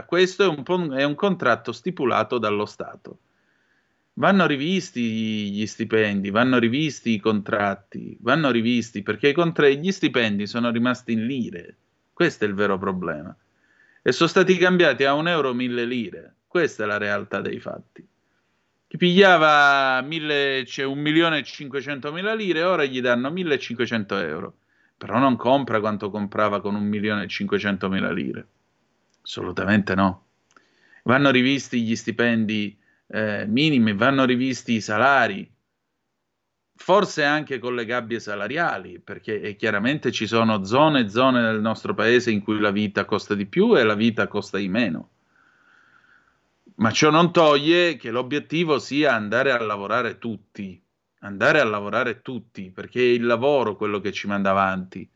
[0.07, 3.19] Questo è un, è un contratto stipulato dallo Stato
[4.15, 9.35] vanno rivisti gli stipendi, vanno rivisti i contratti, vanno rivisti perché
[9.75, 11.77] gli stipendi sono rimasti in lire.
[12.15, 13.37] Questo è il vero problema.
[14.01, 16.37] E sono stati cambiati a un euro mille lire.
[16.47, 18.09] Questa è la realtà dei fatti.
[18.87, 20.87] Chi pigliava mille, cioè
[22.33, 24.55] lire, ora gli danno 1500 euro.
[24.99, 28.47] Però non compra quanto comprava con un milione e cinquecentomila lire.
[29.23, 30.25] Assolutamente no.
[31.03, 32.77] Vanno rivisti gli stipendi
[33.09, 35.49] eh, minime, vanno rivisti i salari,
[36.75, 41.95] forse anche con le gabbie salariali, perché chiaramente ci sono zone e zone del nostro
[41.95, 45.11] paese in cui la vita costa di più e la vita costa di meno.
[46.77, 50.81] Ma ciò non toglie che l'obiettivo sia andare a lavorare tutti,
[51.27, 55.09] andare a lavorare tutti, perché è il lavoro quello che ci manda avanti,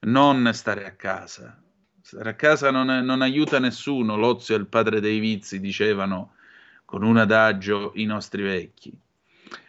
[0.00, 1.60] non stare a casa.
[2.00, 6.34] Stare a casa non, non aiuta nessuno, l'ozio è il padre dei vizi, dicevano
[6.84, 8.92] con un adagio i nostri vecchi.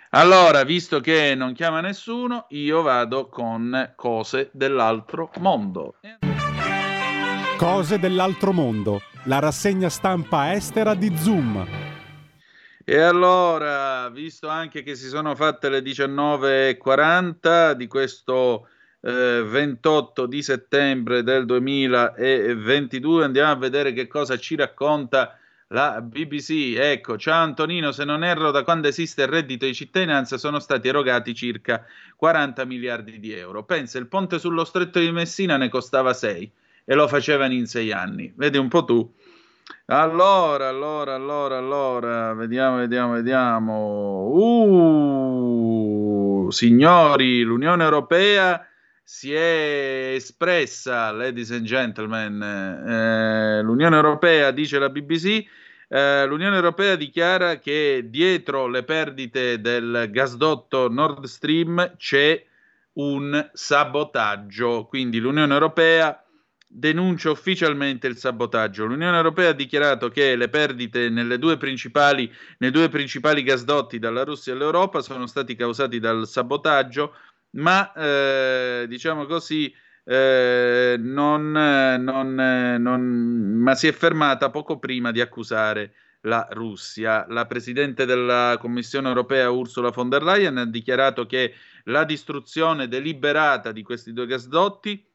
[0.10, 5.96] Allora, visto che non chiama nessuno, io vado con cose dell'altro mondo.
[7.58, 11.93] Cose dell'altro mondo, la rassegna stampa estera di Zoom.
[12.86, 18.68] E allora, visto anche che si sono fatte le 19.40 di questo
[19.00, 25.38] eh, 28 di settembre del 2022, andiamo a vedere che cosa ci racconta
[25.68, 26.76] la BBC.
[26.78, 30.90] Ecco, ciao Antonino, se non erro, da quando esiste il reddito di cittadinanza sono stati
[30.90, 31.86] erogati circa
[32.18, 33.64] 40 miliardi di euro.
[33.64, 36.52] Pensa, il ponte sullo stretto di Messina ne costava 6
[36.84, 38.34] e lo facevano in 6 anni.
[38.36, 39.10] Vedi un po' tu.
[39.88, 44.28] Allora, allora, allora, allora, vediamo, vediamo, vediamo.
[46.46, 48.66] Uh, signori, l'Unione Europea
[49.04, 55.46] si è espressa, ladies and gentlemen, eh, l'Unione Europea, dice la BBC,
[55.90, 62.44] eh, l'Unione Europea dichiara che dietro le perdite del gasdotto Nord Stream c'è
[62.94, 66.23] un sabotaggio, quindi l'Unione Europea
[66.76, 68.86] denuncia ufficialmente il sabotaggio.
[68.86, 71.58] L'Unione Europea ha dichiarato che le perdite due
[72.58, 77.14] nei due principali gasdotti dalla Russia all'Europa sono stati causati dal sabotaggio
[77.54, 79.74] ma eh, diciamo così,
[80.06, 82.36] eh, non, non,
[82.80, 83.02] non,
[83.58, 87.26] ma si è fermata poco prima di accusare la Russia.
[87.30, 91.54] La Presidente della Commissione europea Ursula von der Leyen ha dichiarato che
[91.86, 95.06] la distruzione deliberata di questi due gasdotti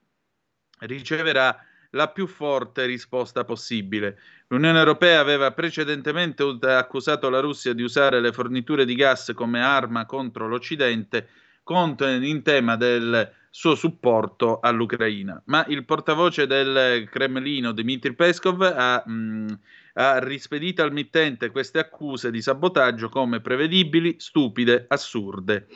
[0.81, 4.19] riceverà la più forte risposta possibile.
[4.49, 10.07] L'Unione Europea aveva precedentemente accusato la Russia di usare le forniture di gas come arma
[10.07, 11.29] contro l'Occidente
[11.71, 15.41] in tema del suo supporto all'Ucraina.
[15.47, 19.59] Ma il portavoce del Cremlino, Dmitry Peskov, ha, mh,
[19.95, 25.67] ha rispedito al mittente queste accuse di sabotaggio come prevedibili, stupide, assurde.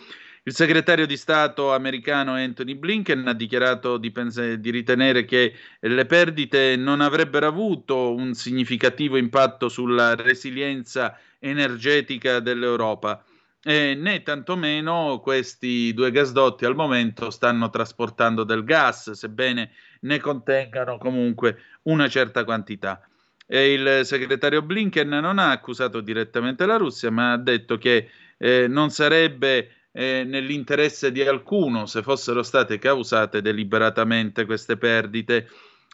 [0.44, 6.05] Il segretario di Stato americano Anthony Blinken ha dichiarato di, pens- di, ritenere che le
[6.05, 13.23] perdite non avrebbero avuto un significativo impatto sulla resilienza energetica dell'Europa.
[13.62, 19.70] E né tantomeno questi due gasdotti al momento stanno trasportando del gas, sebbene
[20.01, 23.01] ne contengano comunque una certa quantità.
[23.47, 28.66] E il segretario Blinken non ha accusato direttamente la Russia, ma ha detto che eh,
[28.66, 35.48] non sarebbe eh, nell'interesse di alcuno se fossero state causate deliberatamente queste perdite.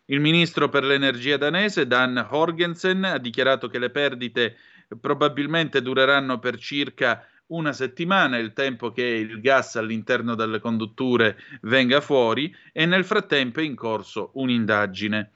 [0.07, 4.57] Il ministro per l'energia danese Dan Horgensen ha dichiarato che le perdite
[4.99, 12.01] probabilmente dureranno per circa una settimana, il tempo che il gas all'interno delle condutture venga
[12.01, 15.31] fuori e nel frattempo è in corso un'indagine.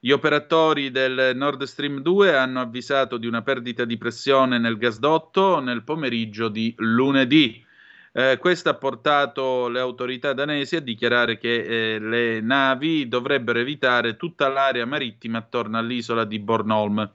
[0.00, 5.58] Gli operatori del Nord Stream 2 hanno avvisato di una perdita di pressione nel gasdotto
[5.60, 7.64] nel pomeriggio di lunedì.
[8.18, 14.16] Eh, questo ha portato le autorità danesi a dichiarare che eh, le navi dovrebbero evitare
[14.16, 17.08] tutta l'area marittima attorno all'isola di Bornholm.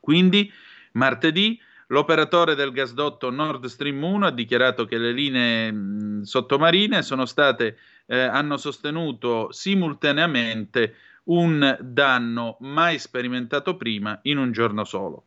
[0.00, 0.52] Quindi,
[0.92, 7.78] martedì, l'operatore del gasdotto Nord Stream 1 ha dichiarato che le linee mh, sottomarine state,
[8.04, 10.94] eh, hanno sostenuto simultaneamente
[11.24, 15.24] un danno mai sperimentato prima in un giorno solo.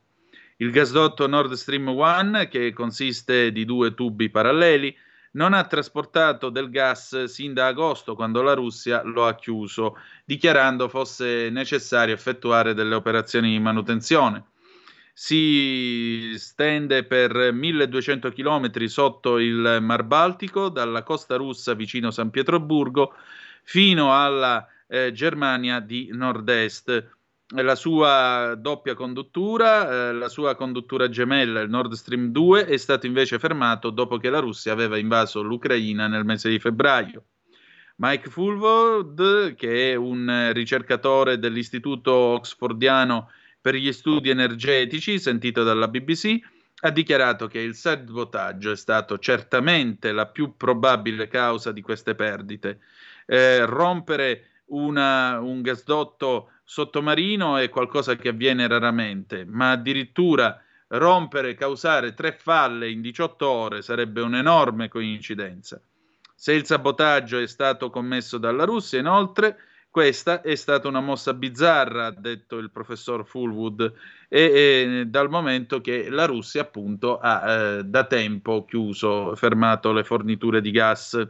[0.57, 4.95] Il gasdotto Nord Stream 1, che consiste di due tubi paralleli,
[5.32, 10.88] non ha trasportato del gas sin da agosto, quando la Russia lo ha chiuso, dichiarando
[10.88, 14.45] fosse necessario effettuare delle operazioni di manutenzione.
[15.11, 23.14] Si stende per 1200 km sotto il Mar Baltico, dalla costa russa vicino San Pietroburgo
[23.61, 27.14] fino alla eh, Germania di nord-est
[27.49, 33.05] la sua doppia conduttura, eh, la sua conduttura gemella, il Nord Stream 2, è stato
[33.05, 37.26] invece fermato dopo che la Russia aveva invaso l'Ucraina nel mese di febbraio.
[37.97, 43.30] Mike Fulwood, che è un ricercatore dell'Istituto Oxfordiano
[43.61, 46.38] per gli studi energetici, sentito dalla BBC,
[46.81, 52.80] ha dichiarato che il sabotaggio è stato certamente la più probabile causa di queste perdite.
[53.26, 62.13] Eh, rompere una, un gasdotto sottomarino è qualcosa che avviene raramente, ma addirittura rompere, causare
[62.13, 65.79] tre falle in 18 ore sarebbe un'enorme coincidenza.
[66.35, 69.57] Se il sabotaggio è stato commesso dalla Russia, inoltre,
[69.89, 73.93] questa è stata una mossa bizzarra, ha detto il professor Fullwood,
[74.27, 80.03] e, e dal momento che la Russia appunto ha eh, da tempo chiuso, fermato le
[80.03, 81.25] forniture di gas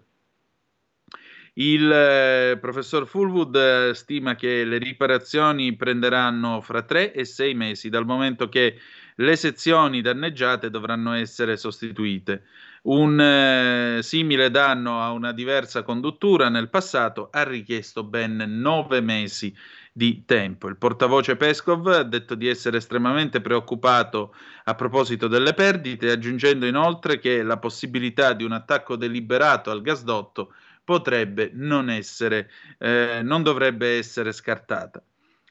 [1.57, 7.89] il eh, professor Fullwood eh, stima che le riparazioni prenderanno fra tre e sei mesi
[7.89, 8.77] dal momento che
[9.15, 12.43] le sezioni danneggiate dovranno essere sostituite.
[12.83, 19.55] Un eh, simile danno a una diversa conduttura nel passato ha richiesto ben nove mesi
[19.93, 20.67] di tempo.
[20.67, 27.17] Il portavoce Peskov ha detto di essere estremamente preoccupato a proposito delle perdite, aggiungendo inoltre
[27.17, 30.53] che la possibilità di un attacco deliberato al gasdotto
[30.85, 35.03] potrebbe non essere, eh, non dovrebbe essere scartata.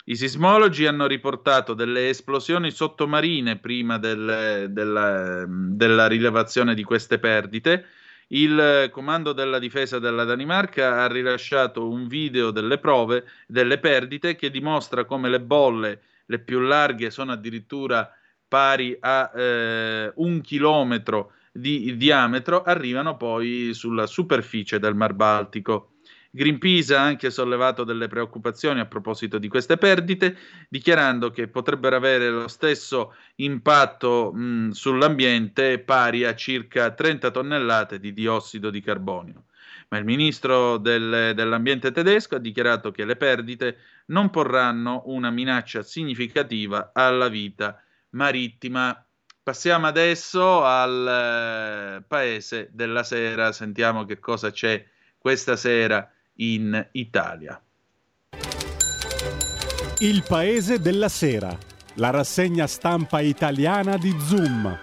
[0.07, 7.87] I sismologi hanno riportato delle esplosioni sottomarine prima del, della, della, rilevazione di queste perdite.
[8.29, 14.51] Il comando della difesa della Danimarca ha rilasciato un video delle prove delle perdite che
[14.51, 18.11] dimostra come le bolle, le più larghe, sono addirittura
[18.47, 25.91] pari a eh, un chilometro di diametro arrivano poi sulla superficie del Mar Baltico.
[26.33, 30.37] Greenpeace ha anche sollevato delle preoccupazioni a proposito di queste perdite,
[30.69, 38.13] dichiarando che potrebbero avere lo stesso impatto mh, sull'ambiente pari a circa 30 tonnellate di
[38.13, 39.45] diossido di carbonio.
[39.91, 43.77] Ma il ministro del, dell'ambiente tedesco ha dichiarato che le perdite
[44.07, 49.04] non porranno una minaccia significativa alla vita marittima.
[49.45, 54.83] Passiamo adesso al eh, paese della sera, sentiamo che cosa c'è
[55.19, 57.63] questa sera in Italia.
[59.99, 61.55] Il paese della sera,
[61.97, 64.79] la rassegna stampa italiana di Zoom.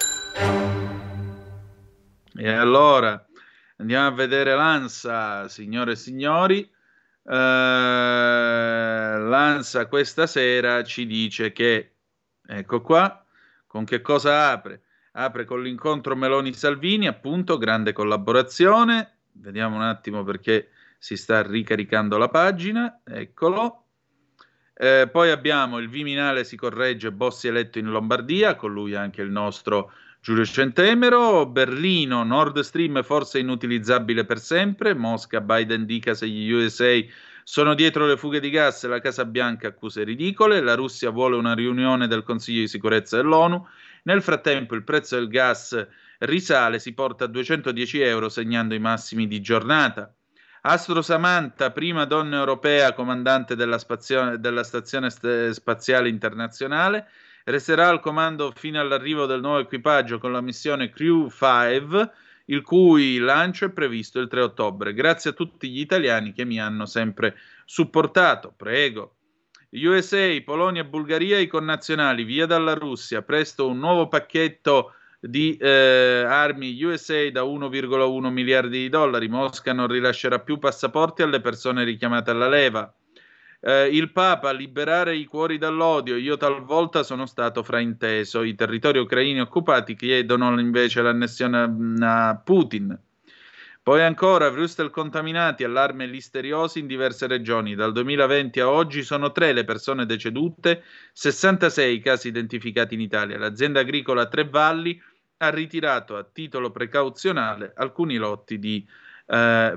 [2.36, 3.26] E allora
[3.78, 6.70] andiamo a vedere l'ANSA, signore e signori.
[7.24, 7.32] Uh,
[9.26, 11.96] L'ANSA questa sera ci dice che,
[12.46, 13.21] ecco qua,
[13.72, 14.82] con che cosa apre?
[15.14, 19.20] Apre con l'incontro Meloni-Salvini, appunto, grande collaborazione.
[19.32, 23.00] Vediamo un attimo perché si sta ricaricando la pagina.
[23.06, 23.86] Eccolo.
[24.74, 29.32] Eh, poi abbiamo il Viminale si corregge, Bossi eletto in Lombardia, con lui anche il
[29.32, 36.52] nostro Giulio Centemero, Berlino, Nord Stream forse inutilizzabile per sempre, Mosca, Biden dica se gli
[36.52, 37.00] USA
[37.52, 41.54] sono dietro le fughe di gas, la Casa Bianca accuse ridicole, la Russia vuole una
[41.54, 43.68] riunione del Consiglio di sicurezza dell'ONU,
[44.04, 45.86] nel frattempo il prezzo del gas
[46.20, 50.16] risale, si porta a 210 euro segnando i massimi di giornata.
[50.62, 57.10] Astro Samantha, prima donna europea comandante della, spazio- della Stazione Spaziale Internazionale,
[57.44, 62.12] resterà al comando fino all'arrivo del nuovo equipaggio con la missione Crew 5,
[62.52, 64.94] il cui lancio è previsto il 3 ottobre.
[64.94, 68.54] Grazie a tutti gli italiani che mi hanno sempre supportato.
[68.56, 69.16] Prego.
[69.72, 73.22] USA, Polonia Bulgaria, i connazionali, via dalla Russia.
[73.22, 79.30] Presto un nuovo pacchetto di eh, armi USA da 1,1 miliardi di dollari.
[79.30, 82.94] Mosca non rilascerà più passaporti alle persone richiamate alla leva
[83.62, 86.18] eh, il Papa liberare i cuori dall'odio.
[86.18, 88.42] Io talvolta sono stato frainteso.
[88.42, 93.00] I territori ucraini occupati chiedono invece l'annessione a Putin.
[93.84, 97.74] Poi ancora, Vrustel contaminati, allarme listeriosi in diverse regioni.
[97.74, 100.84] Dal 2020 a oggi sono tre le persone decedute,
[101.14, 103.40] 66 casi identificati in Italia.
[103.40, 105.02] L'azienda agricola Tre Valli
[105.38, 108.86] ha ritirato a titolo precauzionale alcuni lotti di
[109.26, 109.76] eh,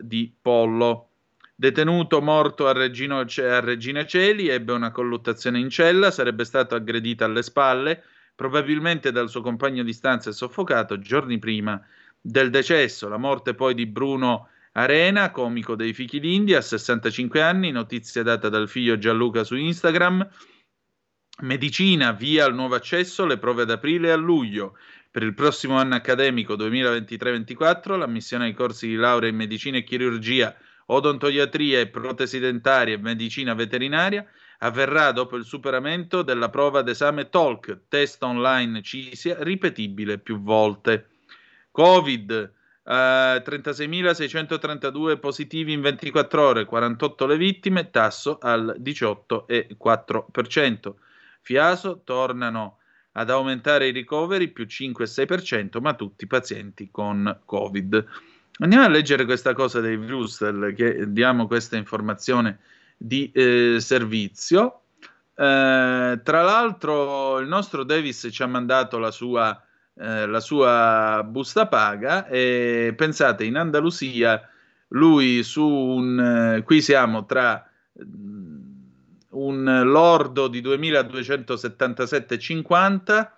[0.00, 1.11] di pollo.
[1.54, 7.24] Detenuto morto a, Regino, a Regina Celi, ebbe una colluttazione in cella, sarebbe stato aggredito
[7.24, 8.02] alle spalle,
[8.34, 11.80] probabilmente dal suo compagno di stanza e soffocato giorni prima
[12.20, 13.08] del decesso.
[13.08, 18.48] La morte poi di Bruno Arena, comico dei Fichi d'India, a 65 anni, notizia data
[18.48, 20.26] dal figlio Gianluca su Instagram.
[21.42, 24.78] Medicina, via al nuovo accesso, le prove ad aprile e a luglio.
[25.10, 30.56] Per il prossimo anno accademico 2023-2024 l'ammissione ai corsi di laurea in medicina e chirurgia
[30.92, 34.24] odontoiatria e protesi dentarie e medicina veterinaria
[34.58, 41.08] avverrà dopo il superamento della prova d'esame TOLC, test online CISIA, ripetibile più volte.
[41.70, 42.52] Covid,
[42.84, 50.94] eh, 36.632 positivi in 24 ore, 48 le vittime, tasso al 18,4%.
[51.40, 52.78] Fiaso tornano
[53.12, 58.06] ad aumentare i ricoveri più 5,6%, ma tutti pazienti con Covid.
[58.58, 62.58] Andiamo a leggere questa cosa dei Brustel, che diamo questa informazione
[62.96, 64.82] di eh, servizio.
[65.34, 69.58] Eh, tra l'altro, il nostro Davis ci ha mandato la sua,
[69.94, 74.46] eh, la sua busta paga e pensate, in Andalusia,
[74.88, 76.56] lui su un...
[76.58, 77.66] Eh, qui siamo tra
[78.04, 78.60] mm,
[79.30, 83.30] un lordo di 2277,50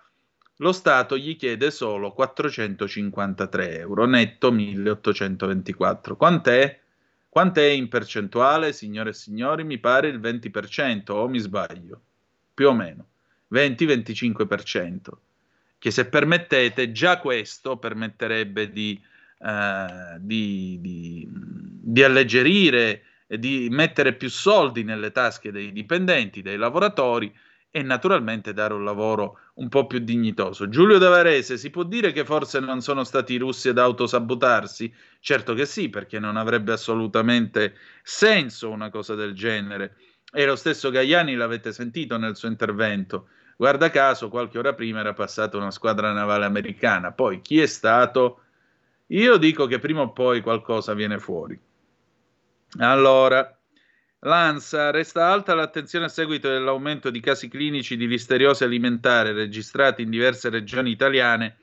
[0.57, 6.15] lo Stato gli chiede solo 453 euro, netto 1824.
[6.15, 6.79] Quant'è?
[7.27, 9.65] Quant'è in percentuale, signore e signori?
[9.65, 12.01] Mi pare il 20%, o mi sbaglio?
[12.53, 13.07] Più o meno.
[13.51, 14.97] 20-25%.
[15.77, 18.99] Che se permettete, già questo permetterebbe di,
[19.39, 27.33] eh, di, di, di alleggerire di mettere più soldi nelle tasche dei dipendenti, dei lavoratori
[27.75, 30.69] e naturalmente dare un lavoro un po' più dignitoso.
[30.69, 34.93] Giulio Davarese, si può dire che forse non sono stati i russi ad autosabotarsi?
[35.19, 39.97] Certo che sì, perché non avrebbe assolutamente senso una cosa del genere.
[40.31, 43.27] E lo stesso Gaiani l'avete sentito nel suo intervento.
[43.57, 47.11] Guarda caso, qualche ora prima era passata una squadra navale americana.
[47.11, 48.43] Poi chi è stato?
[49.07, 51.59] Io dico che prima o poi qualcosa viene fuori.
[52.77, 53.54] Allora,
[54.19, 60.09] L'ANSA resta alta l'attenzione a seguito dell'aumento di casi clinici di listeriosi alimentare registrati in
[60.09, 61.57] diverse regioni italiane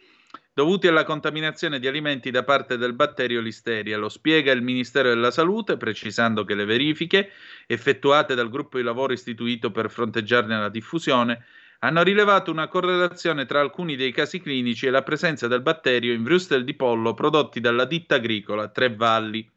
[0.55, 3.97] dovuti alla contaminazione di alimenti da parte del batterio Listeria.
[3.97, 7.31] Lo spiega il Ministero della Salute, precisando che le verifiche
[7.67, 11.45] effettuate dal gruppo di lavoro istituito per fronteggiarne la diffusione
[11.85, 16.23] hanno rilevato una correlazione tra alcuni dei casi clinici e la presenza del batterio in
[16.23, 19.51] vrustel di pollo prodotti dalla ditta agricola Tre Valli.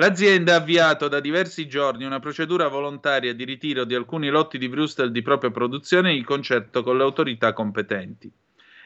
[0.00, 4.68] L'azienda ha avviato da diversi giorni una procedura volontaria di ritiro di alcuni lotti di
[4.68, 8.30] Brustel di propria produzione in concerto con le autorità competenti.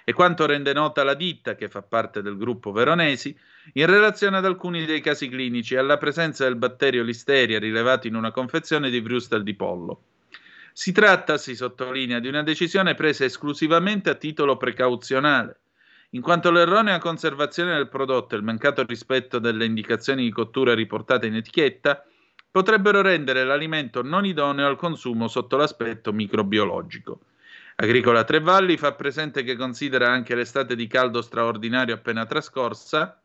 [0.04, 3.38] E quanto rende nota la ditta, che fa parte del gruppo Veronesi,
[3.74, 8.14] in relazione ad alcuni dei casi clinici e alla presenza del batterio Listeria rilevato in
[8.14, 10.04] una confezione di Brustel di pollo.
[10.72, 15.58] Si tratta, si sottolinea, di una decisione presa esclusivamente a titolo precauzionale
[16.14, 21.26] in quanto l'erronea conservazione del prodotto e il mancato rispetto delle indicazioni di cottura riportate
[21.26, 22.04] in etichetta
[22.50, 27.20] potrebbero rendere l'alimento non idoneo al consumo sotto l'aspetto microbiologico.
[27.76, 33.22] Agricola Trevalli fa presente che considera anche l'estate di caldo straordinario appena trascorsa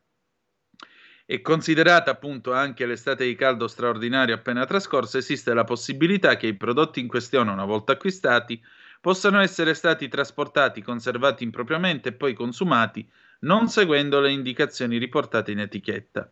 [1.26, 6.56] e considerata appunto anche l'estate di caldo straordinario appena trascorsa, esiste la possibilità che i
[6.56, 8.58] prodotti in questione, una volta acquistati,
[9.00, 13.08] possano essere stati trasportati, conservati impropriamente e poi consumati
[13.40, 16.30] non seguendo le indicazioni riportate in etichetta.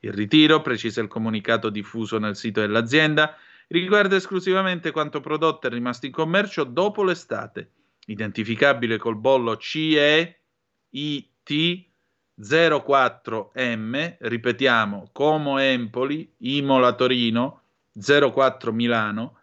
[0.00, 3.36] Il ritiro, precisa il comunicato diffuso nel sito dell'azienda,
[3.68, 7.70] riguarda esclusivamente quanto prodotto è rimasto in commercio dopo l'estate,
[8.06, 10.40] identificabile col bollo CE
[10.90, 11.86] IT
[12.40, 17.62] 04M, ripetiamo, Como Empoli, Imola Torino,
[17.92, 19.37] 04 Milano,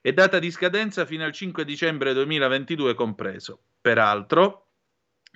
[0.00, 3.60] e data di scadenza fino al 5 dicembre 2022 compreso.
[3.80, 4.68] Peraltro,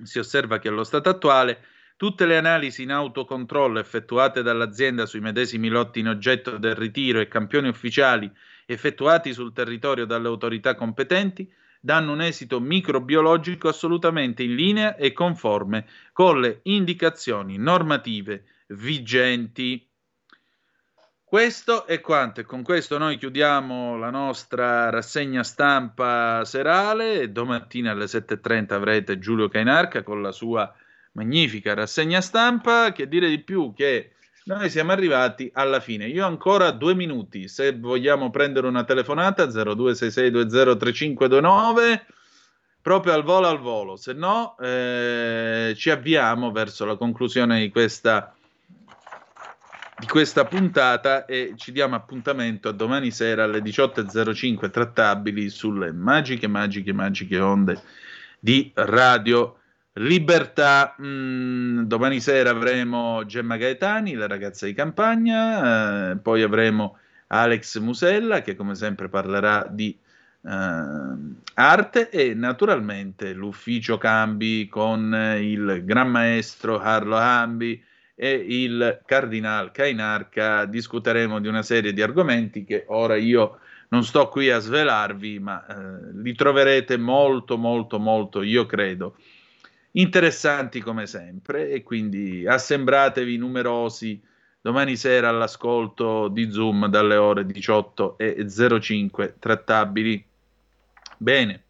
[0.02, 1.64] si osserva che allo stato attuale
[1.96, 7.28] tutte le analisi in autocontrollo effettuate dall'azienda sui medesimi lotti in oggetto del ritiro e
[7.28, 8.30] campioni ufficiali
[8.66, 15.86] effettuati sul territorio dalle autorità competenti danno un esito microbiologico assolutamente in linea e conforme
[16.12, 19.88] con le indicazioni normative vigenti.
[21.32, 28.04] Questo è quanto e con questo noi chiudiamo la nostra rassegna stampa serale domattina alle
[28.04, 30.70] 7.30 avrete Giulio Cainarca con la sua
[31.12, 34.10] magnifica rassegna stampa che dire di più che
[34.44, 36.06] noi siamo arrivati alla fine.
[36.06, 37.48] Io ancora due minuti.
[37.48, 42.00] Se vogliamo prendere una telefonata 0266203529
[42.82, 48.36] proprio al volo al volo, se no eh, ci avviamo verso la conclusione di questa,
[50.02, 56.48] di questa puntata e ci diamo appuntamento a domani sera alle 18.05 trattabili sulle magiche,
[56.48, 57.80] magiche, magiche onde
[58.40, 59.58] di Radio
[59.92, 66.98] Libertà, mm, domani sera avremo Gemma Gaetani, la ragazza di campagna, eh, poi avremo
[67.28, 69.96] Alex Musella che come sempre parlerà di
[70.44, 71.14] eh,
[71.54, 77.90] arte e naturalmente l'ufficio Cambi con il gran maestro Carlo Cambi
[78.22, 80.64] e il cardinal Cainarca.
[80.64, 83.58] Discuteremo di una serie di argomenti che ora io
[83.88, 89.16] non sto qui a svelarvi, ma eh, li troverete molto, molto, molto, io credo
[89.94, 94.22] interessanti come sempre e quindi assembratevi numerosi
[94.60, 100.24] domani sera all'ascolto di Zoom dalle ore 18 e 05 trattabili.
[101.18, 101.61] Bene,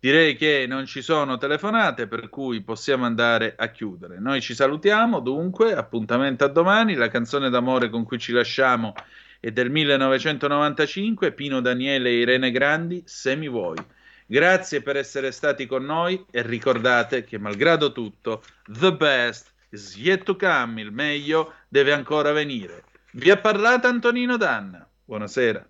[0.00, 4.18] direi che non ci sono telefonate per cui possiamo andare a chiudere.
[4.18, 8.94] Noi ci salutiamo dunque, appuntamento a domani, la canzone d'amore con cui ci lasciamo
[9.38, 13.78] è del 1995, Pino Daniele e Irene Grandi, Se mi vuoi.
[14.26, 18.42] Grazie per essere stati con noi e ricordate che malgrado tutto,
[18.78, 22.84] the best is yet to come, il meglio deve ancora venire.
[23.12, 24.86] Vi ha parlato Antonino Danna.
[25.04, 25.69] Buonasera.